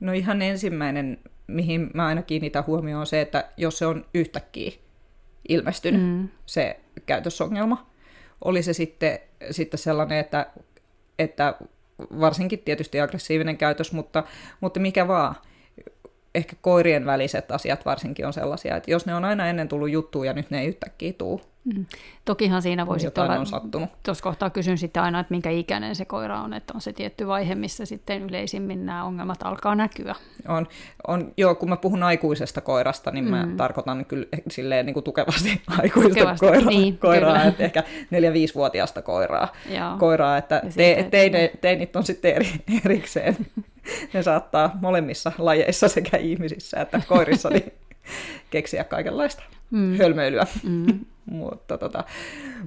No 0.00 0.12
ihan 0.12 0.42
ensimmäinen, 0.42 1.18
mihin 1.46 1.90
mä 1.94 2.06
aina 2.06 2.22
kiinnitän 2.22 2.66
huomioon, 2.66 3.00
on 3.00 3.06
se, 3.06 3.20
että 3.20 3.48
jos 3.56 3.78
se 3.78 3.86
on 3.86 4.04
yhtäkkiä 4.14 4.72
ilmestynyt, 5.48 6.02
mm. 6.02 6.28
se 6.46 6.80
käytösongelma, 7.06 7.86
oli 8.44 8.62
se 8.62 8.72
sitten, 8.72 9.18
sitten 9.50 9.78
sellainen, 9.78 10.18
että, 10.18 10.46
että 11.18 11.54
varsinkin 12.20 12.58
tietysti 12.58 13.00
aggressiivinen 13.00 13.58
käytös, 13.58 13.92
mutta, 13.92 14.24
mutta 14.60 14.80
mikä 14.80 15.08
vaan, 15.08 15.34
ehkä 16.36 16.56
koirien 16.60 17.06
väliset 17.06 17.50
asiat 17.50 17.84
varsinkin 17.84 18.26
on 18.26 18.32
sellaisia, 18.32 18.76
että 18.76 18.90
jos 18.90 19.06
ne 19.06 19.14
on 19.14 19.24
aina 19.24 19.46
ennen 19.46 19.68
tullut 19.68 19.90
juttuun 19.90 20.26
ja 20.26 20.32
nyt 20.32 20.50
ne 20.50 20.60
ei 20.60 20.66
yhtäkkiä 20.66 21.12
tuu, 21.12 21.40
Mm. 21.74 21.86
Tokihan 22.24 22.62
siinä 22.62 22.86
voisi 22.86 23.08
olla, 23.18 23.38
on 23.38 23.46
sattunut. 23.46 23.90
tuossa 24.02 24.22
kohtaa 24.22 24.50
kysyn 24.50 24.78
sitten 24.78 25.02
aina, 25.02 25.20
että 25.20 25.34
minkä 25.34 25.50
ikäinen 25.50 25.96
se 25.96 26.04
koira 26.04 26.40
on, 26.40 26.52
että 26.52 26.72
on 26.74 26.80
se 26.80 26.92
tietty 26.92 27.26
vaihe, 27.26 27.54
missä 27.54 27.84
sitten 27.84 28.22
yleisimmin 28.22 28.86
nämä 28.86 29.04
ongelmat 29.04 29.42
alkaa 29.42 29.74
näkyä. 29.74 30.14
On, 30.48 30.66
on 31.06 31.32
joo, 31.36 31.54
kun 31.54 31.68
mä 31.68 31.76
puhun 31.76 32.02
aikuisesta 32.02 32.60
koirasta, 32.60 33.10
niin 33.10 33.24
mä 33.24 33.46
mm. 33.46 33.56
tarkoitan 33.56 34.04
kyllä 34.04 34.26
silleen 34.50 34.86
niin 34.86 34.94
kuin 34.94 35.04
tukevasti 35.04 35.62
aikuista 35.82 36.08
tukevasti. 36.08 36.46
Koira, 36.46 36.66
niin, 36.68 36.98
koiraa, 36.98 37.44
että 37.44 37.64
ehkä 37.64 37.80
4-5-vuotiaasta 37.80 39.02
koiraa, 39.02 39.48
joo. 39.70 39.98
koiraa 39.98 40.38
että 40.38 40.62
te, 40.76 41.08
teine, 41.10 41.52
teinit 41.60 41.96
on 41.96 42.04
sitten 42.04 42.34
eri, 42.34 42.50
erikseen. 42.84 43.36
ne 44.14 44.22
saattaa 44.22 44.78
molemmissa 44.80 45.32
lajeissa 45.38 45.88
sekä 45.88 46.16
ihmisissä 46.16 46.80
että 46.80 47.00
koirissa 47.08 47.50
niin 47.50 47.72
keksiä 48.50 48.84
kaikenlaista 48.84 49.42
mm. 49.70 49.96
hölmöilyä. 49.98 50.46
Mm. 50.62 51.00
Mutta 51.26 51.78
tota, 51.78 52.04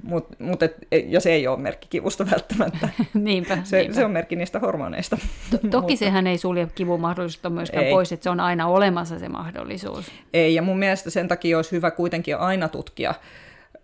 mut, 0.02 0.26
mut 0.38 0.62
et, 0.62 0.76
ja 1.06 1.20
se 1.20 1.32
ei 1.32 1.46
ole 1.46 1.58
merkki 1.58 1.86
kivusta 1.90 2.30
välttämättä. 2.30 2.88
niinpä, 3.14 3.58
se, 3.64 3.78
niinpä. 3.78 3.94
se 3.94 4.04
on 4.04 4.10
merkki 4.10 4.36
niistä 4.36 4.58
hormoneista. 4.58 5.18
To- 5.50 5.58
toki 5.58 5.92
mutta... 5.92 5.96
sehän 5.96 6.26
ei 6.26 6.38
sulje 6.38 6.68
kivun 6.74 7.00
mahdollisuutta 7.00 7.50
myöskään 7.50 7.84
ei. 7.84 7.92
pois, 7.92 8.12
että 8.12 8.24
se 8.24 8.30
on 8.30 8.40
aina 8.40 8.66
olemassa 8.66 9.18
se 9.18 9.28
mahdollisuus. 9.28 10.12
Ei, 10.32 10.54
ja 10.54 10.62
mun 10.62 10.78
mielestä 10.78 11.10
sen 11.10 11.28
takia 11.28 11.58
olisi 11.58 11.72
hyvä 11.72 11.90
kuitenkin 11.90 12.36
aina 12.36 12.68
tutkia, 12.68 13.14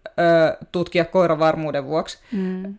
ö, 0.07 0.57
tutkia 0.73 1.05
koiran 1.05 1.39
varmuuden 1.39 1.85
vuoksi. 1.85 2.19
Mm. 2.33 2.75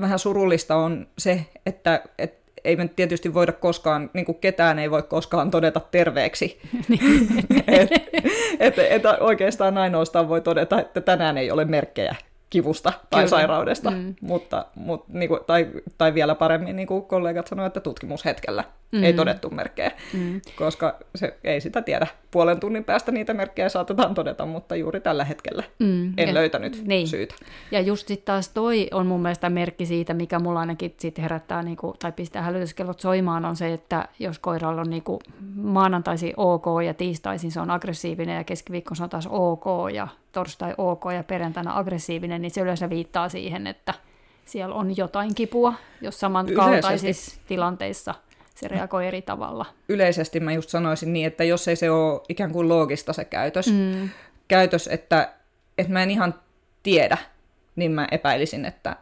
Vähän 0.00 0.18
surullista 0.18 0.76
on 0.76 1.06
se, 1.18 1.46
että, 1.66 2.02
että 2.18 2.39
ei 2.64 2.76
me 2.76 2.90
tietysti 2.96 3.34
voida 3.34 3.52
koskaan, 3.52 4.10
niin 4.12 4.26
kuin 4.26 4.38
ketään 4.38 4.78
ei 4.78 4.90
voi 4.90 5.02
koskaan 5.02 5.50
todeta 5.50 5.80
terveeksi. 5.90 6.60
et, 7.66 7.90
et, 8.60 8.78
et 8.78 9.02
oikeastaan 9.20 9.78
ainoastaan 9.78 10.28
voi 10.28 10.40
todeta, 10.40 10.80
että 10.80 11.00
tänään 11.00 11.38
ei 11.38 11.50
ole 11.50 11.64
merkkejä 11.64 12.16
kivusta 12.50 12.92
tai 13.10 13.20
Kyllä. 13.20 13.30
sairaudesta, 13.30 13.90
mm. 13.90 14.14
mutta, 14.20 14.66
mutta 14.74 15.06
niin 15.12 15.28
kuin, 15.28 15.40
tai, 15.46 15.68
tai 15.98 16.14
vielä 16.14 16.34
paremmin 16.34 16.76
niin 16.76 16.86
kuin 16.88 17.02
kollegat 17.02 17.46
sanoivat, 17.46 17.70
että 17.70 17.80
tutkimushetkellä 17.80 18.64
mm. 18.92 19.04
ei 19.04 19.12
todettu 19.12 19.50
merkkejä, 19.50 19.92
mm. 20.12 20.40
koska 20.56 20.98
se 21.14 21.38
ei 21.44 21.60
sitä 21.60 21.82
tiedä. 21.82 22.06
Puolen 22.30 22.60
tunnin 22.60 22.84
päästä 22.84 23.12
niitä 23.12 23.34
merkkejä 23.34 23.68
saatetaan 23.68 24.14
todeta, 24.14 24.46
mutta 24.46 24.76
juuri 24.76 25.00
tällä 25.00 25.24
hetkellä 25.24 25.64
mm. 25.78 26.12
en 26.16 26.28
ja, 26.28 26.34
löytänyt 26.34 26.82
niin. 26.86 27.08
syytä. 27.08 27.34
Ja 27.70 27.80
just 27.80 28.08
sitten 28.08 28.26
taas 28.26 28.48
toi 28.48 28.88
on 28.92 29.06
mun 29.06 29.22
mielestä 29.22 29.50
merkki 29.50 29.86
siitä, 29.86 30.14
mikä 30.14 30.38
mulla 30.38 30.60
ainakin 30.60 30.94
sit 30.98 31.18
herättää 31.18 31.62
niin 31.62 31.76
kuin, 31.76 31.94
tai 31.98 32.12
pistää 32.12 32.42
hälytyskellot 32.42 33.00
soimaan, 33.00 33.44
on 33.44 33.56
se, 33.56 33.72
että 33.72 34.08
jos 34.18 34.38
koiralla 34.38 34.80
on 34.80 34.90
niin 34.90 35.02
kuin 35.02 35.20
maanantaisin 35.54 36.32
ok 36.36 36.66
ja 36.86 36.94
tiistaisin 36.94 37.50
se 37.50 37.60
on 37.60 37.70
aggressiivinen 37.70 38.36
ja 38.36 38.44
keskiviikko 38.44 38.94
se 38.94 39.02
on 39.02 39.10
taas 39.10 39.28
ok 39.30 39.64
ja 39.94 40.08
torstai 40.32 40.74
ok 40.78 41.02
ja 41.14 41.24
perjantaina 41.24 41.78
aggressiivinen, 41.78 42.42
niin 42.42 42.50
se 42.50 42.60
yleensä 42.60 42.90
viittaa 42.90 43.28
siihen, 43.28 43.66
että 43.66 43.94
siellä 44.44 44.74
on 44.74 44.96
jotain 44.96 45.34
kipua, 45.34 45.74
jos 46.00 46.20
samankaltaisissa 46.20 47.06
Yleisesti. 47.06 47.40
tilanteissa 47.48 48.14
se 48.54 48.68
reagoi 48.68 49.06
eri 49.06 49.22
tavalla. 49.22 49.66
Yleisesti 49.88 50.40
mä 50.40 50.52
just 50.52 50.70
sanoisin 50.70 51.12
niin, 51.12 51.26
että 51.26 51.44
jos 51.44 51.68
ei 51.68 51.76
se 51.76 51.90
ole 51.90 52.20
ikään 52.28 52.52
kuin 52.52 52.68
loogista 52.68 53.12
se 53.12 53.24
käytös, 53.24 53.66
mm. 53.72 54.08
käytös 54.48 54.86
että, 54.86 55.32
että 55.78 55.92
mä 55.92 56.02
en 56.02 56.10
ihan 56.10 56.34
tiedä, 56.82 57.18
niin 57.76 57.90
mä 57.90 58.08
epäilisin, 58.10 58.64
että 58.64 58.96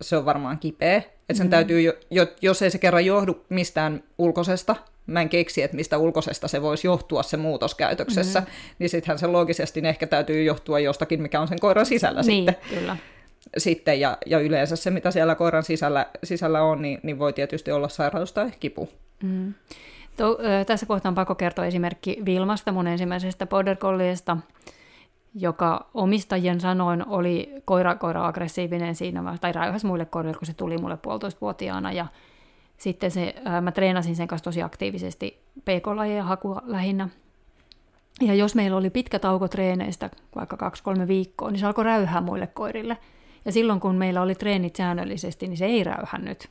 se 0.00 0.16
on 0.16 0.24
varmaan 0.24 0.58
kipeä. 0.58 0.96
Että 0.96 1.34
sen 1.34 1.46
mm. 1.46 1.50
täytyy, 1.50 1.82
jo, 2.10 2.26
jos 2.42 2.62
ei 2.62 2.70
se 2.70 2.78
kerran 2.78 3.06
johdu 3.06 3.44
mistään 3.48 4.02
ulkoisesta, 4.18 4.76
mä 5.06 5.20
en 5.20 5.28
keksi, 5.28 5.62
että 5.62 5.76
mistä 5.76 5.98
ulkoisesta 5.98 6.48
se 6.48 6.62
voisi 6.62 6.86
johtua 6.86 7.22
se 7.22 7.36
muutos 7.36 7.74
käytöksessä, 7.74 8.40
mm-hmm. 8.40 8.54
niin 8.78 8.88
sittenhän 8.88 9.18
se 9.18 9.26
logisesti 9.26 9.80
ne 9.80 9.88
ehkä 9.88 10.06
täytyy 10.06 10.42
johtua 10.42 10.78
jostakin, 10.78 11.22
mikä 11.22 11.40
on 11.40 11.48
sen 11.48 11.60
koiran 11.60 11.86
sisällä 11.86 12.22
niin, 12.22 12.44
sitten. 12.48 12.78
Kyllä. 12.78 12.96
Sitten, 13.58 14.00
ja, 14.00 14.18
ja 14.26 14.38
yleensä 14.38 14.76
se, 14.76 14.90
mitä 14.90 15.10
siellä 15.10 15.34
koiran 15.34 15.62
sisällä, 15.62 16.06
sisällä 16.24 16.62
on, 16.62 16.82
niin, 16.82 17.00
niin 17.02 17.18
voi 17.18 17.32
tietysti 17.32 17.72
olla 17.72 17.88
sairaus 17.88 18.32
tai 18.32 18.50
kipu. 18.60 18.88
Mm. 19.22 19.54
To, 20.16 20.38
ö, 20.44 20.64
tässä 20.64 20.86
kohtaa 20.86 21.10
on 21.10 21.14
pakko 21.14 21.34
kertoa 21.34 21.66
esimerkki 21.66 22.22
Vilmasta, 22.24 22.72
mun 22.72 22.86
ensimmäisestä 22.86 23.46
border 23.46 23.76
joka 25.38 25.90
omistajien 25.94 26.60
sanoin 26.60 27.08
oli 27.08 27.52
koira, 27.64 27.94
koira 27.94 28.26
aggressiivinen 28.26 28.94
siinä, 28.94 29.38
tai 29.40 29.52
räyhäs 29.52 29.84
muille 29.84 30.04
koirille, 30.04 30.38
kun 30.38 30.46
se 30.46 30.54
tuli 30.54 30.78
mulle 30.78 30.96
puolitoistavuotiaana, 30.96 31.92
ja 31.92 32.06
sitten 32.78 33.10
se, 33.10 33.34
ää, 33.44 33.60
mä 33.60 33.72
treenasin 33.72 34.16
sen 34.16 34.28
kanssa 34.28 34.44
tosi 34.44 34.62
aktiivisesti 34.62 35.42
pk-lajeja 35.60 36.24
hakua 36.24 36.62
lähinnä. 36.64 37.08
Ja 38.20 38.34
jos 38.34 38.54
meillä 38.54 38.76
oli 38.76 38.90
pitkä 38.90 39.18
tauko 39.18 39.48
treeneistä, 39.48 40.10
vaikka 40.36 40.56
kaksi-kolme 40.56 41.08
viikkoa, 41.08 41.50
niin 41.50 41.60
se 41.60 41.66
alkoi 41.66 41.84
räyhää 41.84 42.20
muille 42.20 42.46
koirille. 42.46 42.96
Ja 43.44 43.52
silloin 43.52 43.80
kun 43.80 43.94
meillä 43.94 44.22
oli 44.22 44.34
treenit 44.34 44.76
säännöllisesti, 44.76 45.48
niin 45.48 45.56
se 45.56 45.66
ei 45.66 45.84
räyhännyt. 45.84 46.48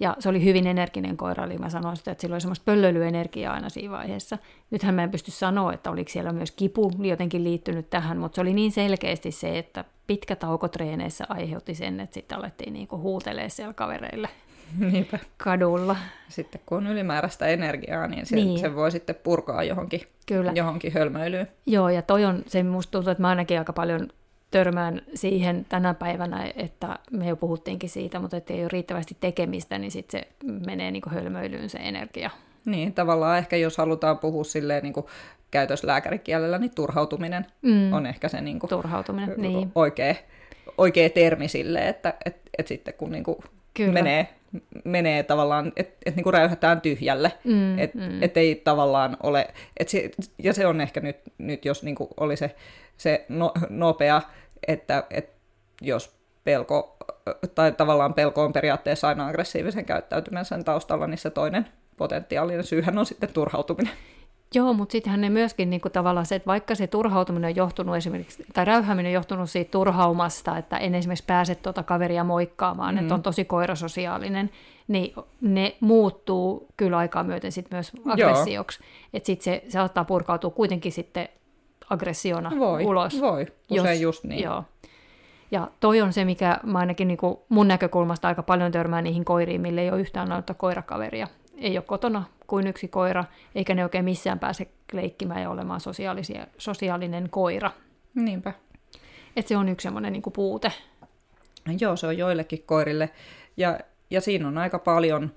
Ja 0.00 0.16
se 0.18 0.28
oli 0.28 0.44
hyvin 0.44 0.66
energinen 0.66 1.16
koira, 1.16 1.44
eli 1.44 1.58
mä 1.58 1.68
sanoin 1.68 1.96
sitä, 1.96 2.10
että 2.10 2.22
sillä 2.22 2.34
oli 2.34 2.40
semmoista 2.40 2.64
pöllöilyenergiaa 2.64 3.54
aina 3.54 3.68
siinä 3.68 3.92
vaiheessa. 3.92 4.38
Nythän 4.70 4.94
mä 4.94 5.02
en 5.02 5.10
pysty 5.10 5.30
sanoa, 5.30 5.72
että 5.72 5.90
oliko 5.90 6.10
siellä 6.10 6.32
myös 6.32 6.50
kipu 6.50 6.92
jotenkin 6.98 7.44
liittynyt 7.44 7.90
tähän, 7.90 8.18
mutta 8.18 8.34
se 8.34 8.40
oli 8.40 8.52
niin 8.52 8.72
selkeästi 8.72 9.30
se, 9.30 9.58
että 9.58 9.84
pitkä 10.06 10.36
tauko 10.36 10.68
treeneissä 10.68 11.26
aiheutti 11.28 11.74
sen, 11.74 12.00
että 12.00 12.14
sitten 12.14 12.38
alettiin 12.38 12.72
niinku 12.72 12.98
huutelee 12.98 13.48
siellä 13.48 13.74
kavereille 13.74 14.28
Niinpä. 14.78 15.18
kadulla. 15.38 15.96
Sitten 16.28 16.60
kun 16.66 16.78
on 16.78 16.86
ylimääräistä 16.86 17.46
energiaa, 17.46 18.06
niin 18.06 18.26
se, 18.26 18.36
Niin. 18.36 18.58
se 18.58 18.74
voi 18.74 18.90
sitten 18.90 19.14
purkaa 19.14 19.64
johonkin, 19.64 20.00
Kyllä. 20.26 20.52
johonkin 20.54 20.92
hölmöilyyn. 20.92 21.48
Joo, 21.66 21.88
ja 21.88 22.02
toi 22.02 22.24
on, 22.24 22.42
se 22.46 22.62
musta 22.62 22.90
tuntuu, 22.90 23.10
että 23.10 23.22
mä 23.22 23.28
ainakin 23.28 23.58
aika 23.58 23.72
paljon 23.72 24.08
törmään 24.50 25.02
siihen 25.14 25.66
tänä 25.68 25.94
päivänä, 25.94 26.50
että 26.56 26.98
me 27.10 27.28
jo 27.28 27.36
puhuttiinkin 27.36 27.90
siitä, 27.90 28.18
mutta 28.20 28.36
että 28.36 28.52
ei 28.54 28.60
ole 28.60 28.68
riittävästi 28.72 29.16
tekemistä, 29.20 29.78
niin 29.78 29.90
sitten 29.90 30.20
se 30.20 30.28
menee 30.66 30.90
niin 30.90 31.02
hölmöilyyn 31.10 31.70
se 31.70 31.78
energia. 31.78 32.30
Niin, 32.64 32.92
tavallaan 32.94 33.38
ehkä 33.38 33.56
jos 33.56 33.78
halutaan 33.78 34.18
puhua 34.18 34.44
silleen 34.44 34.82
niin 34.82 34.92
kuin 34.92 35.06
käytöslääkärikielellä, 35.50 36.58
niin 36.58 36.74
turhautuminen 36.74 37.46
Mm. 37.62 37.92
on 37.92 38.06
ehkä 38.06 38.28
se 38.28 38.40
niin 38.40 38.58
kuin 38.58 38.70
Turhautuminen, 38.70 39.34
niin. 39.36 39.72
oikea, 39.74 40.14
oikea 40.78 41.10
termi 41.10 41.48
sille, 41.48 41.88
että 41.88 42.14
et, 42.24 42.36
et 42.58 42.66
sitten 42.68 42.94
kun 42.94 43.12
niin 43.12 43.24
kuin 43.24 43.38
Kyllä. 43.74 43.92
menee, 43.92 44.28
menee 44.84 45.22
tavallaan, 45.22 45.72
että 45.76 45.96
et 46.06 46.16
niin 46.16 46.24
kuin 46.24 46.34
räyhätään 46.34 46.80
tyhjälle, 46.80 47.32
Mm, 47.44 47.78
että 47.78 47.98
mm. 47.98 48.22
et 48.22 48.36
ei 48.36 48.54
tavallaan 48.54 49.16
ole, 49.22 49.48
et 49.76 49.88
se, 49.88 50.10
ja 50.38 50.54
se 50.54 50.66
on 50.66 50.80
ehkä 50.80 51.00
nyt, 51.00 51.16
nyt 51.38 51.64
jos 51.64 51.82
niin 51.82 51.94
kuin 51.94 52.08
oli 52.16 52.36
se, 52.36 52.54
se 52.96 53.24
no, 53.28 53.52
nopea, 53.70 54.22
että 54.66 55.04
et 55.10 55.30
jos 55.82 56.14
pelko, 56.44 56.96
tai 57.54 57.72
tavallaan 57.72 58.14
pelko 58.14 58.44
on 58.44 58.52
periaatteessa 58.52 59.08
aina 59.08 59.26
aggressiivisen 59.26 59.84
käyttäytymisen 59.84 60.64
taustalla, 60.64 61.06
niin 61.06 61.18
se 61.18 61.30
toinen 61.30 61.66
potentiaalinen 61.96 62.64
syyhän 62.64 62.98
on 62.98 63.06
sitten 63.06 63.32
turhautuminen. 63.32 63.92
Joo, 64.54 64.72
mutta 64.72 64.92
sittenhän 64.92 65.20
ne 65.20 65.30
myöskin 65.30 65.70
niin 65.70 65.80
kuin 65.80 65.92
tavallaan 65.92 66.26
se, 66.26 66.34
että 66.34 66.46
vaikka 66.46 66.74
se 66.74 66.86
turhautuminen 66.86 67.48
on 67.48 67.56
johtunut 67.56 67.96
esimerkiksi, 67.96 68.44
tai 68.52 68.64
räyhääminen 68.64 69.10
on 69.10 69.14
johtunut 69.14 69.50
siitä 69.50 69.70
turhaumasta, 69.70 70.58
että 70.58 70.78
en 70.78 70.94
esimerkiksi 70.94 71.24
pääse 71.26 71.54
tuota 71.54 71.82
kaveria 71.82 72.24
moikkaamaan, 72.24 72.94
mm. 72.94 73.00
että 73.00 73.14
on 73.14 73.22
tosi 73.22 73.44
koirasosiaalinen, 73.44 74.50
niin 74.88 75.14
ne 75.40 75.76
muuttuu 75.80 76.68
kyllä 76.76 76.98
aikaa 76.98 77.24
myöten 77.24 77.52
sitten 77.52 77.76
myös 77.76 77.92
aggressioksi. 78.06 78.80
Että 79.12 79.26
sitten 79.26 79.44
se, 79.44 79.62
se 79.64 79.70
saattaa 79.70 80.04
purkautua 80.04 80.50
kuitenkin 80.50 80.92
sitten 80.92 81.28
aggressiona 81.90 82.52
Voi, 82.58 82.84
ulos. 82.84 83.20
voi, 83.20 83.46
usein 83.70 84.00
just 84.00 84.24
niin. 84.24 84.42
Joo. 84.42 84.64
Ja 85.50 85.70
toi 85.80 86.00
on 86.00 86.12
se, 86.12 86.24
mikä 86.24 86.60
mä 86.62 86.78
ainakin 86.78 87.08
niin 87.08 87.18
kuin 87.18 87.36
mun 87.48 87.68
näkökulmasta 87.68 88.28
aika 88.28 88.42
paljon 88.42 88.72
törmään 88.72 89.04
niihin 89.04 89.24
koiriin, 89.24 89.60
mille 89.60 89.80
ei 89.80 89.90
ole 89.90 90.00
yhtään 90.00 90.28
noita 90.28 90.54
koirakaveria. 90.54 91.28
Ei 91.58 91.78
ole 91.78 91.84
kotona 91.86 92.24
kuin 92.50 92.66
yksi 92.66 92.88
koira, 92.88 93.24
eikä 93.54 93.74
ne 93.74 93.84
oikein 93.84 94.04
missään 94.04 94.38
pääse 94.38 94.66
leikkimään 94.92 95.42
ja 95.42 95.50
olemaan 95.50 95.80
sosiaalisia, 95.80 96.46
sosiaalinen 96.58 97.30
koira. 97.30 97.70
Niinpä. 98.14 98.52
Et 99.36 99.46
se 99.46 99.56
on 99.56 99.68
yksi 99.68 99.82
semmoinen 99.82 100.12
niin 100.12 100.22
puute. 100.34 100.72
Joo, 101.80 101.96
se 101.96 102.06
on 102.06 102.18
joillekin 102.18 102.62
koirille. 102.66 103.10
Ja, 103.56 103.78
ja 104.10 104.20
siinä 104.20 104.48
on 104.48 104.58
aika 104.58 104.78
paljon 104.78 105.32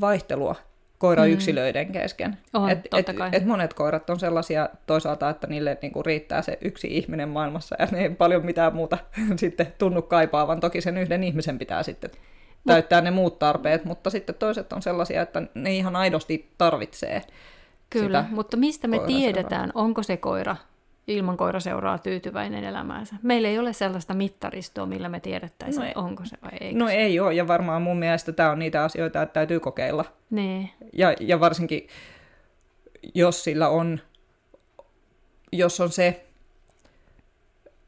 vaihtelua 0.00 0.54
koirayksilöiden 0.98 1.92
kesken. 1.92 2.30
Mm. 2.30 2.62
On, 2.62 2.70
et, 2.70 2.78
et, 2.78 3.06
et 3.32 3.46
monet 3.46 3.74
koirat 3.74 4.10
on 4.10 4.20
sellaisia 4.20 4.68
toisaalta, 4.86 5.30
että 5.30 5.46
niille 5.46 5.78
niinku 5.82 6.02
riittää 6.02 6.42
se 6.42 6.58
yksi 6.60 6.96
ihminen 6.96 7.28
maailmassa 7.28 7.76
ja 7.78 7.88
ne 7.92 8.02
ei 8.02 8.10
paljon 8.10 8.46
mitään 8.46 8.74
muuta 8.74 8.98
sitten 9.36 9.74
tunnu 9.78 10.02
kaipaavan. 10.02 10.60
Toki 10.60 10.80
sen 10.80 10.98
yhden 10.98 11.24
ihmisen 11.24 11.58
pitää 11.58 11.82
sitten 11.82 12.10
täyttää 12.66 13.00
ne 13.00 13.10
muut 13.10 13.38
tarpeet, 13.38 13.84
mutta 13.84 14.10
sitten 14.10 14.34
toiset 14.34 14.72
on 14.72 14.82
sellaisia, 14.82 15.22
että 15.22 15.42
ne 15.54 15.74
ihan 15.74 15.96
aidosti 15.96 16.50
tarvitsee 16.58 17.22
Kyllä, 17.90 18.22
sitä 18.22 18.34
mutta 18.34 18.56
mistä 18.56 18.88
me 18.88 18.98
tiedetään, 18.98 19.70
onko 19.74 20.02
se 20.02 20.16
koira 20.16 20.56
ilman 21.06 21.36
koiraseuraa 21.36 21.98
tyytyväinen 21.98 22.64
elämäänsä? 22.64 23.16
Meillä 23.22 23.48
ei 23.48 23.58
ole 23.58 23.72
sellaista 23.72 24.14
mittaristoa, 24.14 24.86
millä 24.86 25.08
me 25.08 25.20
tiedettäisiin, 25.20 25.80
No 25.80 25.86
ei. 25.86 25.92
onko 25.94 26.22
se 26.24 26.36
vai 26.42 26.50
ei. 26.60 26.74
No 26.74 26.88
ei 26.88 27.20
ole, 27.20 27.34
ja 27.34 27.48
varmaan 27.48 27.82
mun 27.82 27.98
mielestä 27.98 28.32
tämä 28.32 28.50
on 28.50 28.58
niitä 28.58 28.84
asioita, 28.84 29.22
että 29.22 29.32
täytyy 29.32 29.60
kokeilla. 29.60 30.04
Niin, 30.30 30.70
Ja, 30.92 31.14
ja 31.20 31.40
varsinkin, 31.40 31.88
jos 33.14 33.44
sillä 33.44 33.68
on, 33.68 34.00
jos 35.52 35.80
on 35.80 35.90
se, 35.90 36.26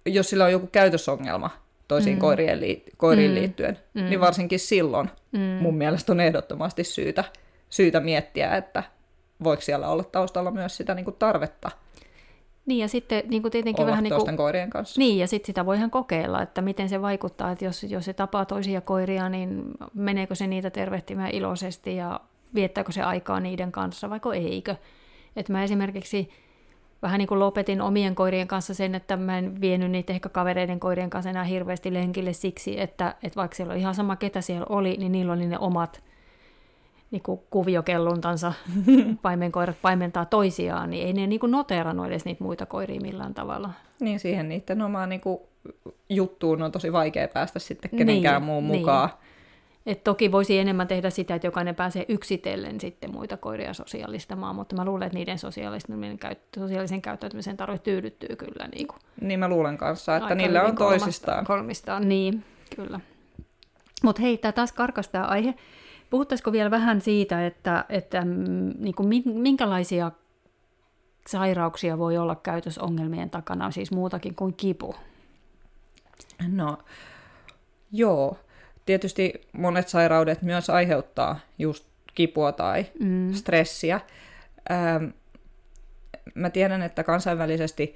jos 0.07 0.31
sillä 0.31 0.45
on 0.45 0.53
joku 0.53 0.66
käytösongelma 0.66 1.51
toisiin 1.89 2.16
Mm. 2.16 2.20
koirien 2.20 2.61
liit, 2.61 2.91
koiriin 2.97 3.30
Mm. 3.30 3.35
liittyen, 3.35 3.78
Mm. 3.95 4.01
mm. 4.03 4.09
niin 4.11 4.20
varsinkin 4.20 4.59
silloin 4.59 5.11
mm. 5.32 5.41
mun 5.41 5.76
mielestä 5.76 6.12
on 6.12 6.20
ehdottomasti 6.20 6.85
syytä, 6.85 7.24
syytä 7.70 8.01
miettiä, 8.01 8.57
että 8.57 8.82
voiko 9.45 9.62
siellä 9.62 9.89
olla 9.89 10.05
taustalla 10.05 10.51
myös 10.51 10.76
sitä 10.76 10.95
niin 10.95 11.05
kuin 11.05 11.16
tarvetta 11.18 11.70
Niin 12.66 12.78
ja 12.80 12.89
sitten 12.89 13.22
niin 13.28 13.43
kuin 13.43 13.53
tietenkin 13.53 13.82
olla 13.82 13.91
vähän 13.91 14.05
niin 14.05 14.14
kuin, 14.14 14.37
koirien 14.37 14.70
kanssa. 14.70 14.99
niin 14.99 15.18
ja 15.18 15.26
sitten 15.28 15.47
sitä 15.47 15.66
voi 15.66 15.76
ihan 15.76 15.91
kokeilla, 15.91 16.43
että 16.43 16.62
miten 16.62 16.89
se 16.89 17.03
vaikuttaa, 17.03 17.51
että 17.51 17.64
jos, 17.64 17.82
jos 17.82 18.05
se 18.05 18.12
tapaa 18.12 18.45
toisia 18.45 18.80
koiria, 18.80 19.28
niin 19.28 19.64
meneekö 19.95 20.35
se 20.35 20.47
niitä 20.47 20.70
tervehtimään 20.70 21.30
iloisesti 21.30 21.97
ja 21.97 22.20
viettääkö 22.55 22.93
se 22.93 23.03
aikaa 23.03 23.41
niiden 23.41 23.72
kanssa 23.72 24.11
vaiko 24.11 24.32
eikö. 24.32 24.76
Että 25.37 25.53
mä 25.53 25.64
esimerkiksi 25.64 26.30
vähän 27.05 27.18
niin 27.18 27.28
kuin 27.28 27.40
lopetin 27.40 27.80
omien 27.80 28.14
koirien 28.14 28.48
kanssa 28.48 28.74
sen, 28.74 28.94
että 28.94 29.16
mä 29.16 29.38
en 29.38 29.61
vienyt 29.61 29.90
niitä 29.90 30.12
ehkä 30.12 30.28
kavereiden 30.28 30.80
koirien 30.80 31.11
kanssa 31.11 31.30
enää 31.30 31.44
hirveästi 31.44 31.94
lenkille 31.94 32.32
siksi, 32.32 32.80
että, 32.80 33.14
että 33.22 33.36
vaikka 33.36 33.57
siellä 33.57 33.72
on 33.72 33.78
ihan 33.78 33.94
sama 33.94 34.16
ketä 34.16 34.40
siellä 34.40 34.66
oli, 34.68 34.96
niin 34.96 35.12
niillä 35.12 35.32
oli 35.32 35.46
ne 35.46 35.59
omat 35.59 36.02
niin 37.11 37.22
kuin 37.22 37.40
kuviokelluntansa, 37.50 38.52
paimenkoirat 39.22 39.76
paimentaa 39.82 40.24
toisiaan, 40.24 40.90
niin 40.90 41.07
ei 41.07 41.12
ne 41.12 41.26
niin 41.26 41.40
kuin 41.40 41.50
noteerannut 41.50 42.07
edes 42.07 42.24
niitä 42.24 42.44
muita 42.44 42.66
koiria 42.66 43.00
millään 43.00 43.34
tavalla. 43.34 43.70
Niin 44.00 44.20
siihen 44.20 44.48
niiden 44.48 44.82
omaan 44.82 45.09
niin 45.09 45.20
kuin, 45.20 45.38
juttuun 46.09 46.62
on 46.62 46.72
tosi 46.72 46.92
vaikea 46.92 47.28
päästä 47.28 47.59
sitten 47.59 47.90
kenenkään 47.98 48.42
Niin, 48.42 48.46
muun 48.46 48.68
niin. 48.68 48.84
Et 49.87 50.05
toki 50.05 50.32
voisi 50.32 50.59
enemmän 50.59 50.89
tehdä 50.89 51.11
sitä, 51.11 51.35
että 51.35 51.47
jokainen 51.47 51.74
pääsee 51.74 52.05
yksitellen 52.09 52.80
sitten 52.80 53.12
muita 53.12 53.37
koiria 53.37 53.74
sosiaalistamaan, 53.74 54.55
mutta 54.57 54.76
mä 54.76 54.85
luulen, 54.85 55.07
että 55.07 55.18
niiden 55.18 55.39
sosiaalistaminen, 55.39 56.18
käyt- 56.18 56.59
sosiaalisen 56.59 57.03
käyttäytymisen 57.03 57.57
tarve 57.57 57.78
tyydyttyy 57.78 58.37
kyllä 58.37 58.68
niin 58.74 58.87
kuin 58.87 58.99
Niin 59.20 59.41
mä 59.41 59.49
luulen 59.49 59.78
kanssa, 59.78 60.16
että 60.16 60.35
niillä 60.35 60.62
on 60.62 60.74
kolmasta- 60.74 60.99
toisistaan. 61.01 61.45
Kolmistaan, 61.45 62.09
niin, 62.09 62.45
kyllä. 62.76 63.01
Mutta 64.03 64.22
hei, 64.22 64.39
tämä 64.39 64.53
taas 64.53 64.72
karkas 64.72 65.09
tämä 65.09 65.24
aihe. 65.24 65.55
Puhuttaisiko 66.11 66.53
vielä 66.53 66.70
vähän 66.70 67.01
siitä, 67.01 67.47
että, 67.47 67.85
että 67.89 68.20
mm, 68.24 68.72
niin 68.78 68.95
kuin 68.95 69.09
min- 69.09 69.39
minkälaisia 69.39 70.11
sairauksia 71.26 71.99
voi 71.99 72.18
olla 72.18 72.35
käytösongelmien 72.37 73.30
takana, 73.30 73.70
siis 73.70 73.91
muutakin 73.93 74.35
kuin 74.35 74.55
kipu? 74.55 74.95
No, 76.49 76.78
joo. 77.93 78.37
Tietysti 78.87 79.32
monet 79.53 79.89
sairaudet 79.89 80.43
myös 80.43 80.70
aiheuttaa 80.70 81.39
just 81.59 81.85
kipua 82.14 82.53
tai 82.53 82.87
Mm. 83.01 83.32
stressiä. 83.32 84.01
Ähm, 84.70 85.05
mä 86.35 86.51
tiedän, 86.51 86.82
että 86.82 87.05
kansainvälisesti 87.05 87.95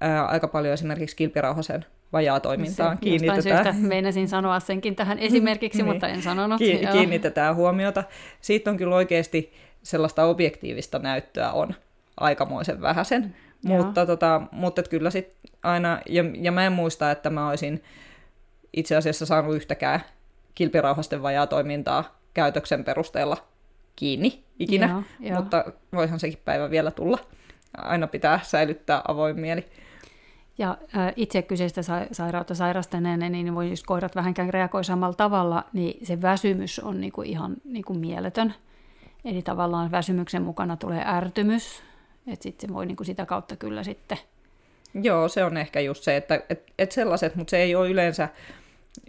ää, 0.00 0.26
aika 0.26 0.48
paljon 0.48 0.74
esimerkiksi 0.74 1.16
kilpirauhasen 1.16 1.84
vajaatoimintaan 2.12 2.96
Se- 2.96 3.00
kiinnitetään, 3.00 3.42
syystä 3.42 3.72
meinasin 3.88 4.28
sanoa 4.28 4.60
senkin 4.60 4.96
tähän 4.96 5.18
esimerkiksi, 5.18 5.78
Niin. 5.82 5.92
mutta 5.92 6.08
en 6.08 6.22
sanonut. 6.22 6.58
ki- 6.58 6.82
Joo. 6.82 6.92
kiinnitetään 6.92 7.54
huomiota. 7.56 8.04
Siitä 8.40 8.70
on 8.70 8.76
kyllä 8.76 8.94
oikeasti 8.96 9.52
sellaista 9.82 10.24
objektiivista 10.24 10.98
näyttöä 10.98 11.52
on 11.52 11.74
aikamoisen 12.16 12.80
vähäisen. 12.80 13.34
Joo. 13.64 13.76
Mutta, 13.84 14.06
tota, 14.06 14.42
mutta 14.52 14.82
kyllä 14.82 15.10
sit 15.10 15.32
aina, 15.62 16.00
ja, 16.08 16.24
ja 16.40 16.52
mä 16.52 16.66
en 16.66 16.72
muista, 16.72 17.10
että 17.10 17.30
mä 17.30 17.48
olisin 17.48 17.82
itse 18.72 18.96
asiassa 18.96 19.26
saanut 19.26 19.54
yhtäkään 19.56 20.00
kilpirauhasten 20.54 21.22
vajaa 21.22 21.46
toimintaa 21.46 22.18
käytöksen 22.34 22.84
perusteella 22.84 23.36
kiinni 23.96 24.44
ikinä, 24.58 24.88
Joo, 24.88 25.02
joo. 25.20 25.40
mutta 25.40 25.64
voihan 25.92 26.20
sekin 26.20 26.38
päivä 26.44 26.70
vielä 26.70 26.90
tulla. 26.90 27.18
Aina 27.76 28.06
pitää 28.06 28.40
säilyttää 28.42 29.02
avoin 29.08 29.40
mieli. 29.40 29.64
Ja 30.58 30.76
itse 31.16 31.42
kyseistä 31.42 31.82
sa- 31.82 32.06
sairautta 32.12 32.54
sairastaneena, 32.54 33.28
niin 33.28 33.54
voi 33.54 33.70
jos 33.70 33.82
koirat 33.82 34.16
vähänkään 34.16 34.50
reagoi 34.54 34.84
samalla 34.84 35.14
tavalla, 35.14 35.64
niin 35.72 36.06
se 36.06 36.22
väsymys 36.22 36.78
on 36.78 37.00
niinku 37.00 37.22
ihan 37.22 37.56
niinku 37.64 37.94
mieletön. 37.94 38.54
Eli 39.24 39.42
tavallaan 39.42 39.90
väsymyksen 39.90 40.42
mukana 40.42 40.76
tulee 40.76 41.04
ärtymys, 41.06 41.82
että 42.26 42.42
sitten 42.42 42.68
se 42.70 42.74
voi 42.74 42.86
niinku 42.86 43.04
sitä 43.04 43.26
kautta 43.26 43.56
kyllä 43.56 43.84
sitten 43.84 44.18
Joo, 44.94 45.28
se 45.28 45.44
on 45.44 45.56
ehkä 45.56 45.80
just 45.80 46.04
se, 46.04 46.16
että 46.16 46.42
et, 46.50 46.62
et 46.78 46.92
sellaiset, 46.92 47.34
mutta 47.34 47.50
se 47.50 47.56
ei 47.56 47.74
ole 47.74 47.90
yleensä, 47.90 48.28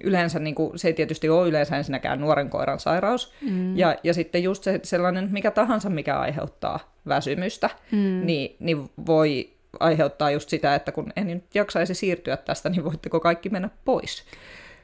yleensä 0.04 0.40
niin 0.40 0.56
kuin, 0.56 0.80
se 0.80 0.88
ei 0.88 0.94
tietysti 0.94 1.30
ole 1.30 1.48
yleensä 1.50 1.78
ensinnäkään 1.78 2.22
nuoren 2.22 2.50
koiran 2.50 2.80
sairaus. 2.80 3.34
Mm. 3.42 3.78
Ja, 3.78 3.96
ja 4.04 4.14
sitten 4.14 4.44
just 4.44 4.64
se, 4.64 4.80
sellainen, 4.84 5.30
mikä 5.32 5.52
tahansa, 5.52 5.90
mikä 5.90 6.20
aiheuttaa 6.20 6.94
väsymystä, 7.08 7.70
mm. 7.92 8.22
niin, 8.26 8.56
niin 8.60 8.90
voi 9.06 9.50
aiheuttaa 9.80 10.32
just 10.32 10.50
sitä, 10.50 10.76
että 10.76 10.92
kun 10.92 11.14
en 11.16 11.28
nyt 11.28 11.56
jaksaisi 11.56 11.94
siirtyä 11.94 12.38
tästä, 12.38 12.70
niin 12.70 12.84
voitteko 12.84 13.20
kaikki 13.20 13.50
mennä 13.50 13.70
pois. 13.86 14.24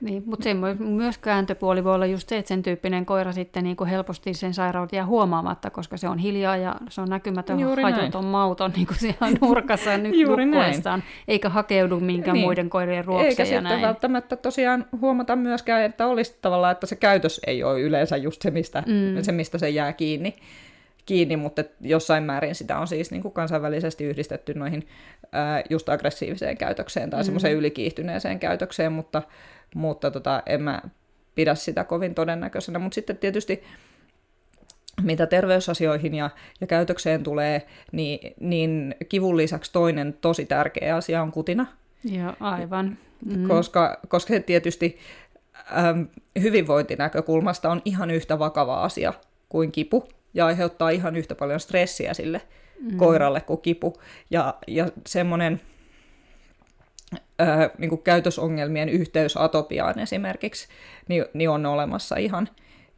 Niin, 0.06 0.24
mutta 0.26 0.43
se 0.43 0.53
myös 0.80 1.18
kääntöpuoli 1.18 1.84
voi 1.84 1.95
olla 1.95 2.06
just 2.06 2.30
se, 2.30 2.38
että 2.38 2.49
sen 2.49 2.64
tyyppinen 2.64 3.06
koira 3.06 3.32
sitten 3.32 3.64
niin 3.64 3.76
kuin 3.76 3.89
helposti 3.89 4.34
sen 4.34 4.53
sairauden 4.53 4.97
jää 4.97 5.06
huomaamatta, 5.06 5.70
koska 5.70 5.97
se 5.97 6.10
on 6.10 6.18
hiljaa 6.18 6.58
ja 6.58 6.76
se 6.89 7.01
on 7.01 7.10
näkymätön, 7.10 7.60
Juuri 7.60 7.84
hajuton, 7.84 8.24
näin. 8.24 8.26
mauton 8.26 8.72
niin 8.76 8.88
kuin 8.88 8.97
siellä 8.97 9.28
nurkassa 9.41 9.97
nyt 9.97 10.14
nukkuessaan, 10.28 11.03
eikä 11.28 11.49
hakeudu 11.49 11.99
minkään 11.99 12.34
niin. 12.34 12.45
muiden 12.45 12.70
koirien 12.70 13.06
ruokseen 13.06 13.30
Eikä 13.30 13.45
sitten 13.45 13.64
näin. 13.64 13.82
välttämättä 13.82 14.36
tosiaan 14.36 14.86
huomata 15.01 15.36
myöskään, 15.36 15.84
että 15.84 16.08
olisi 16.08 16.38
tavallaan, 16.41 16.72
että 16.72 16.88
se 16.88 16.95
käytös 16.95 17.41
ei 17.47 17.64
ole 17.64 17.82
yleensä 17.82 18.18
just 18.18 18.41
se, 18.41 18.51
mistä, 18.51 18.84
mm. 18.88 19.24
se, 19.24 19.32
mistä 19.32 19.58
se 19.58 19.70
jää 19.70 19.93
kiinni 19.93 20.36
kiinni, 21.06 21.38
mutta 21.38 21.64
jossain 21.82 22.24
määrin 22.24 22.56
sitä 22.56 22.80
on 22.80 22.88
siis 22.88 23.12
niin 23.12 23.22
kuin 23.22 23.32
kansainvälisesti 23.32 24.03
yhdistetty 24.03 24.53
noihin 24.53 24.88
ää, 25.32 25.64
just 25.70 25.89
aggressiiviseen 25.89 26.58
käytökseen 26.58 27.10
tai 27.10 27.22
mm. 27.22 27.26
semmoiseen 27.26 27.58
ylikiihtyneeseen 27.58 28.39
käytökseen, 28.39 28.91
mutta, 28.93 29.22
mutta 29.76 30.11
tota, 30.11 30.43
en 30.45 30.61
mä 30.61 30.82
pidä 31.36 31.55
sitä 31.55 31.84
kovin 31.84 32.15
todennäköisenä. 32.15 32.80
Mutta 32.80 32.95
sitten 32.95 33.17
tietysti 33.17 33.63
mitä 35.01 35.26
terveysasioihin 35.26 36.15
ja, 36.15 36.30
ja 36.61 36.67
käytökseen 36.67 37.23
tulee, 37.23 37.67
niin, 37.91 38.34
niin 38.39 38.95
kivun 39.09 39.38
lisäksi 39.38 39.71
toinen 39.71 40.17
tosi 40.21 40.45
tärkeä 40.45 40.95
asia 40.95 41.21
on 41.21 41.32
kutina. 41.32 41.65
Joo, 42.03 42.34
aivan. 42.39 42.97
Mm. 43.26 43.47
Koska, 43.47 43.99
koska 44.07 44.34
se 44.34 44.39
tietysti 44.39 44.99
äm, 45.78 46.07
hyvinvointinäkökulmasta 46.41 47.71
on 47.71 47.82
ihan 47.86 48.11
yhtä 48.11 48.39
vakava 48.39 48.84
asia 48.84 49.13
kuin 49.49 49.71
kipu 49.71 50.07
ja 50.34 50.45
aiheuttaa 50.45 50.89
ihan 50.89 51.15
yhtä 51.15 51.36
paljon 51.36 51.59
stressiä 51.59 52.13
sille 52.13 52.41
mm. 52.82 52.97
koiralle 52.97 53.41
kuin 53.41 53.61
kipu. 53.61 53.93
Ja, 54.32 54.55
ja 54.67 54.88
semmoinen 55.07 55.61
ää, 57.39 57.70
niin 57.78 57.89
kuin 57.89 58.01
käytösongelmien 58.01 58.89
yhteys 58.89 59.38
atopiaan 59.38 59.99
esimerkiksi, 59.99 60.68
niin, 61.08 61.26
niin 61.34 61.49
on 61.49 61.66
olemassa 61.66 62.16
ihan, 62.16 62.49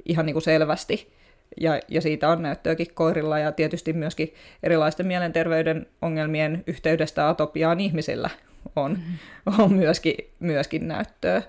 ihan 0.06 0.26
niin 0.26 0.34
kuin 0.34 0.44
selvästi. 0.44 1.18
Ja, 1.62 1.80
ja 1.88 2.02
siitä 2.02 2.30
on 2.30 2.42
näyttöäkin 2.42 2.94
koirilla 2.94 3.40
ja 3.40 3.52
tietysti 3.52 3.94
myöskin 3.94 4.34
erilaisten 4.64 5.08
mielenterveyden 5.08 5.88
ongelmien 6.02 6.64
yhteydestä 6.68 7.30
atopiaan 7.30 7.80
ihmisillä 7.80 8.30
on, 8.76 8.92
mm. 8.92 9.54
on 9.64 9.74
myöskin, 9.74 10.16
myöskin 10.40 10.88
näyttöä 10.88 11.42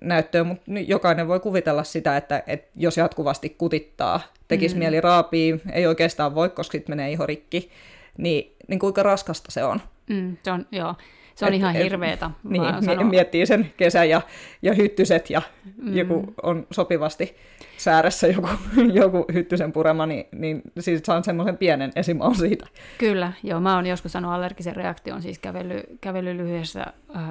näyttöä, 0.00 0.44
mutta 0.44 0.64
jokainen 0.86 1.28
voi 1.28 1.40
kuvitella 1.40 1.84
sitä, 1.84 2.16
että, 2.16 2.42
että 2.46 2.70
jos 2.76 2.96
jatkuvasti 2.96 3.48
kutittaa, 3.48 4.20
tekisi 4.48 4.74
mm. 4.74 4.78
mieli 4.78 5.00
raapii, 5.00 5.60
ei 5.72 5.86
oikeastaan 5.86 6.34
voi, 6.34 6.48
koska 6.48 6.72
sitten 6.72 6.92
menee 6.92 7.12
iho 7.12 7.26
rikki, 7.26 7.70
niin, 8.18 8.56
niin 8.68 8.78
kuinka 8.78 9.02
raskasta 9.02 9.50
se 9.50 9.64
on. 9.64 9.80
Mm, 10.10 10.36
se 10.42 10.50
on, 10.50 10.66
joo. 10.72 10.94
Se 11.38 11.46
on 11.46 11.52
et, 11.52 11.58
ihan 11.58 11.74
hirveetä. 11.74 12.30
Niin, 12.44 13.06
miettii 13.06 13.46
sen 13.46 13.72
kesän 13.76 14.08
ja, 14.08 14.20
ja 14.62 14.74
hyttyset 14.74 15.30
ja 15.30 15.42
mm. 15.76 15.96
joku 15.96 16.34
on 16.42 16.66
sopivasti 16.70 17.36
sääressä 17.76 18.26
joku, 18.26 18.48
joku 19.02 19.24
hyttysen 19.32 19.72
purema, 19.72 20.06
niin, 20.06 20.24
niin 20.32 20.62
siis 20.80 21.00
saan 21.04 21.24
semmoisen 21.24 21.56
pienen 21.56 21.92
esimaun 21.96 22.34
siitä. 22.34 22.66
Kyllä, 22.98 23.32
joo. 23.42 23.60
Mä 23.60 23.74
oon 23.74 23.86
joskus 23.86 24.12
sanonut 24.12 24.34
allergisen 24.34 24.76
reaktion, 24.76 25.22
siis 25.22 25.38
kävely, 25.38 25.82
kävely 26.00 26.36
lyhyessä 26.36 26.86
äh, 27.16 27.22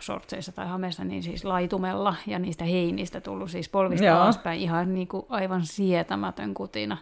shortseissa 0.00 0.52
tai 0.52 0.66
hameessa, 0.66 1.04
niin 1.04 1.22
siis 1.22 1.44
laitumella 1.44 2.14
ja 2.26 2.38
niistä 2.38 2.64
heinistä 2.64 3.20
tullut 3.20 3.50
siis 3.50 3.68
polvista 3.68 4.06
joo. 4.06 4.20
alaspäin 4.20 4.60
ihan 4.60 4.94
niin 4.94 5.08
kuin 5.08 5.26
aivan 5.28 5.66
sietämätön 5.66 6.54
kutina. 6.54 6.96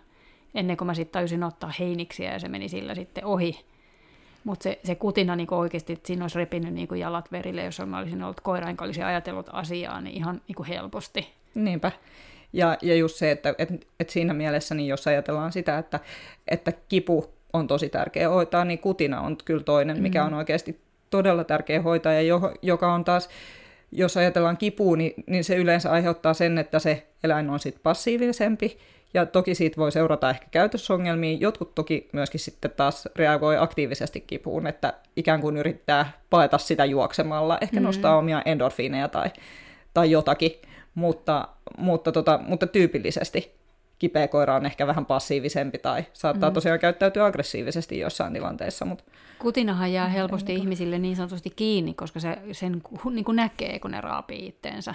Ennen 0.55 0.77
kuin 0.77 0.87
mä 0.87 0.95
sitten 0.95 1.13
tajusin 1.13 1.45
ottaa 1.45 1.73
heiniksiä 1.79 2.33
ja 2.33 2.39
se 2.39 2.49
meni 2.49 2.69
sillä 2.69 2.95
sitten 2.95 3.25
ohi. 3.25 3.71
Mutta 4.45 4.63
se, 4.63 4.81
se 4.85 4.95
kutina 4.95 5.37
niin 5.37 5.55
oikeasti, 5.55 5.93
että 5.93 6.07
siinä 6.07 6.25
olisi 6.25 6.39
repinyt 6.39 6.75
niin 6.75 6.89
jalat 6.99 7.33
verille, 7.33 7.65
jos 7.65 7.83
mä 7.87 7.99
olisin 7.99 8.23
ollut 8.23 8.41
koira, 8.41 8.69
enkä 8.69 8.85
olisi 8.85 9.03
ajatellut 9.03 9.49
asiaa, 9.53 10.01
niin 10.01 10.17
ihan 10.17 10.41
niin 10.49 10.67
helposti. 10.67 11.29
Niinpä. 11.55 11.93
Ja, 12.53 12.79
ja 12.83 12.95
just 12.95 13.17
se, 13.17 13.31
että 13.31 13.55
et, 13.59 13.87
et 14.01 14.11
siinä 14.11 14.35
mielessä, 14.35 14.75
niin 14.75 14.89
jos 14.89 15.07
ajatellaan 15.07 15.53
sitä, 15.53 15.79
että, 15.79 16.01
että 16.49 16.73
kipu 16.89 17.35
on 17.53 17.67
tosi 17.67 17.89
tärkeä 17.89 18.29
hoitaa, 18.29 18.65
niin 18.65 18.79
kutina 18.79 19.21
on 19.21 19.37
kyllä 19.45 19.65
toinen, 19.65 19.97
mm. 19.97 20.03
mikä 20.03 20.25
on 20.25 20.35
oikeasti 20.35 20.81
todella 21.11 21.45
tärkeä 21.45 21.83
hoitaa, 21.83 22.13
ja 22.13 22.23
jo, 22.23 22.41
joka 22.63 22.95
on 22.95 23.05
taas, 23.05 23.29
jos 23.93 24.17
ajatellaan 24.17 24.57
kipua, 24.57 24.97
niin, 24.97 25.15
niin 25.27 25.45
se 25.45 25.57
yleensä 25.57 25.91
aiheuttaa 25.91 26.35
sen, 26.35 26.59
että 26.59 26.79
se 26.79 27.07
eläin 27.25 27.51
on 27.51 27.61
sitten 27.61 27.83
passiivisempi, 27.83 28.79
ja 29.15 29.27
toki 29.27 29.55
siitä 29.55 29.77
voi 29.77 29.93
seurata 29.93 30.31
ehkä 30.31 30.47
käytösongelmia. 30.51 31.39
Jotkut 31.41 31.75
toki 31.75 32.09
myöskin 32.13 32.41
sitten 32.41 32.71
taas 32.71 33.09
reagoi 33.17 33.59
aktiivisesti 33.59 34.21
kipuun, 34.21 34.67
että 34.67 34.95
ikään 35.17 35.41
kuin 35.41 35.57
yrittää 35.57 36.13
paeta 36.31 36.59
sitä 36.59 36.85
juoksemalla, 36.85 37.59
ehkä 37.61 37.77
mm-hmm. 37.77 37.87
nostaa 37.87 38.19
omia 38.19 38.43
endorfiineja 38.45 39.09
tai, 39.09 39.31
tai 39.95 40.11
jotakin. 40.11 40.53
Mutta, 40.95 41.49
mutta, 41.79 42.13
tota, 42.13 42.41
mutta 42.47 42.67
tyypillisesti 42.67 43.61
kipeä 43.99 44.29
koira 44.29 44.55
on 44.57 44.67
ehkä 44.67 44.87
vähän 44.87 45.07
passiivisempi 45.07 45.79
tai 45.79 46.05
saattaa 46.13 46.51
mm. 46.51 46.55
tosiaan 46.55 46.79
käyttäytyä 46.79 47.25
aggressiivisesti 47.25 47.99
jossain 47.99 48.33
tilanteissa. 48.33 48.85
Mutta... 48.85 49.05
Kutinahan 49.39 49.93
jää 49.93 50.09
helposti 50.09 50.55
ihmisille 50.55 50.99
niin 50.99 51.17
sanotusti 51.17 51.51
kiinni, 51.51 51.95
koska 51.95 52.21
se 52.21 52.39
sen 52.53 52.83
niin 53.11 53.25
kuin 53.25 53.37
näkee, 53.37 53.79
kun 53.79 53.91
ne 53.91 54.01
raapii 54.01 54.47
itteensä. 54.47 54.95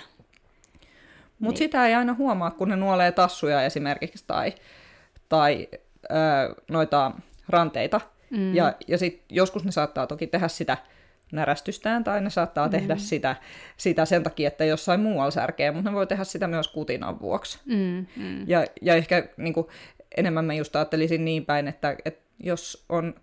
Mutta 1.39 1.59
niin. 1.59 1.65
sitä 1.65 1.87
ei 1.87 1.93
aina 1.93 2.13
huomaa, 2.13 2.51
kun 2.51 2.69
ne 2.69 2.75
nuolee 2.75 3.11
tassuja 3.11 3.61
esimerkiksi 3.61 4.23
tai, 4.27 4.53
tai 5.29 5.67
ö, 6.03 6.55
noita 6.71 7.11
ranteita. 7.49 8.01
Mm. 8.29 8.55
Ja, 8.55 8.73
ja 8.87 8.97
sit 8.97 9.23
joskus 9.29 9.65
ne 9.65 9.71
saattaa 9.71 10.07
toki 10.07 10.27
tehdä 10.27 10.47
sitä 10.47 10.77
närästystään 11.31 12.03
tai 12.03 12.21
ne 12.21 12.29
saattaa 12.29 12.67
mm. 12.67 12.71
tehdä 12.71 12.97
sitä, 12.97 13.35
sitä 13.77 14.05
sen 14.05 14.23
takia, 14.23 14.47
että 14.47 14.65
jossain 14.65 14.99
muualla 14.99 15.31
särkee, 15.31 15.71
mutta 15.71 15.89
ne 15.89 15.95
voi 15.95 16.07
tehdä 16.07 16.23
sitä 16.23 16.47
myös 16.47 16.67
kutinan 16.67 17.19
vuoksi. 17.19 17.59
Mm. 17.65 18.05
Mm. 18.15 18.49
Ja, 18.49 18.65
ja 18.81 18.95
ehkä 18.95 19.27
niin 19.37 19.53
kuin, 19.53 19.67
enemmän 20.17 20.45
mä 20.45 20.53
just 20.53 20.75
ajattelisin 20.75 21.25
niin 21.25 21.45
päin, 21.45 21.67
että, 21.67 21.95
että 22.05 22.25
jos 22.39 22.85
on 22.89 23.15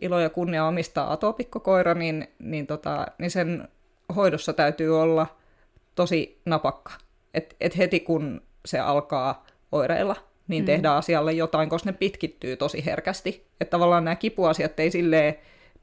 ilo 0.00 0.20
ja 0.20 0.30
kunnia 0.30 0.66
omistaa 0.66 1.12
atopikkokoira, 1.12 1.94
niin, 1.94 2.28
niin, 2.38 2.66
tota, 2.66 3.06
niin 3.18 3.30
sen 3.30 3.68
hoidossa 4.16 4.52
täytyy 4.52 5.00
olla 5.00 5.26
tosi 5.94 6.40
napakka 6.44 6.92
että 7.36 7.56
et 7.60 7.78
heti 7.78 8.00
kun 8.00 8.40
se 8.64 8.78
alkaa 8.78 9.46
oireilla, 9.72 10.16
niin 10.48 10.62
mm. 10.62 10.66
tehdään 10.66 10.96
asialle 10.96 11.32
jotain, 11.32 11.68
koska 11.68 11.90
ne 11.90 11.96
pitkittyy 11.98 12.56
tosi 12.56 12.84
herkästi. 12.84 13.46
Että 13.60 13.70
tavallaan 13.70 14.04
nämä 14.04 14.16
kipuasiat 14.16 14.80
ei 14.80 14.90
silleen 14.90 15.34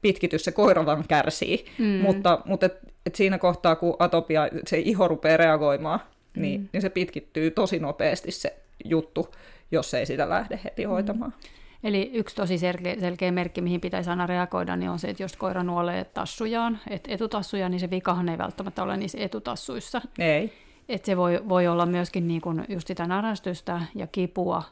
pitkity, 0.02 0.38
se 0.38 0.52
koira 0.52 0.86
vaan 0.86 1.04
kärsii. 1.08 1.66
Mm. 1.78 1.84
Mutta, 1.84 2.38
mutta 2.44 2.66
et, 2.66 2.78
et 3.06 3.14
siinä 3.14 3.38
kohtaa, 3.38 3.76
kun 3.76 3.96
atopia, 3.98 4.48
se 4.66 4.78
iho 4.78 5.08
rupeaa 5.08 5.36
reagoimaan, 5.36 6.00
niin, 6.36 6.60
mm. 6.60 6.68
niin 6.72 6.82
se 6.82 6.88
pitkittyy 6.90 7.50
tosi 7.50 7.78
nopeasti 7.78 8.30
se 8.30 8.56
juttu, 8.84 9.34
jos 9.70 9.94
ei 9.94 10.06
sitä 10.06 10.28
lähde 10.28 10.60
heti 10.64 10.86
mm. 10.86 10.90
hoitamaan. 10.90 11.34
Eli 11.84 12.10
yksi 12.14 12.36
tosi 12.36 12.58
selkeä, 12.58 12.96
selkeä 13.00 13.32
merkki, 13.32 13.60
mihin 13.60 13.80
pitäisi 13.80 14.10
aina 14.10 14.26
reagoida, 14.26 14.76
niin 14.76 14.90
on 14.90 14.98
se, 14.98 15.08
että 15.08 15.22
jos 15.22 15.36
koira 15.36 15.62
nuolee 15.62 16.04
tassujaan, 16.04 16.78
että 16.90 17.12
etutassuja, 17.12 17.68
niin 17.68 17.80
se 17.80 17.90
vikahan 17.90 18.28
ei 18.28 18.38
välttämättä 18.38 18.82
ole 18.82 18.96
niissä 18.96 19.18
etutassuissa. 19.20 20.02
Ei. 20.18 20.52
Et 20.88 21.04
se 21.04 21.16
voi, 21.16 21.42
voi 21.48 21.66
olla 21.66 21.86
myöskin 21.86 22.28
niin 22.28 22.40
kuin 22.40 22.64
just 22.68 22.86
sitä 22.86 23.06
närästystä 23.06 23.80
ja 23.94 24.06
kipua, 24.06 24.62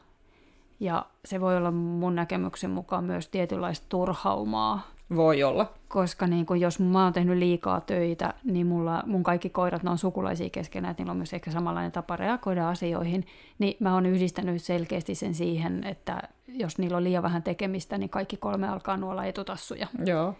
ja 0.79 1.05
se 1.25 1.41
voi 1.41 1.57
olla 1.57 1.71
mun 1.71 2.15
näkemyksen 2.15 2.69
mukaan 2.69 3.03
myös 3.03 3.27
tietynlaista 3.27 3.85
turhaumaa. 3.89 4.87
Voi 5.15 5.43
olla. 5.43 5.73
Koska 5.87 6.27
niin 6.27 6.45
kun 6.45 6.59
jos 6.59 6.79
mä 6.79 7.03
oon 7.03 7.13
tehnyt 7.13 7.37
liikaa 7.37 7.81
töitä, 7.81 8.33
niin 8.43 8.67
mulla, 8.67 9.03
mun 9.05 9.23
kaikki 9.23 9.49
koirat, 9.49 9.83
ne 9.83 9.89
on 9.89 9.97
sukulaisia 9.97 10.49
keskenään, 10.49 10.91
että 10.91 11.03
niillä 11.03 11.11
on 11.11 11.17
myös 11.17 11.33
ehkä 11.33 11.51
samanlainen 11.51 11.91
tapa 11.91 12.15
reagoida 12.15 12.69
asioihin, 12.69 13.25
niin 13.59 13.77
mä 13.79 13.93
oon 13.93 14.05
yhdistänyt 14.05 14.61
selkeästi 14.61 15.15
sen 15.15 15.33
siihen, 15.33 15.83
että 15.83 16.21
jos 16.47 16.77
niillä 16.77 16.97
on 16.97 17.03
liian 17.03 17.23
vähän 17.23 17.43
tekemistä, 17.43 17.97
niin 17.97 18.09
kaikki 18.09 18.37
kolme 18.37 18.67
alkaa 18.67 18.97
nuolla 18.97 19.25
etutassuja. 19.25 19.87
Joo. 20.05 20.35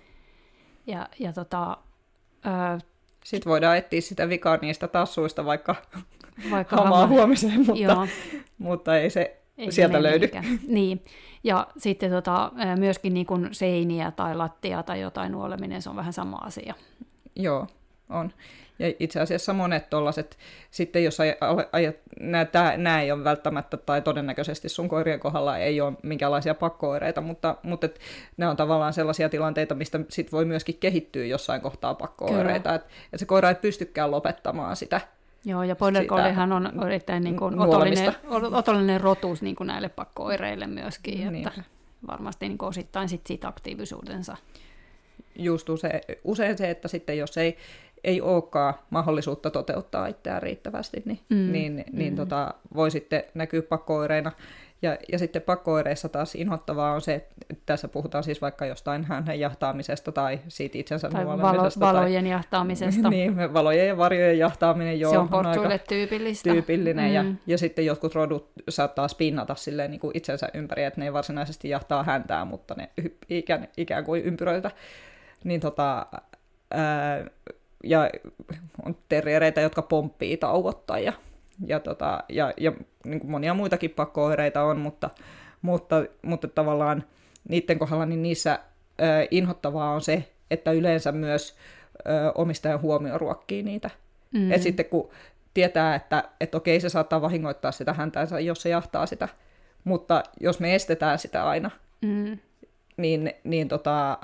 Ja, 0.88 1.08
ja 1.20 1.34
tota, 1.34 1.78
sitten 3.26 3.50
voidaan 3.50 3.78
etsiä 3.78 4.02
sitä 4.02 4.30
vikaa 4.30 4.58
niistä 4.62 4.88
tassuista 4.88 5.46
vaikka, 5.46 5.76
vaikka 6.52 6.76
hamaa 6.76 7.08
huomiseen, 7.08 7.66
mutta, 7.66 8.08
mutta 8.58 8.98
ei 8.98 9.10
se 9.10 9.44
ei 9.58 9.72
sieltä 9.72 9.98
se 9.98 10.04
löydy. 10.04 10.30
Niin, 10.68 11.04
ja 11.44 11.68
sitten 11.78 12.12
tota, 12.12 12.52
myöskin 12.80 13.14
niin 13.14 13.26
kuin 13.26 13.50
seiniä 13.52 14.12
tai 14.12 14.36
lattia 14.36 14.84
tai 14.84 15.02
jotain 15.02 15.32
nuoleminen, 15.32 15.82
se 15.82 15.90
on 15.90 15.96
vähän 15.96 16.14
sama 16.14 16.38
asia. 16.38 16.74
Joo, 17.36 17.68
on. 18.10 18.32
Ja 18.80 18.94
itse 19.00 19.20
asiassa 19.20 19.54
monet 19.54 19.90
tuollaiset, 19.90 20.38
sitten 20.72 21.04
jos 21.04 21.18
nämä 22.78 23.02
ei 23.02 23.12
ole 23.12 23.24
välttämättä 23.24 23.78
tai 23.78 24.02
todennäköisesti 24.02 24.70
sun 24.70 24.90
koirien 24.90 25.20
kohdalla 25.20 25.58
ei 25.58 25.82
ole 25.82 25.94
minkäänlaisia 26.04 26.56
pakkooireita, 26.56 27.22
mutta, 27.22 27.56
mutta 27.64 27.86
et 27.86 28.00
ne 28.38 28.48
on 28.48 28.58
tavallaan 28.58 28.94
sellaisia 28.94 29.30
tilanteita, 29.30 29.76
mistä 29.76 30.00
sit 30.10 30.32
voi 30.32 30.46
myöskin 30.46 30.78
kehittyä 30.80 31.26
jossain 31.26 31.62
kohtaa 31.62 31.94
pakkooireita, 31.94 32.76
että 32.76 32.90
et 33.14 33.20
se 33.20 33.26
koira 33.26 33.50
ei 33.50 33.56
pystykään 33.56 34.12
lopettamaan 34.12 34.76
sitä. 34.76 35.02
Joo, 35.46 35.64
ja 35.64 35.76
Border 35.76 36.06
Colliehan 36.06 36.52
on 36.52 36.88
erittäin 36.88 37.24
niin 37.24 37.38
kuin 37.38 37.60
otollinen, 37.60 38.14
otollinen 38.52 39.02
rotus 39.02 39.42
niin 39.42 39.56
kuin 39.56 39.68
näille 39.68 39.90
pakkooireille 39.90 40.68
myöskin, 40.68 41.36
että 41.36 41.64
varmasti 42.08 42.48
niin 42.48 42.58
kuin 42.58 42.70
osittain 42.70 43.10
sit 43.10 43.28
siitä 43.28 43.48
aktiivisuutensa. 43.48 44.38
Just 45.36 45.70
use, 45.70 46.02
usein 46.24 46.58
se, 46.58 46.70
että 46.70 46.88
sitten 46.88 47.18
jos 47.18 47.38
ei, 47.38 47.58
ei 48.04 48.22
olekaan 48.22 48.74
mahdollisuutta 48.90 49.50
toteuttaa 49.50 50.08
itseään 50.08 50.44
riittävästi, 50.44 51.02
niin, 51.06 51.20
mm. 51.30 51.52
niin, 51.52 51.86
niin 51.92 52.14
mm. 52.14 52.18
Tota, 52.18 52.54
voi 52.76 52.92
sitten 52.92 53.24
näkyä 53.34 53.62
pakkooireina. 53.62 54.32
Ja, 54.84 54.98
ja 55.12 55.20
sitten 55.20 55.42
pakkooireissa 55.42 56.10
taas 56.10 56.36
inhottavaa 56.36 56.94
on 56.94 57.02
se, 57.02 57.14
että 57.14 57.64
tässä 57.66 57.88
puhutaan 57.88 58.24
siis 58.24 58.42
vaikka 58.42 58.66
jostain 58.66 59.04
hänen 59.04 59.40
jahtaamisesta 59.40 60.12
tai 60.12 60.40
siitä 60.48 60.78
itsensä 60.78 61.10
tai 61.10 61.26
valo, 61.26 61.42
valojen 61.80 62.24
tai, 62.24 62.32
jahtaamisesta. 62.32 63.10
niin, 63.16 63.54
valojen 63.54 63.88
ja 63.88 63.98
varjojen 63.98 64.40
jahtaaminen 64.40 65.00
jo 65.00 65.10
se 65.10 65.18
on, 65.18 65.28
on 65.32 65.46
aika 65.46 65.78
tyypillistä. 65.78 66.50
tyypillinen. 66.50 67.10
Mm. 67.10 67.14
Ja, 67.14 67.26
ja 67.48 67.58
sitten 67.58 67.86
jotkut 67.86 68.16
rodut 68.16 68.52
saattaa 68.70 69.08
spinnata 69.08 69.56
silleen 69.56 69.92
niin 69.92 70.02
kuin 70.02 70.18
itsensä 70.18 70.50
ympäri, 70.54 70.84
että 70.84 71.00
ne 71.00 71.06
ei 71.06 71.14
varsinaisesti 71.14 71.70
jahtaa 71.70 72.04
häntää, 72.04 72.46
mutta 72.46 72.76
ne 72.78 72.90
ikään, 73.30 73.68
ikään 73.78 74.04
kuin 74.06 74.24
ympyröitä. 74.24 74.72
Niin 75.44 75.62
tota, 75.62 76.06
ää, 76.72 77.26
ja 77.84 78.10
on 78.86 78.96
terriereitä, 79.10 79.62
jotka 79.62 79.82
pomppii 79.82 80.38
tauottaa 80.38 81.00
ja, 81.00 81.14
ja, 81.66 81.80
tota, 81.80 82.24
ja, 82.30 82.54
ja 82.58 82.72
niin 83.06 83.20
kuin 83.20 83.32
monia 83.32 83.54
muitakin 83.54 83.90
pakkooireita 83.90 84.64
on, 84.64 84.80
mutta, 84.80 85.10
mutta, 85.62 86.06
mutta 86.22 86.48
tavallaan 86.48 87.04
niiden 87.50 87.80
kohdalla 87.80 88.06
niin 88.06 88.22
niissä 88.22 88.52
äh, 88.52 89.28
inhottavaa 89.32 89.92
on 89.92 90.02
se, 90.02 90.30
että 90.52 90.72
yleensä 90.72 91.12
myös 91.12 91.56
äh, 92.08 92.32
omistajan 92.36 92.82
huomio 92.82 93.18
ruokkii 93.18 93.64
niitä. 93.64 93.90
Mm. 94.32 94.52
Et 94.52 94.62
sitten 94.62 94.86
kun 94.86 95.10
tietää, 95.54 95.96
että 95.96 96.24
et 96.40 96.56
okei, 96.56 96.80
se 96.80 96.90
saattaa 96.90 97.22
vahingoittaa 97.22 97.72
sitä 97.72 97.94
häntänsä, 97.94 98.40
jos 98.40 98.62
se 98.62 98.70
jahtaa 98.70 99.06
sitä, 99.06 99.30
mutta 99.84 100.24
jos 100.40 100.60
me 100.60 100.76
estetään 100.76 101.20
sitä 101.20 101.48
aina, 101.48 101.72
mm. 102.02 102.38
niin, 102.98 103.34
niin 103.44 103.68
tota, 103.68 104.18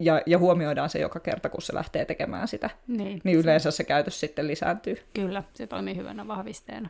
ja, 0.00 0.22
ja 0.26 0.38
huomioidaan 0.38 0.90
se 0.90 0.98
joka 0.98 1.20
kerta, 1.20 1.48
kun 1.48 1.62
se 1.62 1.74
lähtee 1.74 2.04
tekemään 2.04 2.48
sitä, 2.48 2.70
niin, 2.86 3.20
niin 3.24 3.38
yleensä 3.38 3.70
se, 3.70 3.84
käytös 3.84 4.20
sitten 4.20 4.46
lisääntyy. 4.46 4.96
Kyllä, 5.14 5.42
se 5.54 5.66
toimii 5.66 5.96
hyvänä 5.96 6.28
vahvisteena. 6.28 6.88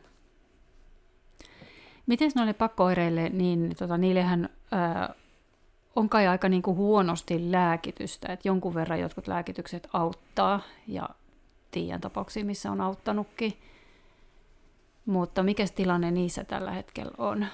Miten 2.06 2.30
noille 2.34 2.52
pakkooireille, 2.52 3.28
niin 3.28 3.76
tota, 3.78 3.98
niillehän 3.98 4.48
ää, 4.72 5.14
on 5.96 6.08
kai 6.08 6.26
aika 6.26 6.48
niin 6.48 6.62
kuin 6.62 6.76
huonosti 6.76 7.52
lääkitystä, 7.52 8.32
että 8.32 8.48
jonkun 8.48 8.74
verran 8.74 9.00
jotkut 9.00 9.28
lääkitykset 9.28 9.88
auttaa, 9.92 10.60
ja 10.86 11.08
tiedän 11.70 12.00
tapauksia, 12.00 12.44
missä 12.44 12.70
on 12.70 12.80
auttanutkin. 12.80 13.52
Mutta 15.06 15.42
mikä 15.42 15.64
tilanne 15.74 16.10
niissä 16.10 16.44
tällä 16.44 16.70
hetkellä 16.70 17.12
on? 17.18 17.46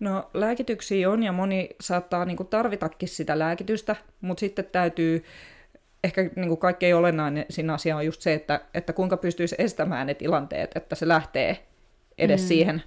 No 0.00 0.30
lääkityksiä 0.34 1.10
on 1.10 1.22
ja 1.22 1.32
moni 1.32 1.68
saattaa 1.80 2.24
niin 2.24 2.36
kuin, 2.36 2.46
tarvitakin 2.46 3.08
sitä 3.08 3.38
lääkitystä, 3.38 3.96
mutta 4.20 4.40
sitten 4.40 4.64
täytyy, 4.64 5.24
ehkä 6.04 6.22
niin 6.36 6.48
kuin 6.48 6.58
kaikkein 6.58 6.96
olennainen 6.96 7.46
siinä 7.50 7.74
asia 7.74 7.96
on 7.96 8.06
just 8.06 8.20
se, 8.20 8.34
että, 8.34 8.60
että 8.74 8.92
kuinka 8.92 9.16
pystyisi 9.16 9.54
estämään 9.58 10.06
ne 10.06 10.14
tilanteet, 10.14 10.76
että 10.76 10.94
se 10.94 11.08
lähtee 11.08 11.66
edes 12.18 12.42
mm. 12.42 12.46
siihen 12.46 12.82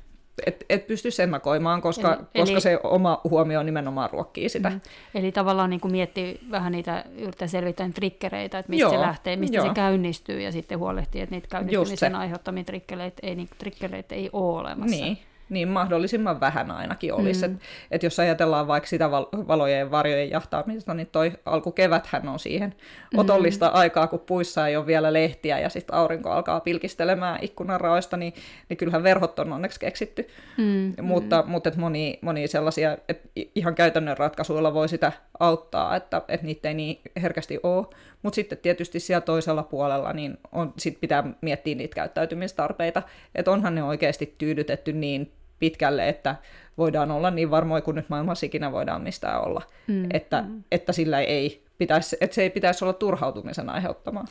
et, 0.46 0.66
et 0.70 0.88
pystyisi 0.88 1.22
ennakoimaan, 1.22 1.82
koska, 1.82 2.14
eli, 2.14 2.26
koska 2.42 2.54
eli, 2.54 2.62
se 2.62 2.80
oma 2.84 3.22
huomio 3.24 3.64
nimenomaan 3.64 4.10
ruokkii 4.10 4.50
sitä. 4.50 4.70
Mm, 4.70 4.82
eli 5.16 5.32
tavallaan 5.32 5.70
niin 5.70 5.80
kuin 5.80 5.92
miettii 5.92 6.40
vähän 6.52 6.72
niitä, 6.72 7.04
yrittää 7.18 7.48
selvittää 7.48 7.86
niitä 7.88 7.96
trikkereitä, 7.96 8.60
että 8.60 8.70
mistä 8.70 8.82
joo, 8.82 8.92
se 8.92 9.00
lähtee, 9.00 9.36
mistä 9.36 9.58
joo. 9.58 9.68
se 9.68 9.74
käynnistyy, 9.74 10.42
ja 10.42 10.52
sitten 10.52 10.80
huolehtii, 10.80 11.22
että 11.22 11.36
niitä 11.36 11.48
käynnistymisen 11.48 12.16
aiheuttamia 12.16 12.64
trikkereitä 12.64 13.20
ei, 13.24 13.36
niin, 13.36 13.50
trikkereitä 13.58 14.16
ei 14.16 14.30
ole 14.34 14.60
olemassa. 14.60 14.96
Niin, 14.96 15.18
niin 15.50 15.68
mahdollisimman 15.68 16.40
vähän 16.40 16.72
ainakin 16.72 17.14
olisi. 17.14 17.48
Mm. 17.48 17.54
Että 17.54 17.66
et 17.92 18.04
jos 18.04 18.20
ajatellaan 18.20 18.68
vaikka 18.68 18.90
sitä 18.90 19.12
valojen 19.12 19.80
ja 19.80 19.92
varjojen 19.92 20.30
jahtaamista, 20.30 20.94
niin 20.94 21.08
toi 21.12 21.32
alkukeväthän 21.46 22.28
on 22.28 22.40
siihen 22.40 22.76
mm. 23.14 23.20
otollista 23.20 23.68
aikaa, 23.68 24.08
kun 24.08 24.20
puissa 24.20 24.68
ei 24.68 24.78
ole 24.78 24.86
vielä 24.86 25.14
lehtiä 25.14 25.60
ja 25.60 25.70
sitten 25.70 25.96
aurinko 25.96 26.30
alkaa 26.30 26.60
pilkistelemään 26.60 27.40
ikkunaraoista, 27.42 28.18
niin, 28.18 28.34
niin 28.70 28.78
kyllähän 28.78 29.04
verhot 29.04 29.40
on 29.40 29.54
onneksi 29.54 29.80
keksitty. 29.80 30.28
Mm. 30.58 31.06
Mutta, 31.06 31.42
mm. 31.42 31.52
mutta 31.52 31.70
et 31.70 31.76
moni, 31.76 32.20
moni 32.22 32.48
sellaisia, 32.48 32.98
että 33.10 33.30
ihan 33.56 33.76
käytännön 33.76 34.18
ratkaisuilla 34.18 34.74
voi 34.74 34.90
sitä 34.90 35.12
auttaa, 35.40 35.96
että, 35.96 36.22
että 36.28 36.46
niitä 36.46 36.68
ei 36.68 36.74
niin 36.74 37.02
herkästi 37.22 37.60
ole. 37.64 37.86
Mutta 38.24 38.36
sitten 38.36 38.58
tietysti 38.58 39.00
siellä 39.00 39.22
toisella 39.22 39.64
puolella 39.64 40.14
niin 40.14 40.38
on, 40.52 40.74
sit 40.78 40.98
pitää 41.02 41.24
miettiä 41.42 41.76
niitä 41.76 41.96
käyttäytymistarpeita, 41.96 43.02
että 43.36 43.52
onhan 43.52 43.76
ne 43.76 43.84
oikeasti 43.84 44.36
tyydytetty 44.38 44.94
niin 44.94 45.32
pitkälle, 45.60 46.10
että 46.10 46.36
voidaan 46.78 47.12
olla 47.12 47.32
niin 47.32 47.52
varmoja 47.52 47.82
kuin 47.82 47.96
nyt 47.96 48.10
maailmassa 48.10 48.46
ikinä 48.46 48.72
voidaan 48.72 49.02
mistään 49.02 49.42
olla, 49.42 49.62
mm, 49.88 50.08
että, 50.14 50.42
mm. 50.42 50.64
että 50.72 50.94
sillä 50.94 51.20
ei 51.20 51.64
pitäisi, 51.78 52.18
että 52.22 52.36
se 52.36 52.42
ei 52.42 52.50
pitäisi 52.50 52.86
olla 52.86 52.94
turhautumisen 52.94 53.70
aiheuttamaa. 53.70 54.26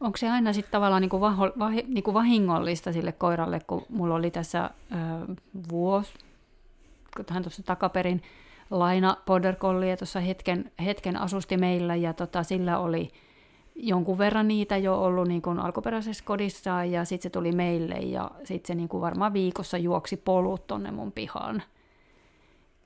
Onko 0.00 0.16
se 0.16 0.30
aina 0.30 0.52
sitten 0.52 0.72
tavallaan 0.72 1.02
niinku 1.02 1.20
vaho, 1.20 1.52
vah, 1.58 1.72
niinku 1.72 2.14
vahingollista 2.14 2.92
sille 2.92 3.12
koiralle, 3.12 3.60
kun 3.66 3.86
mulla 3.88 4.14
oli 4.14 4.30
tässä 4.30 4.70
ö, 4.92 4.96
vuosi, 5.68 6.12
hän 7.30 7.42
tuossa 7.42 7.62
takaperin 7.62 8.22
laina 8.70 9.16
Border 9.26 9.56
Collie, 9.56 9.96
tuossa 9.96 10.20
hetken, 10.20 10.70
hetken 10.84 11.16
asusti 11.16 11.56
meillä 11.56 11.96
ja 11.96 12.12
tota, 12.12 12.42
sillä 12.42 12.78
oli 12.78 13.10
jonkun 13.74 14.18
verran 14.18 14.48
niitä 14.48 14.76
jo 14.76 15.02
ollut 15.02 15.28
niin 15.28 15.42
kuin 15.42 15.58
alkuperäisessä 15.58 16.24
kodissa 16.24 16.84
ja 16.84 17.04
sitten 17.04 17.22
se 17.22 17.30
tuli 17.30 17.52
meille 17.52 17.94
ja 17.94 18.30
sitten 18.44 18.66
se 18.66 18.74
niin 18.74 18.88
kuin 18.88 19.00
varmaan 19.00 19.32
viikossa 19.32 19.78
juoksi 19.78 20.16
polut 20.16 20.66
tonne 20.66 20.90
mun 20.90 21.12
pihaan. 21.12 21.62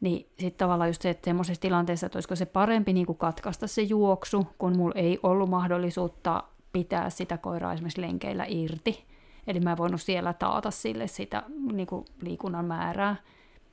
Niin 0.00 0.26
sitten 0.38 0.58
tavallaan 0.58 0.90
just 0.90 1.02
se, 1.02 1.10
että 1.10 1.24
semmoisessa 1.24 1.60
tilanteessa, 1.60 2.06
että 2.06 2.16
olisiko 2.16 2.36
se 2.36 2.46
parempi 2.46 2.92
niin 2.92 3.06
kuin 3.06 3.18
katkaista 3.18 3.66
se 3.66 3.82
juoksu, 3.82 4.46
kun 4.58 4.76
mulla 4.76 4.94
ei 4.94 5.18
ollut 5.22 5.50
mahdollisuutta 5.50 6.44
pitää 6.72 7.10
sitä 7.10 7.38
koiraa 7.38 7.72
esimerkiksi 7.72 8.00
lenkeillä 8.00 8.44
irti. 8.48 9.04
Eli 9.46 9.60
mä 9.60 9.70
en 9.70 9.78
voinut 9.78 10.00
siellä 10.00 10.32
taata 10.32 10.70
sille 10.70 11.06
sitä 11.06 11.42
niin 11.72 11.86
kuin 11.86 12.04
liikunnan 12.22 12.64
määrää. 12.64 13.16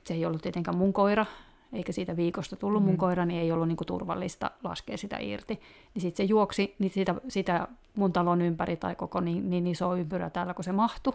Se 0.04 0.14
ei 0.14 0.26
ollut 0.26 0.42
tietenkään 0.42 0.76
mun 0.76 0.92
koira, 0.92 1.26
eikä 1.72 1.92
siitä 1.92 2.16
viikosta 2.16 2.56
tullut 2.56 2.82
mm. 2.82 2.86
mun 2.86 2.96
koira, 2.96 3.26
niin 3.26 3.40
ei 3.40 3.52
ollut 3.52 3.68
niin 3.68 3.76
kuin 3.76 3.86
turvallista 3.86 4.50
laskea 4.64 4.96
sitä 4.96 5.18
irti. 5.20 5.60
Niin 5.94 6.02
sitten 6.02 6.26
se 6.26 6.30
juoksi 6.30 6.74
niin 6.78 6.90
sitä, 6.90 7.14
sitä 7.28 7.68
mun 7.94 8.12
talon 8.12 8.42
ympäri 8.42 8.76
tai 8.76 8.94
koko 8.94 9.20
niin, 9.20 9.50
niin 9.50 9.66
iso 9.66 9.96
ympyrä 9.96 10.30
täällä, 10.30 10.54
kun 10.54 10.64
se 10.64 10.72
mahtui. 10.72 11.12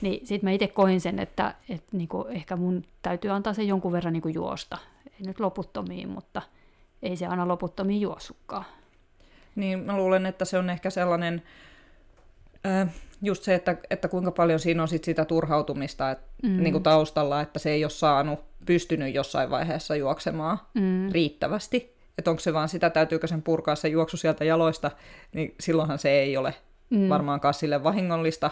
Niin 0.00 0.26
sitten 0.26 0.48
mä 0.48 0.52
itse 0.52 0.68
koin 0.68 1.00
sen, 1.00 1.18
että, 1.18 1.54
että 1.68 1.96
niin 1.96 2.08
kuin 2.08 2.28
ehkä 2.28 2.56
mun 2.56 2.82
täytyy 3.02 3.30
antaa 3.30 3.54
se 3.54 3.62
jonkun 3.62 3.92
verran 3.92 4.12
niin 4.12 4.22
kuin 4.22 4.34
juosta. 4.34 4.78
Ei 5.06 5.26
nyt 5.26 5.40
loputtomiin, 5.40 6.08
mutta 6.08 6.42
ei 7.02 7.16
se 7.16 7.26
aina 7.26 7.48
loputtomiin 7.48 8.00
juossukkaan. 8.00 8.64
Niin 9.56 9.78
mä 9.78 9.96
luulen, 9.96 10.26
että 10.26 10.44
se 10.44 10.58
on 10.58 10.70
ehkä 10.70 10.90
sellainen 10.90 11.42
just 13.22 13.42
se, 13.42 13.54
että, 13.54 13.76
että 13.90 14.08
kuinka 14.08 14.30
paljon 14.30 14.60
siinä 14.60 14.82
on 14.82 14.88
sit 14.88 15.04
sitä 15.04 15.24
turhautumista 15.24 16.10
et, 16.10 16.18
mm. 16.42 16.62
niin 16.62 16.72
kuin 16.72 16.82
taustalla, 16.82 17.40
että 17.40 17.58
se 17.58 17.70
ei 17.70 17.84
ole 17.84 17.90
saanut, 17.90 18.40
pystynyt 18.68 19.14
jossain 19.14 19.50
vaiheessa 19.50 19.96
juoksemaan 19.96 20.58
mm. 20.74 21.08
riittävästi. 21.12 21.98
Että 22.18 22.30
onko 22.30 22.40
se 22.40 22.54
vaan 22.54 22.68
sitä, 22.68 22.90
täytyykö 22.90 23.26
sen 23.26 23.42
purkaa 23.42 23.74
se 23.74 23.88
juoksu 23.88 24.16
sieltä 24.16 24.44
jaloista, 24.44 24.90
niin 25.32 25.54
silloinhan 25.60 25.98
se 25.98 26.10
ei 26.10 26.36
ole 26.36 26.54
mm. 26.90 27.08
varmaankaan 27.08 27.54
sille 27.54 27.84
vahingollista, 27.84 28.50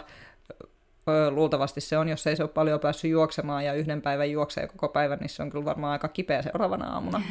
luultavasti 1.31 1.81
se 1.81 1.97
on, 1.97 2.09
jos 2.09 2.27
ei 2.27 2.35
se 2.35 2.43
ole 2.43 2.49
paljon 2.49 2.79
päässyt 2.79 3.11
juoksemaan 3.11 3.65
ja 3.65 3.73
yhden 3.73 4.01
päivän 4.01 4.31
juoksee 4.31 4.67
koko 4.67 4.87
päivän, 4.87 5.19
niin 5.19 5.29
se 5.29 5.43
on 5.43 5.49
kyllä 5.49 5.65
varmaan 5.65 5.91
aika 5.91 6.07
kipeä 6.07 6.41
seuraavana 6.41 6.93
aamuna. 6.93 7.21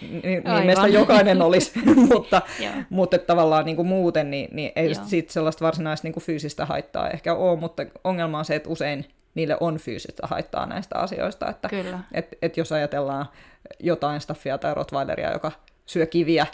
niin, 0.00 0.22
niin 0.22 0.66
meistä 0.66 0.86
jokainen 0.86 1.42
olisi, 1.42 1.72
mutta, 2.12 2.42
mutta 2.90 3.18
tavallaan 3.18 3.64
niin 3.64 3.76
kuin 3.76 3.88
muuten 3.88 4.30
niin, 4.30 4.48
niin 4.52 4.72
ei 4.76 4.94
siitä 4.94 5.32
sellaista 5.32 5.64
varsinaista 5.64 6.06
niin 6.06 6.12
kuin 6.12 6.24
fyysistä 6.24 6.66
haittaa 6.66 7.10
ehkä 7.10 7.34
ole, 7.34 7.60
mutta 7.60 7.86
ongelma 8.04 8.38
on 8.38 8.44
se, 8.44 8.56
että 8.56 8.68
usein 8.68 9.04
niille 9.34 9.56
on 9.60 9.78
fyysistä 9.78 10.26
haittaa 10.26 10.66
näistä 10.66 10.98
asioista. 10.98 11.48
Että, 11.48 11.68
Kyllä. 11.68 11.98
Et, 12.12 12.38
et 12.42 12.56
jos 12.56 12.72
ajatellaan 12.72 13.26
jotain 13.80 14.20
staffia 14.20 14.58
tai 14.58 14.74
rottweileria, 14.74 15.32
joka 15.32 15.52
syö 15.86 16.06
kiviä, 16.06 16.46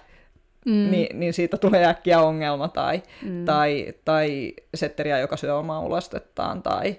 mm. 0.67 0.91
niin, 0.91 1.21
niin 1.21 1.33
siitä 1.33 1.57
tulee 1.57 1.87
äkkiä 1.87 2.21
ongelma, 2.21 2.69
tai, 2.69 3.03
mm. 3.23 3.45
tai, 3.45 3.95
tai 4.05 4.55
setteriä, 4.75 5.19
joka 5.19 5.37
syö 5.37 5.57
omaa 5.57 5.81
ulostettaan, 5.81 6.63
tai, 6.63 6.97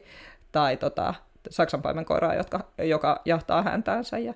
tai 0.51 0.78
tota, 0.78 1.13
saksanpaimenkoiraa, 1.49 2.36
jotka, 2.36 2.71
joka 2.78 3.21
jahtaa 3.25 3.61
häntäänsä. 3.61 4.17
Ja 4.17 4.34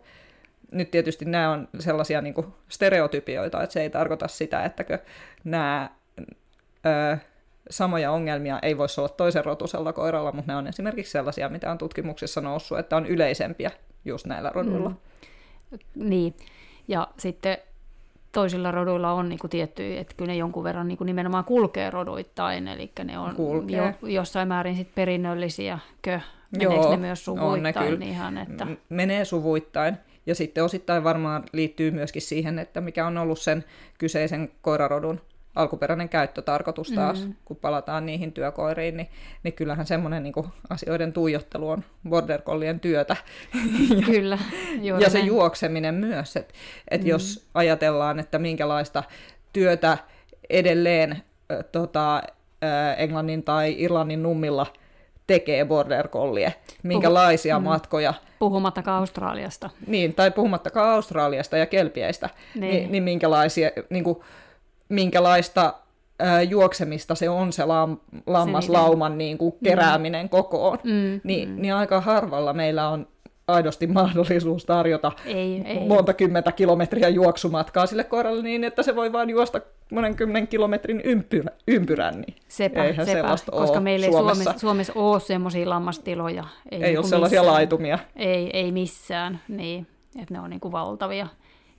nyt 0.72 0.92
tietysti 0.92 1.26
nämä 1.26 1.52
on 1.52 1.68
sellaisia 1.80 2.22
niin 2.22 2.34
kuin 2.34 2.48
stereotypioita, 2.70 3.64
että 3.64 3.74
se 3.74 3.82
ei 3.82 3.89
tarkoita 3.89 4.28
sitä, 4.28 4.66
että 4.66 5.00
nämä 5.44 5.89
ö, 6.86 7.18
samoja 7.70 8.12
ongelmia 8.12 8.59
ei 8.62 8.78
voisi 8.78 9.01
olla 9.01 9.09
toisen 9.09 9.45
rotusella 9.45 9.93
koiralla, 9.93 10.32
mutta 10.32 10.51
ne 10.51 10.55
on 10.55 10.68
esimerkiksi 10.68 11.12
sellaisia, 11.12 11.49
mitä 11.49 11.72
on 11.72 11.78
tutkimuksissa 11.78 12.41
noussut, 12.41 12.80
että 12.80 12.95
on 12.95 13.05
yleisempiä 13.05 13.72
just 14.05 14.26
näillä 14.26 14.51
roduilla. 14.53 14.89
Mm. 14.89 14.97
Niin, 15.95 16.36
ja 16.88 17.07
sitten 17.18 17.57
toisilla 18.32 18.72
roduilla 18.72 19.12
on 19.12 19.30
niin 19.30 19.39
kuin 19.39 19.51
tietty, 19.51 19.97
että 19.97 20.16
kyllä 20.18 20.32
ne 20.32 20.38
jonkun 20.38 20.64
verran 20.64 20.88
niin 20.88 20.97
kuin 20.97 21.05
nimenomaan 21.05 21.45
kulkee 21.45 21.89
roduittain, 21.89 22.68
eli 22.68 22.91
ne 23.03 23.20
on 23.20 23.36
jo, 23.70 24.09
jossain 24.09 24.47
määrin 24.47 24.76
sit 24.76 24.95
perinnöllisiä, 24.95 25.80
kö, 26.01 26.20
meneekö 26.51 26.74
Joo, 26.74 26.91
ne 26.91 26.97
myös 26.97 27.26
suvuittain? 27.26 27.64
Ne 27.64 27.74
kyllä. 27.74 28.05
Ihan, 28.05 28.38
että... 28.38 28.68
Menee 28.89 29.26
suvuittain. 29.26 29.97
Ja 30.26 30.36
sitten 30.36 30.64
osittain 30.64 31.03
varmaan 31.03 31.43
liittyy 31.53 31.91
myöskin 31.91 32.22
siihen, 32.22 32.59
että 32.59 32.82
mikä 32.82 33.07
on 33.07 33.18
ollut 33.18 33.39
sen 33.39 33.64
kyseisen 33.97 34.51
koirarodun 34.62 35.22
alkuperäinen 35.56 36.10
käyttötarkoitus 36.10 36.91
taas, 36.91 37.28
mm. 37.28 37.36
kun 37.45 37.58
palataan 37.58 38.06
niihin 38.06 38.34
työkoiriin, 38.34 38.97
niin, 38.97 39.10
niin 39.43 39.54
kyllähän 39.54 39.86
semmoinen 39.86 40.24
niin 40.24 40.34
asioiden 40.70 41.14
tuijottelu 41.14 41.70
on 41.70 41.84
border 42.10 42.41
collien 42.41 42.80
työtä. 42.80 43.16
Kyllä. 44.06 44.38
ja 44.99 45.10
se 45.10 45.18
näin. 45.18 45.28
juokseminen 45.28 45.95
myös, 45.95 46.36
että 46.36 46.54
et 46.91 47.02
mm. 47.02 47.08
jos 47.08 47.47
ajatellaan, 47.54 48.20
että 48.20 48.39
minkälaista 48.39 49.04
työtä 49.54 49.97
edelleen 50.49 51.12
äh, 51.12 51.58
tota, 51.72 52.18
äh, 52.18 52.22
Englannin 52.97 53.43
tai 53.43 53.76
Irlannin 53.78 54.24
nummilla 54.24 54.66
tekee 55.28 55.66
border 55.66 56.08
collie, 56.08 56.54
minkälaisia 56.84 57.56
Puhu, 57.56 57.70
matkoja. 57.70 58.14
Puhumattakaan 58.39 58.99
Australiasta. 58.99 59.70
Niin, 59.88 60.14
tai 60.14 60.32
puhumattakaan 60.32 60.89
Australiasta 60.89 61.58
ja 61.58 61.66
kelpieistä, 61.66 62.30
niin, 62.56 62.72
niin, 62.72 62.91
niin 62.91 63.04
minkälaisia... 63.04 63.70
Niin 63.89 64.04
kuin, 64.04 64.18
minkälaista 64.92 65.74
ää, 66.20 66.42
juoksemista 66.42 67.16
se 67.16 67.30
on 67.30 67.54
se 67.54 67.66
lam, 67.66 67.98
lammaslauman 68.28 69.18
niin 69.18 69.38
kuin, 69.38 69.54
mm. 69.54 69.64
kerääminen 69.64 70.26
mm. 70.26 70.30
kokoon, 70.30 70.78
mm, 70.84 71.22
niin, 71.24 71.50
mm. 71.50 71.62
niin 71.62 71.74
aika 71.74 72.02
harvalla 72.02 72.54
meillä 72.54 72.89
on 72.89 73.08
aidosti 73.48 73.88
mahdollisuus 73.88 74.66
tarjota 74.66 75.12
ei, 75.26 75.62
ei. 75.66 75.88
monta 75.88 76.14
kymmentä 76.14 76.52
kilometriä 76.52 77.10
juoksumatkaa 77.10 77.86
sille 77.86 78.04
koiralle 78.04 78.44
niin, 78.44 78.64
että 78.64 78.84
se 78.84 78.96
voi 78.96 79.12
vain 79.12 79.30
juosta 79.30 79.62
monen 79.92 80.16
kymmenen 80.16 80.48
kilometrin 80.48 81.02
ympyrä, 81.04 81.52
ympyrän. 81.68 82.22
Niin 82.22 82.36
sepä, 82.48 82.84
Eihän 82.84 83.06
sepä, 83.06 83.36
koska 83.52 83.80
meillä 83.80 84.06
ei 84.06 84.12
Suomessa, 84.12 84.44
Suomessa, 84.44 84.60
Suomessa 84.60 84.94
ole 84.96 85.20
semmoisia 85.20 85.70
lammastiloja. 85.70 86.44
Ei, 86.72 86.84
ei 86.84 86.98
ole 86.98 87.06
sellaisia 87.06 87.42
missään. 87.42 87.54
laitumia. 87.54 88.00
Ei, 88.16 88.50
ei 88.54 88.72
missään, 88.72 89.39
niin, 89.48 89.88
että 90.22 90.34
ne 90.34 90.39
on 90.39 90.50
niin 90.50 90.60
kuin 90.60 90.72
valtavia. 90.72 91.28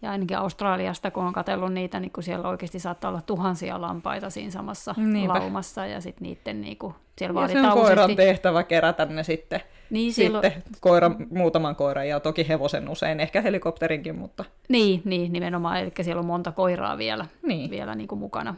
Ja 0.02 0.10
ainakin 0.10 0.38
Australiasta, 0.38 1.10
kun 1.10 1.24
on 1.24 1.32
katsellut 1.32 1.72
niitä, 1.72 2.00
niin 2.00 2.10
kun 2.10 2.22
siellä 2.22 2.48
oikeasti 2.48 2.78
saattaa 2.78 3.08
olla 3.08 3.22
tuhansia 3.22 3.80
lampaita 3.80 4.30
siinä 4.30 4.50
samassa 4.50 4.94
Niinpä. 4.96 5.34
laumassa. 5.34 5.86
Ja 5.86 6.00
sitten 6.00 6.28
niiden 6.28 6.60
niin 6.60 6.76
kuin, 6.76 6.94
siellä 7.18 7.40
ja 7.40 7.48
se 7.48 7.58
on 7.58 7.64
useasti... 7.64 7.82
koiran 7.82 8.16
tehtävä 8.16 8.62
kerätä 8.62 9.04
ne 9.04 9.22
sitten. 9.22 9.60
Niin, 9.90 10.12
silloin... 10.12 10.44
sitten 10.44 10.72
koira, 10.80 11.10
muutaman 11.30 11.76
koiran 11.76 12.08
ja 12.08 12.20
toki 12.20 12.48
hevosen 12.48 12.88
usein, 12.88 13.20
ehkä 13.20 13.40
helikopterinkin, 13.40 14.18
mutta... 14.18 14.44
Niin, 14.68 15.02
niin 15.04 15.32
nimenomaan, 15.32 15.78
eli 15.78 15.92
siellä 16.02 16.20
on 16.20 16.26
monta 16.26 16.52
koiraa 16.52 16.98
vielä, 16.98 17.26
niin. 17.42 17.70
vielä 17.70 17.94
niin 17.94 18.08
mukana. 18.14 18.54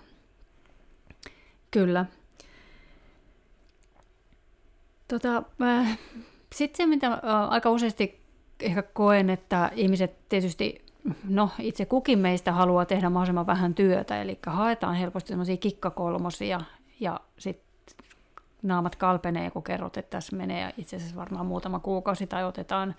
Kyllä. 1.71 2.07
Tota, 5.09 5.43
äh, 5.63 5.99
sitten 6.55 6.77
se, 6.77 6.87
mitä 6.87 7.07
äh, 7.07 7.21
aika 7.49 7.71
useasti 7.71 8.21
ehkä 8.61 8.83
koen, 8.83 9.31
että 9.31 9.71
ihmiset 9.75 10.29
tietysti 10.29 10.84
no 11.29 11.51
itse 11.59 11.87
kukin 11.87 12.19
meistä 12.19 12.53
haluaa 12.53 12.85
tehdä 12.85 13.11
mahdollisimman 13.11 13.47
vähän 13.47 13.75
työtä, 13.75 14.23
eli 14.23 14.39
haetaan 14.47 14.95
helposti 14.95 15.29
semmoisia 15.29 15.57
kikkakolmosia 15.57 16.61
ja 17.01 17.21
sitten 17.39 17.65
naamat 18.63 18.97
kalpenee, 18.97 19.51
kun 19.51 19.63
kerrot, 19.63 19.97
että 19.97 20.11
tässä 20.11 20.37
menee 20.37 20.75
itse 20.77 20.97
asiassa 20.97 21.17
varmaan 21.17 21.47
muutama 21.47 21.79
kuukausi 21.79 22.27
tai 22.27 22.45
otetaan 22.45 22.95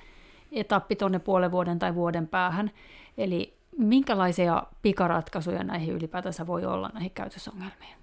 etappi 0.52 0.96
tuonne 0.96 1.20
puolen 1.20 1.52
vuoden 1.52 1.80
tai 1.80 1.96
vuoden 1.96 2.28
päähän. 2.28 2.72
Eli 3.18 3.58
minkälaisia 3.78 4.64
pikaratkaisuja 4.82 5.64
näihin 5.64 5.94
ylipäätänsä 5.94 6.48
voi 6.48 6.66
olla 6.66 6.90
näihin 6.94 7.12
käytösongelmiin? 7.12 7.96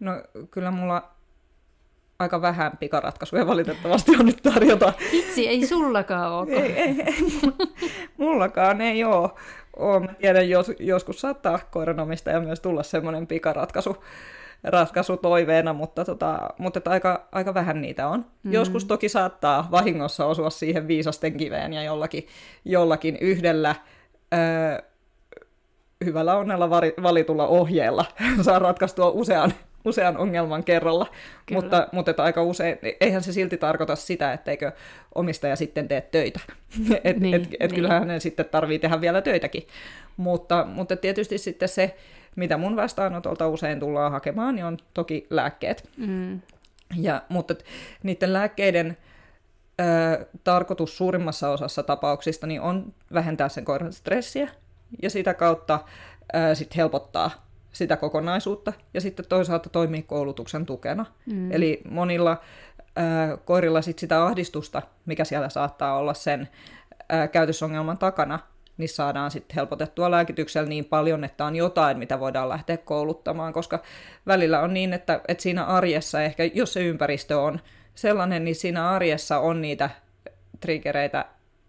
No 0.00 0.12
kyllä 0.50 0.70
mulla 0.70 1.10
aika 2.20 2.42
vähän 2.42 2.72
pikaratkaisuja 2.80 3.46
valitettavasti 3.46 4.12
on 4.20 4.26
nyt 4.26 4.42
tarjota. 4.42 4.92
Itse 5.12 5.40
ei 5.40 5.66
sullakaan 5.66 6.32
ole. 6.32 6.52
ei, 6.52 6.72
ei, 6.72 7.02
ei, 7.06 7.14
mullakaan 8.16 8.80
ei 8.80 9.04
ole. 9.04 9.30
ole. 9.76 10.00
Mä 10.00 10.14
tiedän, 10.14 10.50
jos, 10.50 10.72
joskus 10.78 11.20
saattaa 11.20 11.58
koiranomistaja 11.70 12.40
myös 12.40 12.60
tulla 12.60 12.82
semmoinen 12.82 13.26
pikaratkaisu 13.26 13.96
ratkaisu 14.64 15.16
toiveena, 15.16 15.72
mutta, 15.72 16.04
tota, 16.04 16.50
mutta 16.58 16.90
aika, 16.90 17.28
aika 17.32 17.54
vähän 17.54 17.80
niitä 17.82 18.08
on. 18.08 18.24
Mm. 18.42 18.52
Joskus 18.52 18.84
toki 18.84 19.08
saattaa 19.08 19.68
vahingossa 19.70 20.26
osua 20.26 20.50
siihen 20.50 20.88
viisasten 20.88 21.36
kiveen 21.36 21.72
ja 21.72 21.82
jollakin, 21.82 22.26
jollakin 22.64 23.18
yhdellä 23.20 23.74
öö, 24.34 24.82
hyvällä 26.04 26.36
onnella 26.36 26.70
valitulla 27.02 27.46
ohjeella 27.46 28.04
saa 28.42 28.58
ratkaistua 28.58 29.10
usean 29.10 29.52
usean 29.84 30.16
ongelman 30.16 30.64
kerralla, 30.64 31.06
Kyllä. 31.46 31.60
mutta, 31.60 31.88
mutta 31.92 32.10
että 32.10 32.22
aika 32.22 32.42
usein, 32.42 32.78
eihän 33.00 33.22
se 33.22 33.32
silti 33.32 33.56
tarkoita 33.56 33.96
sitä, 33.96 34.32
etteikö 34.32 34.72
omistaja 35.14 35.56
sitten 35.56 35.88
tee 35.88 36.00
töitä. 36.00 36.40
et, 37.04 37.20
niin, 37.20 37.34
et, 37.34 37.42
et 37.42 37.70
niin. 37.70 37.74
kyllähän 37.74 38.00
hänen 38.00 38.20
sitten 38.20 38.46
tarvii 38.46 38.78
tehdä 38.78 39.00
vielä 39.00 39.22
töitäkin. 39.22 39.66
Mutta, 40.16 40.64
mutta 40.64 40.96
tietysti 40.96 41.38
sitten 41.38 41.68
se, 41.68 41.96
mitä 42.36 42.56
mun 42.56 42.76
vastaanotolta 42.76 43.48
usein 43.48 43.80
tullaan 43.80 44.12
hakemaan, 44.12 44.54
niin 44.54 44.64
on 44.64 44.78
toki 44.94 45.26
lääkkeet. 45.30 45.88
Mm. 45.96 46.40
Ja, 46.96 47.22
mutta 47.28 47.54
niiden 48.02 48.32
lääkkeiden 48.32 48.96
ö, 49.80 50.26
tarkoitus 50.44 50.96
suurimmassa 50.96 51.50
osassa 51.50 51.82
tapauksista 51.82 52.46
niin 52.46 52.60
on 52.60 52.94
vähentää 53.14 53.48
sen 53.48 53.64
koiran 53.64 53.92
stressiä 53.92 54.48
ja 55.02 55.10
sitä 55.10 55.34
kautta 55.34 55.80
ö, 56.34 56.54
sit 56.54 56.76
helpottaa 56.76 57.49
sitä 57.72 57.96
kokonaisuutta 57.96 58.72
ja 58.94 59.00
sitten 59.00 59.26
toisaalta 59.28 59.68
toimii 59.68 60.02
koulutuksen 60.02 60.66
tukena. 60.66 61.06
Mm. 61.26 61.52
Eli 61.52 61.80
monilla 61.90 62.40
ää, 62.96 63.36
koirilla 63.36 63.82
sit 63.82 63.98
sitä 63.98 64.24
ahdistusta, 64.24 64.82
mikä 65.06 65.24
siellä 65.24 65.48
saattaa 65.48 65.98
olla 65.98 66.14
sen 66.14 66.48
ää, 67.08 67.28
käytösongelman 67.28 67.98
takana, 67.98 68.38
niin 68.76 68.88
saadaan 68.88 69.30
sitten 69.30 69.54
helpotettua 69.54 70.10
lääkityksellä 70.10 70.68
niin 70.68 70.84
paljon, 70.84 71.24
että 71.24 71.44
on 71.44 71.56
jotain, 71.56 71.98
mitä 71.98 72.20
voidaan 72.20 72.48
lähteä 72.48 72.76
kouluttamaan, 72.76 73.52
koska 73.52 73.82
välillä 74.26 74.60
on 74.60 74.74
niin, 74.74 74.92
että, 74.92 75.20
että 75.28 75.42
siinä 75.42 75.64
arjessa 75.64 76.22
ehkä, 76.22 76.44
jos 76.44 76.72
se 76.72 76.84
ympäristö 76.84 77.40
on 77.40 77.60
sellainen, 77.94 78.44
niin 78.44 78.54
siinä 78.54 78.90
arjessa 78.90 79.38
on 79.38 79.62
niitä 79.62 79.90
triggereitä 80.60 81.24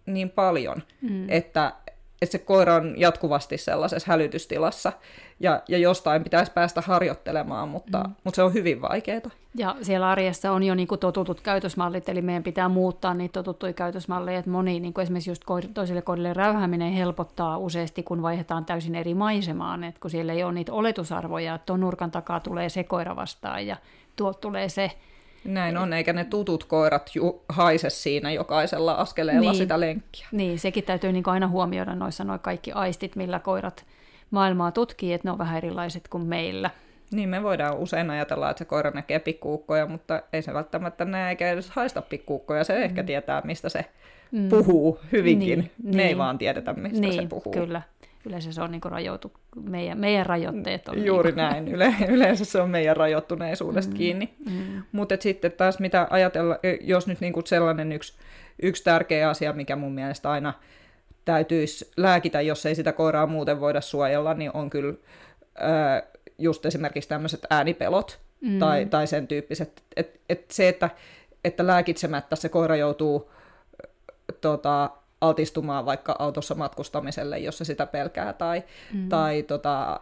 niin 0.05 0.29
paljon, 0.29 0.83
mm. 1.01 1.29
että, 1.29 1.73
että 2.21 2.31
se 2.31 2.37
koira 2.37 2.75
on 2.75 2.93
jatkuvasti 2.97 3.57
sellaisessa 3.57 4.11
hälytystilassa 4.11 4.93
ja, 5.39 5.61
ja 5.67 5.77
jostain 5.77 6.23
pitäisi 6.23 6.51
päästä 6.51 6.81
harjoittelemaan, 6.81 7.69
mutta, 7.69 8.03
mm. 8.03 8.15
mutta 8.23 8.35
se 8.35 8.43
on 8.43 8.53
hyvin 8.53 8.81
vaikeaa. 8.81 9.21
Ja 9.55 9.75
siellä 9.81 10.09
arjessa 10.09 10.51
on 10.51 10.63
jo 10.63 10.75
niin 10.75 10.87
kuin 10.87 10.99
totutut 10.99 11.41
käytösmallit, 11.41 12.09
eli 12.09 12.21
meidän 12.21 12.43
pitää 12.43 12.69
muuttaa 12.69 13.13
niitä 13.13 13.33
totuttuja 13.33 13.73
käytösmalleja, 13.73 14.39
että 14.39 14.51
moni 14.51 14.79
niin 14.79 14.93
kuin 14.93 15.03
esimerkiksi 15.03 15.31
just 15.31 15.43
toisille 15.73 16.01
koirille 16.01 16.33
räyhääminen 16.33 16.93
helpottaa 16.93 17.57
useasti, 17.57 18.03
kun 18.03 18.21
vaihdetaan 18.21 18.65
täysin 18.65 18.95
eri 18.95 19.13
maisemaan, 19.13 19.83
että 19.83 20.01
kun 20.01 20.11
siellä 20.11 20.33
ei 20.33 20.43
ole 20.43 20.53
niitä 20.53 20.73
oletusarvoja, 20.73 21.55
että 21.55 21.65
tuon 21.65 21.79
nurkan 21.79 22.11
takaa 22.11 22.39
tulee 22.39 22.69
se 22.69 22.83
koira 22.83 23.15
vastaan 23.15 23.67
ja 23.67 23.77
tuolta 24.15 24.39
tulee 24.39 24.69
se, 24.69 24.91
näin 25.43 25.77
on, 25.77 25.93
eikä 25.93 26.13
ne 26.13 26.23
tutut 26.25 26.63
koirat 26.63 27.11
ju- 27.15 27.43
haise 27.49 27.89
siinä 27.89 28.31
jokaisella 28.31 28.93
askeleella 28.93 29.51
niin, 29.51 29.55
sitä 29.55 29.79
lenkkiä. 29.79 30.27
Niin, 30.31 30.59
sekin 30.59 30.83
täytyy 30.83 31.11
niin 31.11 31.23
aina 31.25 31.47
huomioida 31.47 31.95
noissa 31.95 32.23
noin 32.23 32.39
kaikki 32.39 32.71
aistit, 32.71 33.15
millä 33.15 33.39
koirat 33.39 33.85
maailmaa 34.31 34.71
tutkii, 34.71 35.13
että 35.13 35.27
ne 35.27 35.31
on 35.31 35.37
vähän 35.37 35.57
erilaiset 35.57 36.07
kuin 36.07 36.23
meillä. 36.23 36.69
Niin, 37.11 37.29
me 37.29 37.43
voidaan 37.43 37.77
usein 37.77 38.09
ajatella, 38.09 38.49
että 38.49 38.57
se 38.57 38.65
koira 38.65 38.91
näkee 38.91 39.19
pikkuukkoja, 39.19 39.87
mutta 39.87 40.21
ei 40.33 40.41
se 40.41 40.53
välttämättä 40.53 41.05
näe 41.05 41.29
eikä 41.29 41.51
edes 41.51 41.69
haista 41.69 42.01
pikkuukkoja. 42.01 42.63
Se 42.63 42.73
mm. 42.77 42.83
ehkä 42.83 43.03
tietää, 43.03 43.41
mistä 43.45 43.69
se 43.69 43.85
mm. 44.31 44.49
puhuu 44.49 44.99
hyvinkin. 45.11 45.59
Niin, 45.59 45.71
me 45.83 45.89
niin. 45.89 45.99
ei 45.99 46.17
vaan 46.17 46.37
tiedetä, 46.37 46.73
mistä 46.73 46.99
niin, 46.99 47.13
se 47.13 47.27
puhuu. 47.27 47.53
kyllä 47.53 47.81
yleensä 48.25 48.51
se 48.51 48.61
on 48.61 48.71
niin 48.71 48.81
rajoitu, 48.85 49.33
meidän, 49.63 49.99
meidän 49.99 50.25
rajoitteet 50.25 50.87
on 50.87 51.05
Juuri 51.05 51.31
niin 51.31 51.35
näin, 51.35 51.67
Yle, 51.67 51.93
yleensä 52.07 52.45
se 52.45 52.61
on 52.61 52.69
meidän 52.69 52.97
rajoittuneisuudesta 52.97 53.91
mm, 53.91 53.97
kiinni. 53.97 54.33
Mm. 54.49 54.83
Mutta 54.91 55.15
sitten 55.19 55.51
taas 55.51 55.79
mitä 55.79 56.07
ajatella, 56.09 56.59
jos 56.81 57.07
nyt 57.07 57.21
niin 57.21 57.33
sellainen 57.45 57.91
yksi, 57.91 58.13
yksi 58.61 58.83
tärkeä 58.83 59.29
asia, 59.29 59.53
mikä 59.53 59.75
mun 59.75 59.93
mielestä 59.93 60.31
aina 60.31 60.53
täytyisi 61.25 61.91
lääkitä, 61.97 62.41
jos 62.41 62.65
ei 62.65 62.75
sitä 62.75 62.91
koiraa 62.91 63.27
muuten 63.27 63.59
voida 63.59 63.81
suojella, 63.81 64.33
niin 64.33 64.51
on 64.53 64.69
kyllä 64.69 64.93
ää, 65.55 66.03
just 66.37 66.65
esimerkiksi 66.65 67.09
tämmöiset 67.09 67.45
äänipelot 67.49 68.19
mm. 68.41 68.59
tai, 68.59 68.85
tai 68.85 69.07
sen 69.07 69.27
tyyppiset. 69.27 69.83
Et, 69.95 70.19
et 70.29 70.51
se, 70.51 70.67
että, 70.67 70.89
että 71.43 71.67
lääkitsemättä 71.67 72.35
se 72.35 72.49
koira 72.49 72.75
joutuu 72.75 73.31
tota, 74.41 74.89
altistumaan 75.21 75.85
vaikka 75.85 76.15
autossa 76.19 76.55
matkustamiselle, 76.55 77.39
jos 77.39 77.57
se 77.57 77.65
sitä 77.65 77.85
pelkää, 77.85 78.33
tai, 78.33 78.63
mm. 78.93 79.09
tai 79.09 79.43
tota, 79.43 79.99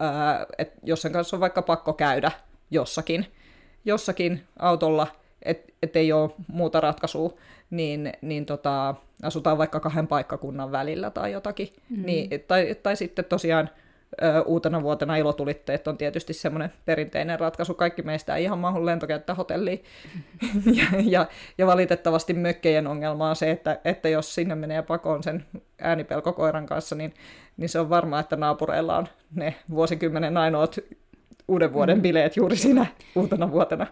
ää, 0.00 0.46
et 0.58 0.72
jos 0.82 1.02
sen 1.02 1.12
kanssa 1.12 1.36
on 1.36 1.40
vaikka 1.40 1.62
pakko 1.62 1.92
käydä 1.92 2.30
jossakin, 2.70 3.26
jossakin 3.84 4.44
autolla, 4.58 5.06
että 5.42 5.72
et 5.82 5.96
ei 5.96 6.12
ole 6.12 6.30
muuta 6.46 6.80
ratkaisua, 6.80 7.34
niin, 7.70 8.12
niin 8.22 8.46
tota, 8.46 8.94
asutaan 9.22 9.58
vaikka 9.58 9.80
kahden 9.80 10.06
paikkakunnan 10.06 10.72
välillä 10.72 11.10
tai 11.10 11.32
jotakin. 11.32 11.68
Mm. 11.90 12.06
Niin, 12.06 12.30
tai, 12.48 12.76
tai 12.82 12.96
sitten 12.96 13.24
tosiaan 13.24 13.70
uutena 14.46 14.82
vuotena 14.82 15.16
ilotulitteet 15.16 15.88
on 15.88 15.98
tietysti 15.98 16.32
semmoinen 16.32 16.72
perinteinen 16.84 17.40
ratkaisu. 17.40 17.74
Kaikki 17.74 18.02
meistä 18.02 18.36
ei 18.36 18.44
ihan 18.44 18.58
mahu 18.58 18.86
lentokenttähotelliin. 18.86 19.84
ja, 20.78 20.84
ja, 21.02 21.26
ja 21.58 21.66
valitettavasti 21.66 22.34
mökkejen 22.34 22.86
ongelma 22.86 23.30
on 23.30 23.36
se, 23.36 23.50
että, 23.50 23.80
että 23.84 24.08
jos 24.08 24.34
sinne 24.34 24.54
menee 24.54 24.82
pakoon 24.82 25.22
sen 25.22 25.46
äänipelkokoiran 25.80 26.66
kanssa, 26.66 26.94
niin, 26.94 27.14
niin 27.56 27.68
se 27.68 27.80
on 27.80 27.90
varmaa, 27.90 28.20
että 28.20 28.36
naapureilla 28.36 28.98
on 28.98 29.08
ne 29.34 29.54
vuosikymmenen 29.70 30.36
ainoat 30.36 30.78
uuden 31.48 31.72
vuoden 31.72 31.96
mm. 31.96 32.02
bileet 32.02 32.36
juuri 32.36 32.56
siinä 32.56 32.86
uutena 33.14 33.50
vuotena. 33.50 33.86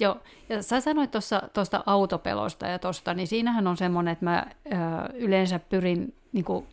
Joo, 0.00 0.16
ja 0.48 0.62
sä 0.62 0.80
sanoit 0.80 1.10
tuosta 1.52 1.82
autopelosta 1.86 2.66
ja 2.66 2.78
tuosta, 2.78 3.14
niin 3.14 3.26
siinähän 3.26 3.66
on 3.66 3.76
semmoinen, 3.76 4.12
että 4.12 4.24
mä 4.24 4.46
ö, 4.66 4.70
yleensä 5.14 5.58
pyrin, 5.58 6.14
niin 6.32 6.44
kuin, 6.44 6.66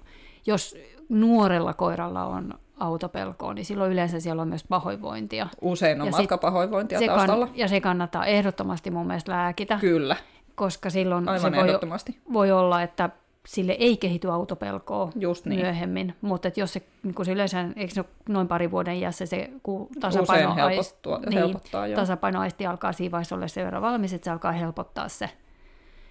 jos 0.45 0.77
nuorella 1.09 1.73
koiralla 1.73 2.25
on 2.25 2.53
autopelkoa, 2.79 3.53
niin 3.53 3.65
silloin 3.65 3.91
yleensä 3.91 4.19
siellä 4.19 4.41
on 4.41 4.47
myös 4.47 4.63
pahoinvointia. 4.63 5.47
Usein 5.61 6.01
on 6.01 6.07
ja 6.07 6.11
matkapahoinvointia 6.11 6.99
se 6.99 7.07
taustalla. 7.07 7.45
Kann, 7.45 7.59
ja 7.59 7.67
se 7.67 7.81
kannattaa 7.81 8.25
ehdottomasti 8.25 8.91
mun 8.91 9.07
mielestä 9.07 9.31
lääkitä. 9.31 9.77
Kyllä. 9.81 10.15
Koska 10.55 10.89
silloin 10.89 11.29
Aivan 11.29 11.53
se 11.53 11.59
voi, 11.59 11.93
voi 12.33 12.51
olla, 12.51 12.81
että 12.81 13.09
sille 13.47 13.71
ei 13.79 13.97
kehity 13.97 14.31
autopelkoa 14.31 15.09
Just 15.15 15.45
niin. 15.45 15.59
myöhemmin, 15.59 16.15
mutta 16.21 16.51
jos 16.55 16.73
se, 16.73 16.81
niin 17.03 17.15
kuin 17.15 17.25
se 17.25 17.31
yleensä, 17.31 17.65
eikö 17.75 17.93
se 17.93 18.03
noin 18.29 18.47
pari 18.47 18.71
vuoden 18.71 18.95
iässä 18.95 19.25
se 19.25 19.49
kun 19.63 19.87
tasapainoaisti, 19.99 20.99
niin, 21.29 21.95
tasapainoaisti 21.95 22.65
alkaa 22.65 22.91
siinä 22.91 23.11
vaiheessa 23.11 23.35
olla 23.35 23.47
sen 23.47 23.65
verran 23.65 23.81
valmis, 23.81 24.13
että 24.13 24.25
se 24.25 24.31
alkaa 24.31 24.51
helpottaa 24.51 25.09
se, 25.09 25.29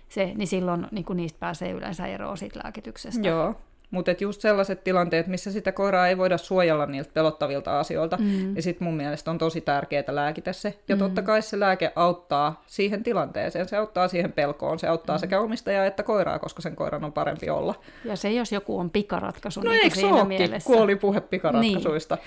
se 0.09 0.33
niin 0.35 0.49
silloin 0.49 0.87
niin 0.91 1.07
niistä 1.15 1.39
pääsee 1.41 1.71
yleensä 1.71 2.07
eroon 2.07 2.39
siitä 2.39 2.61
lääkityksestä. 2.65 3.29
Joo, 3.29 3.55
mutta 3.95 4.11
just 4.21 4.41
sellaiset 4.41 4.85
tilanteet, 4.85 5.27
missä 5.27 5.53
sitä 5.53 5.73
koiraa 5.73 6.09
ei 6.09 6.19
voida 6.19 6.39
suojella 6.39 6.87
niiltä 6.87 7.11
pelottavilta 7.15 7.81
asioilta, 7.81 8.17
mm. 8.17 8.25
niin 8.25 8.63
sitten 8.63 8.85
mun 8.85 8.97
mielestä 8.97 9.31
on 9.31 9.39
tosi 9.39 9.61
tärkeää 9.61 10.05
lääkitä 10.09 10.53
se. 10.53 10.79
Ja 10.89 10.97
mm. 10.97 10.99
totta 10.99 11.23
kai 11.23 11.43
se 11.43 11.61
lääke 11.61 11.93
auttaa 11.97 12.63
siihen 12.67 13.03
tilanteeseen, 13.03 13.69
se 13.69 13.77
auttaa 13.77 14.09
siihen 14.09 14.33
pelkoon, 14.33 14.79
se 14.79 14.89
auttaa 14.89 15.17
mm. 15.17 15.21
sekä 15.21 15.41
omistajaa 15.41 15.87
että 15.87 16.03
koiraa, 16.03 16.39
koska 16.39 16.63
sen 16.63 16.77
koiran 16.77 17.05
on 17.05 17.13
parempi 17.13 17.51
olla. 17.51 17.75
Ja 18.05 18.17
se, 18.17 18.33
jos 18.33 18.53
joku 18.53 18.79
on 18.79 18.91
pikaratkaisu, 18.91 19.61
no 19.61 19.71
niin 19.71 19.85
eikö 19.85 19.97
siinä 19.97 20.25
mielessä. 20.25 20.67
kuoli 20.67 20.97
puhe 20.97 21.21
pikaratkaisuista. 21.21 22.19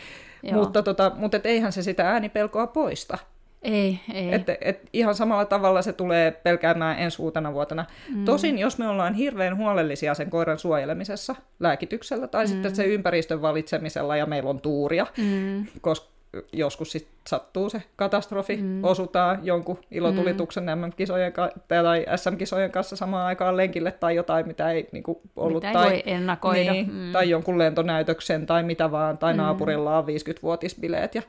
Niin. 0.41 0.55
Mutta, 0.55 0.83
tota, 0.83 1.11
mutta 1.15 1.37
et 1.37 1.45
eihän 1.45 1.71
se 1.71 1.83
sitä 1.83 2.09
äänipelkoa 2.09 2.67
poista. 2.67 3.17
Ei, 3.61 3.99
ei. 4.13 4.33
Et, 4.33 4.49
et 4.61 4.89
ihan 4.93 5.15
samalla 5.15 5.45
tavalla 5.45 5.81
se 5.81 5.93
tulee 5.93 6.31
pelkäämään 6.31 6.99
ensi 6.99 7.21
uutena 7.21 7.53
vuotena. 7.53 7.85
Mm. 8.15 8.25
Tosin 8.25 8.59
jos 8.59 8.77
me 8.77 8.87
ollaan 8.87 9.13
hirveän 9.13 9.57
huolellisia 9.57 10.13
sen 10.13 10.29
koiran 10.29 10.59
suojelemisessa 10.59 11.35
lääkityksellä 11.59 12.27
tai 12.27 12.45
mm. 12.45 12.47
sitten 12.47 12.75
sen 12.75 12.87
ympäristön 12.87 13.41
valitsemisella 13.41 14.17
ja 14.17 14.25
meillä 14.25 14.49
on 14.49 14.61
tuuria, 14.61 15.07
mm. 15.17 15.65
koska 15.81 16.17
joskus 16.53 16.91
sit 16.91 17.07
sattuu 17.27 17.69
se 17.69 17.83
katastrofi, 17.95 18.57
mm. 18.57 18.83
osutaan 18.83 19.39
jonkun 19.43 19.79
ilotulituksen 19.91 20.63
mm. 20.63 20.79
MM-kisojen 20.79 21.33
tai 21.67 22.05
SM-kisojen 22.15 22.71
kanssa 22.71 22.95
samaan 22.95 23.25
aikaan 23.25 23.57
lenkille 23.57 23.91
tai 23.91 24.15
jotain, 24.15 24.47
mitä 24.47 24.71
ei 24.71 24.89
niin 24.91 25.03
kuin, 25.03 25.17
ollut. 25.35 25.63
Mitä 25.63 25.73
tai, 25.73 25.89
voi 25.89 26.03
ennakoida. 26.05 26.71
Niin, 26.71 26.93
mm. 26.93 27.11
Tai 27.11 27.29
jonkun 27.29 27.57
lentonäytöksen 27.57 28.45
tai 28.45 28.63
mitä 28.63 28.91
vaan, 28.91 29.17
tai 29.17 29.33
mm. 29.33 29.37
naapurilla 29.37 29.97
on 29.97 30.05
50-vuotisbileet 30.05 31.15
ja, 31.15 31.21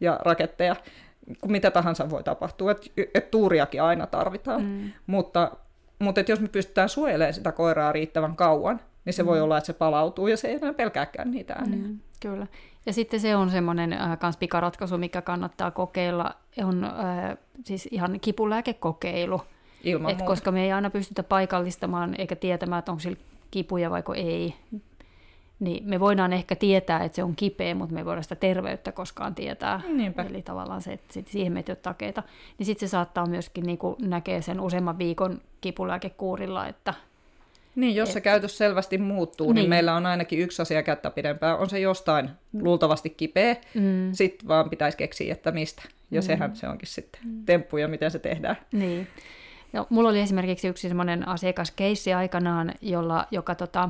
ja 0.00 0.18
raketteja 0.22 0.76
mitä 1.46 1.70
tahansa 1.70 2.10
voi 2.10 2.22
tapahtua, 2.22 2.70
että 2.70 2.86
et 3.14 3.30
tuuriakin 3.30 3.82
aina 3.82 4.06
tarvitaan. 4.06 4.62
Mm. 4.62 4.90
Mutta, 5.06 5.50
mutta 5.98 6.20
et 6.20 6.28
jos 6.28 6.40
me 6.40 6.48
pystytään 6.48 6.88
suojelemaan 6.88 7.34
sitä 7.34 7.52
koiraa 7.52 7.92
riittävän 7.92 8.36
kauan, 8.36 8.80
niin 9.04 9.14
se 9.14 9.22
mm. 9.22 9.26
voi 9.26 9.40
olla, 9.40 9.58
että 9.58 9.66
se 9.66 9.72
palautuu 9.72 10.26
ja 10.26 10.36
se 10.36 10.48
ei 10.48 10.54
enää 10.54 10.72
pelkääkään 10.72 11.30
niitä 11.30 11.54
ääniä. 11.54 11.88
Mm, 11.88 11.98
kyllä. 12.20 12.46
Ja 12.86 12.92
sitten 12.92 13.20
se 13.20 13.36
on 13.36 13.50
semmoinen 13.50 13.92
äh, 13.92 14.18
kans 14.18 14.36
pikaratkaisu, 14.36 14.98
mikä 14.98 15.22
kannattaa 15.22 15.70
kokeilla, 15.70 16.34
on 16.64 16.84
äh, 16.84 17.36
siis 17.64 17.88
ihan 17.90 18.20
kipulääkekokeilu. 18.20 19.40
Ilman 19.84 20.10
Et 20.10 20.22
koska 20.22 20.52
me 20.52 20.64
ei 20.64 20.72
aina 20.72 20.90
pystytä 20.90 21.22
paikallistamaan 21.22 22.14
eikä 22.18 22.36
tietämään, 22.36 22.78
että 22.78 22.92
onko 22.92 23.00
sillä 23.00 23.18
kipuja 23.50 23.90
vai 23.90 24.02
ei, 24.14 24.54
niin 25.60 25.88
me 25.88 26.00
voidaan 26.00 26.32
ehkä 26.32 26.56
tietää, 26.56 27.04
että 27.04 27.16
se 27.16 27.22
on 27.22 27.36
kipeä, 27.36 27.74
mutta 27.74 27.94
me 27.94 28.00
ei 28.00 28.04
voida 28.04 28.22
sitä 28.22 28.34
terveyttä 28.34 28.92
koskaan 28.92 29.34
tietää. 29.34 29.80
Niinpä. 29.88 30.22
Eli 30.22 30.42
tavallaan 30.42 30.82
se, 30.82 30.92
että 30.92 31.20
siihen 31.26 31.52
me 31.52 31.58
ei 31.58 31.64
ole 31.68 31.76
takeita. 31.76 32.22
Niin 32.58 32.66
sitten 32.66 32.88
se 32.88 32.90
saattaa 32.90 33.26
myöskin 33.26 33.64
niin 33.64 33.78
kuin 33.78 33.96
näkee 34.00 34.42
sen 34.42 34.60
useamman 34.60 34.98
viikon 34.98 35.40
kipulääkekuurilla, 35.60 36.66
että 36.66 36.94
niin, 37.78 37.94
jos 37.94 38.12
se 38.12 38.20
käytös 38.20 38.58
selvästi 38.58 38.98
muuttuu, 38.98 39.46
niin. 39.46 39.54
niin 39.54 39.68
meillä 39.68 39.94
on 39.94 40.06
ainakin 40.06 40.38
yksi 40.38 40.62
asia 40.62 40.82
kättä 40.82 41.10
pidempään. 41.10 41.58
On 41.58 41.70
se 41.70 41.80
jostain 41.80 42.30
luultavasti 42.60 43.10
kipeä, 43.10 43.56
mm. 43.74 44.12
sitten 44.12 44.48
vaan 44.48 44.70
pitäisi 44.70 44.96
keksiä, 44.96 45.32
että 45.32 45.52
mistä. 45.52 45.82
Ja 46.10 46.20
mm. 46.20 46.24
sehän 46.24 46.56
se 46.56 46.68
onkin 46.68 46.88
sitten 46.88 47.20
mm. 47.24 47.44
temppu 47.44 47.76
ja 47.76 47.88
miten 47.88 48.10
se 48.10 48.18
tehdään. 48.18 48.56
Niin. 48.72 49.06
No, 49.72 49.86
mulla 49.90 50.08
oli 50.08 50.20
esimerkiksi 50.20 50.68
yksi 50.68 50.88
semmoinen 50.88 51.28
asiakaskeissi 51.28 52.14
aikanaan, 52.14 52.72
jolla, 52.82 53.26
joka 53.30 53.54
tota, 53.54 53.88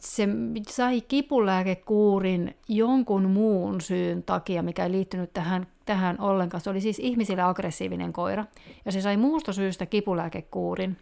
se 0.00 0.28
sai 0.68 1.00
kipulääkekuurin 1.00 2.54
jonkun 2.68 3.30
muun 3.30 3.80
syyn 3.80 4.22
takia, 4.22 4.62
mikä 4.62 4.84
ei 4.84 4.90
liittynyt 4.90 5.32
tähän, 5.32 5.66
tähän 5.86 6.20
ollenkaan. 6.20 6.60
Se 6.60 6.70
oli 6.70 6.80
siis 6.80 6.98
ihmisille 6.98 7.42
aggressiivinen 7.42 8.12
koira. 8.12 8.44
Ja 8.84 8.92
se 8.92 9.00
sai 9.00 9.16
muusta 9.16 9.52
syystä 9.52 9.86
kipulääkekuurin. 9.86 10.96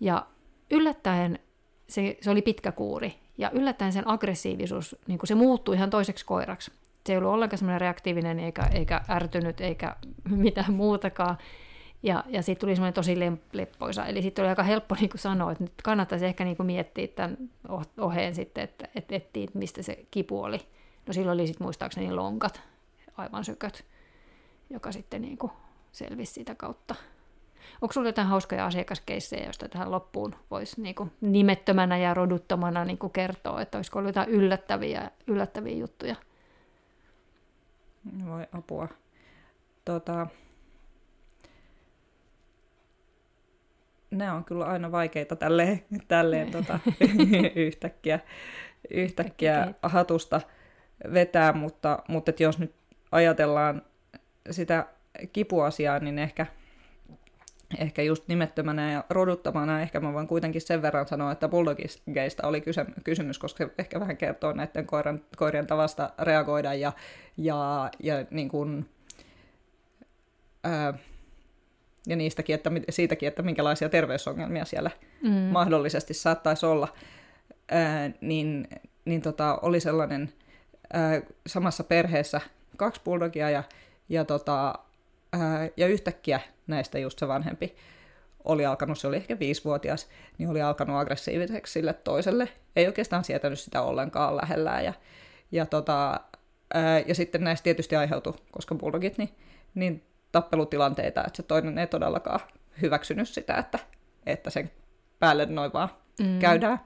Ja 0.00 0.26
yllättäen, 0.70 1.38
se, 1.88 2.16
se 2.20 2.30
oli 2.30 2.42
pitkä 2.42 2.72
kuuri, 2.72 3.14
ja 3.38 3.50
yllättäen 3.50 3.92
sen 3.92 4.08
aggressiivisuus, 4.08 4.96
niin 5.06 5.18
se 5.24 5.34
muuttui 5.34 5.76
ihan 5.76 5.90
toiseksi 5.90 6.24
koiraksi. 6.24 6.72
Se 7.06 7.12
ei 7.12 7.18
ollut 7.18 7.32
ollenkaan 7.32 7.58
semmoinen 7.58 7.80
reaktiivinen, 7.80 8.40
eikä, 8.40 8.62
eikä 8.72 9.00
ärtynyt, 9.10 9.60
eikä 9.60 9.96
mitään 10.28 10.72
muutakaan. 10.72 11.38
Ja, 12.02 12.24
ja 12.28 12.42
siitä 12.42 12.60
tuli 12.60 12.76
semmoinen 12.76 12.94
tosi 12.94 13.16
leppoisa. 13.52 14.06
Eli 14.06 14.22
sitten 14.22 14.42
oli 14.42 14.48
aika 14.48 14.62
helppo 14.62 14.94
niin 14.94 15.10
kuin 15.10 15.20
sanoa, 15.20 15.52
että 15.52 15.64
nyt 15.64 15.72
kannattaisi 15.84 16.26
ehkä 16.26 16.44
niin 16.44 16.56
kuin 16.56 16.66
miettiä 16.66 17.08
tämän 17.08 17.36
oheen 17.98 18.34
sitten, 18.34 18.64
että, 18.64 18.88
että 18.94 19.14
etsii, 19.14 19.48
mistä 19.54 19.82
se 19.82 20.04
kipu 20.10 20.42
oli. 20.42 20.58
No 21.06 21.12
silloin 21.12 21.40
oli 21.40 21.46
sitten 21.46 21.64
muistaakseni 21.64 22.12
lonkat, 22.12 22.60
aivan 23.16 23.44
syköt, 23.44 23.84
joka 24.70 24.92
sitten 24.92 25.22
niin 25.22 25.38
kuin 25.38 25.52
selvisi 25.92 26.32
sitä 26.32 26.54
kautta. 26.54 26.94
Onko 27.82 27.92
sinulla 27.92 28.08
jotain 28.08 28.28
hauskoja 28.28 28.66
asiakaskeissejä, 28.66 29.44
joista 29.44 29.68
tähän 29.68 29.90
loppuun 29.90 30.34
voisi 30.50 30.82
niin 30.82 30.94
kuin 30.94 31.12
nimettömänä 31.20 31.98
ja 31.98 32.14
roduttomana 32.14 32.84
niin 32.84 32.98
kuin 32.98 33.12
kertoa, 33.12 33.60
että 33.62 33.78
olisiko 33.78 33.98
ollut 33.98 34.08
jotain 34.08 34.28
yllättäviä, 34.28 35.10
yllättäviä 35.26 35.76
juttuja? 35.76 36.16
Voi 38.26 38.46
apua. 38.52 38.88
Tota, 39.84 40.26
ne 44.10 44.30
on 44.30 44.44
kyllä 44.44 44.64
aina 44.64 44.92
vaikeita 44.92 45.36
tälleen, 45.36 45.84
tälleen 46.08 46.50
tota, 46.50 46.78
yhtäkkiä, 47.66 48.20
yhtäkkiä 48.90 49.74
hatusta 49.82 50.40
vetää, 51.12 51.52
mutta, 51.52 52.02
mutta 52.08 52.32
jos 52.38 52.58
nyt 52.58 52.74
ajatellaan 53.12 53.82
sitä 54.50 54.86
kipuasiaa, 55.32 55.98
niin 55.98 56.18
ehkä, 56.18 56.46
ehkä 57.78 58.02
just 58.02 58.28
nimettömänä 58.28 58.92
ja 58.92 59.04
roduttamana, 59.10 59.80
ehkä 59.80 60.00
mä 60.00 60.12
voin 60.12 60.28
kuitenkin 60.28 60.60
sen 60.60 60.82
verran 60.82 61.08
sanoa, 61.08 61.32
että 61.32 61.48
bulldogeista 61.48 62.46
oli 62.46 62.62
kysymys, 63.04 63.38
koska 63.38 63.64
se 63.64 63.70
ehkä 63.78 64.00
vähän 64.00 64.16
kertoo 64.16 64.52
näiden 64.52 64.86
koiran, 64.86 65.20
koirien 65.36 65.66
tavasta 65.66 66.10
reagoida 66.18 66.74
ja, 66.74 66.92
ja, 67.36 67.90
ja 68.00 68.14
niin 68.30 68.48
kuin, 68.48 68.88
ää, 70.64 70.94
ja 72.06 72.16
niistäkin, 72.16 72.54
että, 72.54 72.70
siitäkin, 72.90 73.26
että 73.28 73.42
minkälaisia 73.42 73.88
terveysongelmia 73.88 74.64
siellä 74.64 74.90
mm. 75.22 75.30
mahdollisesti 75.30 76.14
saattaisi 76.14 76.66
olla, 76.66 76.88
ää, 77.70 78.10
niin, 78.20 78.68
niin 79.04 79.22
tota, 79.22 79.58
oli 79.62 79.80
sellainen 79.80 80.32
ää, 80.92 81.20
samassa 81.46 81.84
perheessä 81.84 82.40
kaksi 82.76 83.00
bulldogia 83.04 83.50
ja, 83.50 83.62
ja, 84.08 84.24
tota, 84.24 84.74
ää, 85.32 85.68
ja 85.76 85.86
yhtäkkiä 85.86 86.40
näistä 86.66 86.98
just 86.98 87.18
se 87.18 87.28
vanhempi 87.28 87.76
oli 88.44 88.66
alkanut, 88.66 88.98
se 88.98 89.06
oli 89.06 89.16
ehkä 89.16 89.38
viisivuotias, 89.38 90.08
niin 90.38 90.50
oli 90.50 90.62
alkanut 90.62 90.96
aggressiiviseksi 90.96 91.72
sille 91.72 91.92
toiselle. 91.92 92.48
Ei 92.76 92.86
oikeastaan 92.86 93.24
sietänyt 93.24 93.60
sitä 93.60 93.82
ollenkaan 93.82 94.36
lähellään. 94.36 94.84
Ja, 94.84 94.94
ja, 95.52 95.66
tota, 95.66 96.20
ää, 96.74 96.98
ja 96.98 97.14
sitten 97.14 97.44
näistä 97.44 97.64
tietysti 97.64 97.96
aiheutui, 97.96 98.34
koska 98.50 98.74
bulldogit, 98.74 99.18
niin, 99.18 99.30
niin 99.74 100.02
tappelutilanteita, 100.32 101.24
että 101.26 101.36
se 101.36 101.42
toinen 101.42 101.78
ei 101.78 101.86
todellakaan 101.86 102.40
hyväksynyt 102.82 103.28
sitä, 103.28 103.54
että, 103.54 103.78
että 104.26 104.50
sen 104.50 104.70
päälle 105.18 105.46
noin 105.46 105.72
vaan 105.72 105.88
mm. 106.20 106.38
käydään. 106.38 106.80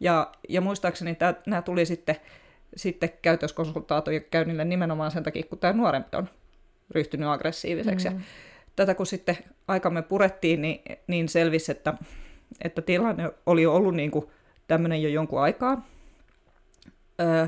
Ja, 0.00 0.32
ja 0.48 0.60
muistaakseni 0.60 1.16
nämä 1.46 1.62
tuli 1.62 1.86
sitten 1.86 2.16
sitten 2.76 3.10
käytöskonsultaation 3.22 4.22
käynnille 4.30 4.64
nimenomaan 4.64 5.10
sen 5.10 5.22
takia, 5.22 5.42
kun 5.42 5.58
tämä 5.58 5.72
nuorempi 5.72 6.16
on 6.16 6.28
ryhtynyt 6.90 7.28
aggressiiviseksi. 7.28 8.10
Mm. 8.10 8.16
Ja 8.16 8.22
tätä 8.76 8.94
kun 8.94 9.06
sitten 9.06 9.38
aikamme 9.68 10.02
purettiin, 10.02 10.62
niin, 10.62 10.80
niin 11.06 11.28
selvisi, 11.28 11.72
että, 11.72 11.94
että 12.64 12.82
tilanne 12.82 13.30
oli 13.46 13.66
ollut 13.66 13.94
niin 13.94 14.10
kuin 14.10 14.26
tämmöinen 14.68 15.02
jo 15.02 15.08
jonkun 15.08 15.40
aikaa. 15.40 15.86
Öö, 17.20 17.46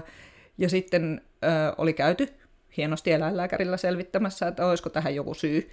ja 0.58 0.68
sitten 0.68 1.20
öö, 1.44 1.72
oli 1.78 1.92
käyty 1.92 2.28
hienosti 2.76 3.12
eläinlääkärillä 3.12 3.76
selvittämässä, 3.76 4.48
että 4.48 4.66
olisiko 4.66 4.90
tähän 4.90 5.14
joku 5.14 5.34
syy. 5.34 5.70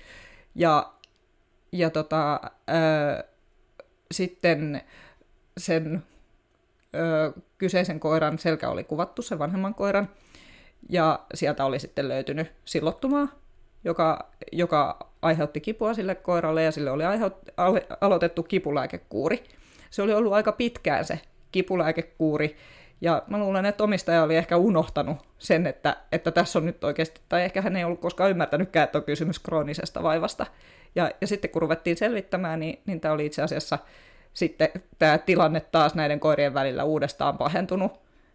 Ja, 0.56 0.94
ja 1.72 1.90
tota, 1.90 2.40
öö, 2.70 3.24
sitten 4.12 4.82
sen 5.58 6.04
ö, 6.96 7.34
kyseisen 7.58 8.00
koiran 8.00 8.40
selkä 8.40 8.70
oli 8.70 8.84
kuvattu, 8.84 9.22
se 9.22 9.40
vanhemman 9.40 9.76
koiran, 9.76 10.10
ja 10.90 11.20
sieltä 11.34 11.66
oli 11.66 11.80
sitten 11.80 12.08
löytynyt 12.08 12.52
sillottumaa, 12.66 13.28
joka, 13.84 14.32
joka 14.52 15.10
aiheutti 15.22 15.62
kipua 15.62 15.94
sille 15.94 16.16
koiralle, 16.16 16.64
ja 16.64 16.72
sille 16.72 16.92
oli 16.92 17.06
aiheut, 17.06 17.34
al, 17.58 17.80
aloitettu 18.02 18.44
kipulääkekuuri. 18.44 19.44
Se 19.90 20.02
oli 20.02 20.14
ollut 20.14 20.34
aika 20.34 20.52
pitkään 20.52 21.06
se 21.06 21.20
kipulääkekuuri, 21.52 22.58
ja 23.02 23.24
mä 23.28 23.38
luulen, 23.38 23.66
että 23.66 23.84
omistaja 23.84 24.24
oli 24.24 24.36
ehkä 24.36 24.58
unohtanut 24.58 25.18
sen, 25.38 25.68
että, 25.68 25.98
että 26.12 26.32
tässä 26.32 26.60
on 26.60 26.66
nyt 26.66 26.84
oikeasti, 26.84 27.22
tai 27.30 27.44
ehkä 27.44 27.62
hän 27.62 27.76
ei 27.76 27.84
ollut 27.84 28.02
koskaan 28.02 28.30
ymmärtänytkään, 28.30 28.84
että 28.84 28.98
on 28.98 29.04
kysymys 29.04 29.40
kroonisesta 29.40 30.04
vaivasta. 30.04 30.46
Ja, 30.96 31.12
ja 31.22 31.28
sitten 31.28 31.50
kun 31.50 31.62
ruvettiin 31.62 31.98
selvittämään, 31.98 32.60
niin, 32.60 32.80
niin 32.86 33.00
tämä 33.00 33.14
oli 33.14 33.26
itse 33.26 33.42
asiassa 33.42 33.80
sitten 34.34 34.70
tämä 35.00 35.18
tilanne 35.18 35.60
taas 35.60 35.96
näiden 35.96 36.20
koirien 36.20 36.54
välillä 36.54 36.84
uudestaan 36.84 37.38
pahentunut 37.38 37.92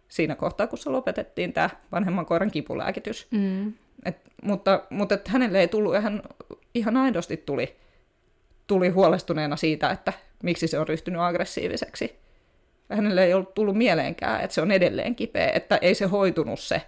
siinä 0.07 0.35
kohtaa, 0.35 0.67
kun 0.67 0.77
se 0.77 0.89
lopetettiin 0.89 1.53
tämä 1.53 1.69
vanhemman 1.91 2.25
koiran 2.25 2.51
kipulääkitys. 2.51 3.27
Mm. 3.31 3.73
Et, 4.05 4.17
mutta 4.43 4.83
mutta 4.89 5.15
et 5.15 5.27
hänelle 5.27 5.59
ei 5.59 5.67
tullut, 5.67 6.03
hän 6.03 6.21
ihan 6.73 6.97
aidosti 6.97 7.37
tuli, 7.37 7.75
tuli 8.67 8.89
huolestuneena 8.89 9.55
siitä, 9.55 9.89
että 9.89 10.13
miksi 10.43 10.67
se 10.67 10.79
on 10.79 10.87
ryhtynyt 10.87 11.21
aggressiiviseksi. 11.21 12.22
Hänelle 12.89 13.23
ei 13.23 13.33
ollut 13.33 13.53
tullut 13.53 13.75
mieleenkään, 13.77 14.41
että 14.41 14.53
se 14.53 14.61
on 14.61 14.71
edelleen 14.71 15.15
kipeä, 15.15 15.51
että 15.53 15.77
ei 15.77 15.95
se 15.95 16.05
hoitunut 16.05 16.59
se 16.59 16.81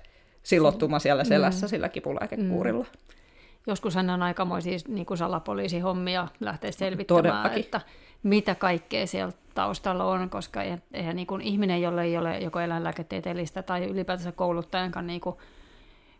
silottuma 0.44 1.00
siellä 1.00 1.24
selässä 1.24 1.66
mm. 1.66 1.70
sillä 1.70 1.90
kipulääkekuurilla. 1.90 2.84
Mm. 2.84 3.16
Joskus 3.68 3.96
hän 3.96 4.10
on 4.10 4.24
aikamoisia 4.24 4.78
niin 4.88 5.06
kuin 5.06 5.18
salapoliisihommia 5.18 6.28
lähteä 6.40 6.72
selvittämään, 6.72 7.54
että 7.54 7.82
mitä 8.24 8.56
kaikkea 8.56 9.08
siellä 9.08 9.34
taustalla 9.54 10.06
on, 10.06 10.30
koska 10.30 10.62
eihän 10.94 11.16
niin 11.16 11.28
kuin 11.28 11.42
ihminen, 11.42 11.82
jolle 11.82 12.04
ei 12.04 12.18
ole 12.18 12.40
joko 12.40 12.60
eläinlääketieteellistä 12.60 13.64
tai 13.64 13.86
ylipäätänsä 13.86 14.32
kouluttajankaan 14.32 15.08
niin 15.08 15.22
kuin 15.22 15.36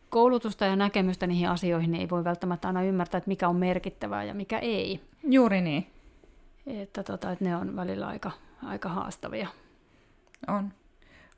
koulutusta 0.10 0.66
ja 0.66 0.76
näkemystä 0.76 1.28
niihin 1.28 1.50
asioihin, 1.50 1.92
niin 1.92 2.02
ei 2.02 2.10
voi 2.10 2.24
välttämättä 2.24 2.68
aina 2.68 2.84
ymmärtää, 2.84 3.18
että 3.18 3.28
mikä 3.28 3.50
on 3.50 3.56
merkittävää 3.56 4.24
ja 4.24 4.34
mikä 4.34 4.60
ei. 4.60 5.00
Juuri 5.24 5.62
niin. 5.62 5.88
Että, 6.68 7.04
tota, 7.04 7.32
että 7.32 7.46
ne 7.46 7.56
on 7.56 7.76
välillä 7.76 8.08
aika, 8.08 8.32
aika 8.64 8.90
haastavia. 8.90 9.48
On. 10.48 10.74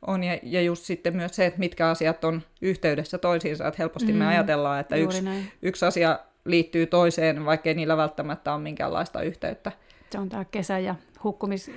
On, 0.08 0.24
ja, 0.24 0.40
ja 0.44 0.62
just 0.62 0.84
sitten 0.84 1.16
myös 1.16 1.36
se, 1.36 1.46
että 1.46 1.60
mitkä 1.60 1.90
asiat 1.90 2.24
on 2.24 2.42
yhteydessä 2.62 3.18
toisiinsa, 3.18 3.68
että 3.68 3.76
helposti 3.78 4.12
mm, 4.12 4.18
me 4.18 4.28
ajatellaan, 4.28 4.80
että 4.80 4.96
yksi, 4.96 5.24
yksi 5.62 5.86
asia 5.86 6.20
liittyy 6.46 6.86
toiseen, 6.86 7.46
vaikkei 7.46 7.74
niillä 7.74 7.98
välttämättä 7.98 8.54
ole 8.54 8.62
minkäänlaista 8.62 9.22
yhteyttä. 9.22 9.72
Se 10.10 10.20
on 10.20 10.30
tämä 10.30 10.46
kesä 10.46 10.80
ja 10.80 10.96
hukkumis, 11.24 11.72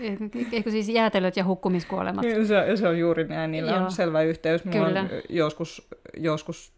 eikö 0.53 0.71
siis 0.71 0.89
jäätelöt 0.89 1.37
ja 1.37 1.45
hukkumiskuolemat. 1.45 2.25
Se, 2.47 2.77
se 2.77 2.89
on 2.89 2.99
juuri 2.99 3.25
näin, 3.25 3.51
niillä 3.51 3.71
Joo. 3.71 3.85
on 3.85 3.93
selvä 3.93 4.23
yhteys. 4.23 4.65
Mulla 4.65 4.87
Kyllä. 4.87 5.01
on 5.01 5.09
joskus, 5.29 5.89
joskus 6.17 6.73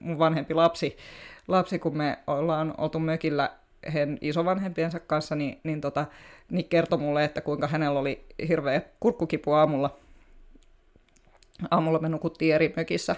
mun 0.00 0.18
vanhempi 0.18 0.54
lapsi, 0.54 0.96
lapsi, 1.48 1.78
kun 1.78 1.96
me 1.96 2.18
ollaan 2.26 2.74
oltu 2.78 2.98
mökillä 2.98 3.50
hen 3.94 4.18
isovanhempiensa 4.20 5.00
kanssa, 5.00 5.34
niin, 5.34 5.60
niin, 5.62 5.80
tota, 5.80 6.06
niin 6.52 6.68
kertoi 6.68 6.98
mulle, 6.98 7.24
että 7.24 7.40
kuinka 7.40 7.66
hänellä 7.66 8.00
oli 8.00 8.26
hirveä 8.48 8.82
kurkkukipu 9.00 9.52
aamulla. 9.52 9.98
Aamulla 11.70 11.98
me 11.98 12.08
nukuttiin 12.08 12.54
eri 12.54 12.72
mökissä, 12.76 13.16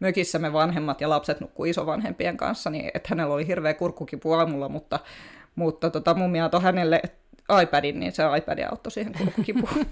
mökissä 0.00 0.38
me 0.38 0.52
vanhemmat 0.52 1.00
ja 1.00 1.08
lapset 1.08 1.40
nukkuu 1.40 1.64
isovanhempien 1.64 2.36
kanssa, 2.36 2.70
niin 2.70 2.90
että 2.94 3.08
hänellä 3.08 3.34
oli 3.34 3.46
hirveä 3.46 3.74
kurkkukipu 3.74 4.32
aamulla, 4.32 4.68
mutta 4.68 4.98
mutta 5.54 5.90
tota, 5.90 6.14
mummi 6.14 6.40
antoi 6.40 6.62
hänelle 6.62 7.02
iPadin, 7.62 8.00
niin 8.00 8.12
se 8.12 8.22
iPad 8.38 8.58
auttoi 8.70 8.92
siihen 8.92 9.12
kurkkukipuun. 9.18 9.86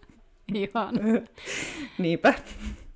Ihan. 0.54 0.94
Niinpä. 1.98 2.34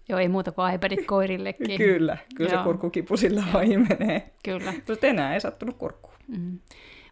Joo, 0.09 0.19
ei 0.19 0.29
muuta 0.29 0.53
kuin 0.53 0.75
iPadit 0.75 1.07
koirillekin. 1.07 1.79
Kyllä, 1.79 2.17
kyllä 2.37 2.51
Joo. 2.51 2.61
se 2.61 2.65
kurkkukipu 2.65 3.17
sillä 3.17 3.45
menee. 3.89 4.31
Kyllä. 4.45 4.73
Mutta 4.89 5.07
enää 5.07 5.35
ei 5.35 5.41
sattunut 5.41 5.77
kurkkuun. 5.77 6.15
Mm. 6.29 6.59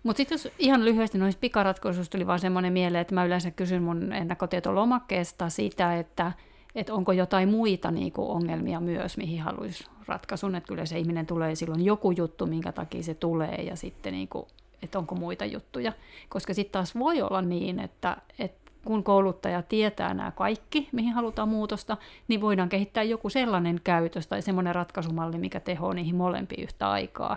Mutta 0.02 0.16
sitten 0.16 0.34
jos 0.34 0.48
ihan 0.58 0.84
lyhyesti 0.84 1.18
noista 1.18 1.40
pikaratkaisuista 1.40 2.12
tuli 2.12 2.26
vaan 2.26 2.40
semmoinen 2.40 2.72
mieleen, 2.72 3.02
että 3.02 3.14
mä 3.14 3.24
yleensä 3.24 3.50
kysyn 3.50 3.82
mun 3.82 4.12
ennakkotietolomakkeesta 4.12 5.48
sitä, 5.48 5.98
että, 5.98 6.32
että 6.74 6.94
onko 6.94 7.12
jotain 7.12 7.48
muita 7.48 7.90
niinku 7.90 8.30
ongelmia 8.32 8.80
myös, 8.80 9.16
mihin 9.16 9.40
haluaisi 9.40 9.84
ratkaisun. 10.06 10.54
Että 10.54 10.68
kyllä 10.68 10.86
se 10.86 10.98
ihminen 10.98 11.26
tulee 11.26 11.54
silloin 11.54 11.84
joku 11.84 12.10
juttu, 12.10 12.46
minkä 12.46 12.72
takia 12.72 13.02
se 13.02 13.14
tulee, 13.14 13.54
ja 13.54 13.76
sitten 13.76 14.12
niinku 14.12 14.48
että 14.82 14.98
onko 14.98 15.14
muita 15.14 15.44
juttuja. 15.44 15.92
Koska 16.28 16.54
sitten 16.54 16.72
taas 16.72 16.98
voi 16.98 17.22
olla 17.22 17.42
niin, 17.42 17.80
että, 17.80 18.16
että 18.38 18.72
kun 18.84 19.04
kouluttaja 19.04 19.62
tietää 19.62 20.14
nämä 20.14 20.30
kaikki, 20.30 20.88
mihin 20.92 21.12
halutaan 21.12 21.48
muutosta, 21.48 21.96
niin 22.28 22.40
voidaan 22.40 22.68
kehittää 22.68 23.02
joku 23.02 23.30
sellainen 23.30 23.80
käytös 23.84 24.26
tai 24.26 24.42
semmoinen 24.42 24.74
ratkaisumalli, 24.74 25.38
mikä 25.38 25.60
tehoo 25.60 25.92
niihin 25.92 26.16
molempiin 26.16 26.62
yhtä 26.62 26.90
aikaa. 26.90 27.36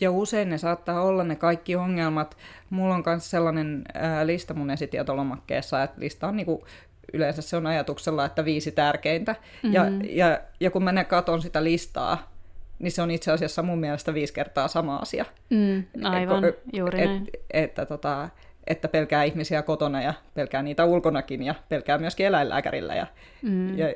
Ja 0.00 0.10
usein 0.10 0.50
ne 0.50 0.58
saattaa 0.58 1.02
olla 1.02 1.24
ne 1.24 1.36
kaikki 1.36 1.76
ongelmat. 1.76 2.36
Mulla 2.70 2.94
on 2.94 3.02
myös 3.06 3.30
sellainen 3.30 3.84
ää, 3.94 4.26
lista 4.26 4.54
mun 4.54 4.70
esitietolomakkeessa, 4.70 5.82
että 5.82 6.00
lista 6.00 6.28
on 6.28 6.36
niinku, 6.36 6.64
yleensä 7.12 7.42
se 7.42 7.56
on 7.56 7.66
ajatuksella, 7.66 8.24
että 8.24 8.44
viisi 8.44 8.72
tärkeintä. 8.72 9.32
Mm-hmm. 9.32 9.72
Ja, 9.72 9.84
ja, 10.08 10.40
ja 10.60 10.70
kun 10.70 10.84
mä 10.84 11.04
katon 11.04 11.42
sitä 11.42 11.64
listaa, 11.64 12.36
niin 12.78 12.92
se 12.92 13.02
on 13.02 13.10
itse 13.10 13.32
asiassa 13.32 13.62
mun 13.62 13.78
mielestä 13.78 14.14
viisi 14.14 14.34
kertaa 14.34 14.68
sama 14.68 14.96
asia. 14.96 15.24
Mm, 15.50 15.84
aivan, 16.02 16.44
et, 16.44 16.58
juuri 16.72 17.00
et, 17.00 17.08
näin. 17.08 17.28
Et, 17.34 17.40
että, 17.50 17.86
tota, 17.86 18.28
että 18.66 18.88
pelkää 18.88 19.24
ihmisiä 19.24 19.62
kotona 19.62 20.02
ja 20.02 20.14
pelkää 20.34 20.62
niitä 20.62 20.84
ulkonakin 20.84 21.42
ja 21.42 21.54
pelkää 21.68 21.98
myöskin 21.98 22.26
eläinlääkärillä 22.26 22.94
ja, 22.94 23.06
mm. 23.42 23.78
ja, 23.78 23.94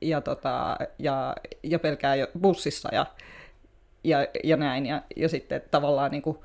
ja, 0.00 0.20
tota, 0.20 0.76
ja, 0.98 1.36
ja 1.62 1.78
pelkää 1.78 2.14
bussissa 2.40 2.88
ja, 2.92 3.06
ja, 4.04 4.26
ja 4.44 4.56
näin. 4.56 4.86
Ja, 4.86 5.02
ja 5.16 5.28
sitten 5.28 5.62
tavallaan 5.70 6.10
niin 6.10 6.22
kuin, 6.22 6.38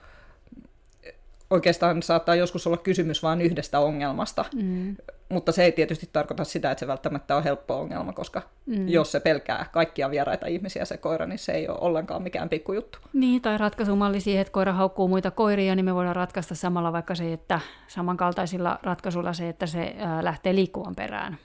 oikeastaan 1.49 2.03
saattaa 2.03 2.35
joskus 2.35 2.67
olla 2.67 2.77
kysymys 2.77 3.23
vain 3.23 3.41
yhdestä 3.41 3.79
ongelmasta, 3.79 4.45
mm. 4.55 4.95
mutta 5.29 5.51
se 5.51 5.63
ei 5.63 5.71
tietysti 5.71 6.09
tarkoita 6.13 6.43
sitä, 6.43 6.71
että 6.71 6.79
se 6.79 6.87
välttämättä 6.87 7.35
on 7.35 7.43
helppo 7.43 7.79
ongelma, 7.79 8.13
koska 8.13 8.41
mm. 8.65 8.87
jos 8.87 9.11
se 9.11 9.19
pelkää 9.19 9.65
kaikkia 9.71 10.11
vieraita 10.11 10.47
ihmisiä 10.47 10.85
se 10.85 10.97
koira, 10.97 11.25
niin 11.25 11.39
se 11.39 11.51
ei 11.51 11.67
ole 11.67 11.77
ollenkaan 11.81 12.23
mikään 12.23 12.49
pikkujuttu. 12.49 12.99
Niin, 13.13 13.41
tai 13.41 13.57
ratkaisumalli 13.57 14.19
siihen, 14.19 14.41
että 14.41 14.53
koira 14.53 14.73
haukkuu 14.73 15.07
muita 15.07 15.31
koiria, 15.31 15.75
niin 15.75 15.85
me 15.85 15.95
voidaan 15.95 16.15
ratkaista 16.15 16.55
samalla 16.55 16.93
vaikka 16.93 17.15
se, 17.15 17.33
että 17.33 17.59
samankaltaisilla 17.87 18.79
ratkaisuilla 18.83 19.33
se, 19.33 19.49
että 19.49 19.65
se 19.65 19.95
lähtee 20.21 20.55
liikkuvan 20.55 20.95
perään. 20.95 21.37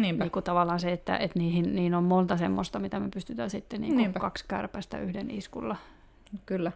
Niinpä. 0.00 0.24
Niin 0.24 0.32
kuin 0.32 0.42
tavallaan 0.42 0.80
se, 0.80 0.92
että, 0.92 1.16
että 1.16 1.38
niihin, 1.38 1.74
niin 1.76 1.94
on 1.94 2.04
monta 2.04 2.36
semmoista, 2.36 2.78
mitä 2.78 3.00
me 3.00 3.08
pystytään 3.14 3.50
sitten 3.50 3.80
niin 3.80 3.94
kuin 3.94 4.12
kaksi 4.12 4.44
kärpästä 4.48 4.98
yhden 4.98 5.30
iskulla. 5.30 5.76
Kyllä. 6.46 6.72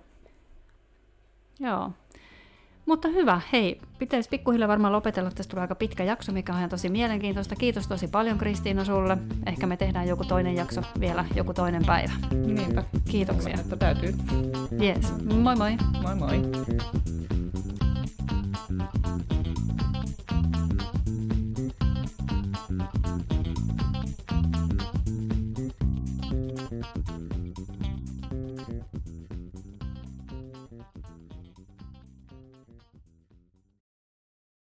Joo. 1.61 1.91
Mutta 2.87 3.09
hyvä, 3.09 3.41
hei, 3.53 3.81
pitäisi 3.99 4.29
pikkuhiljaa 4.29 4.69
varmaan 4.69 4.93
lopetella, 4.93 5.31
tästä 5.31 5.51
tulee 5.51 5.63
aika 5.63 5.75
pitkä 5.75 6.05
jakso, 6.05 6.33
mikä 6.33 6.53
on 6.53 6.59
ihan 6.59 6.71
tosi 6.71 6.89
mielenkiintoista. 6.89 7.57
Kiitos 7.57 7.89
tosi 7.89 8.09
paljon 8.09 8.39
Kristiina 8.39 8.85
sulle. 8.85 9.19
Ehkä 9.47 9.67
me 9.67 9.77
tehdään 9.77 10.09
joku 10.09 10.25
toinen 10.25 10.57
jakso 10.57 10.81
vielä 11.01 11.25
joku 11.35 11.55
toinen 11.55 11.87
päivä. 11.87 12.13
Niinpä. 12.47 12.85
Kiitoksia. 13.11 13.55
Että 13.61 13.77
täytyy. 13.77 14.15
Yes. 14.83 15.25
Moi 15.25 15.57
moi. 15.57 15.77
Moi 16.03 16.15
moi. 16.15 16.43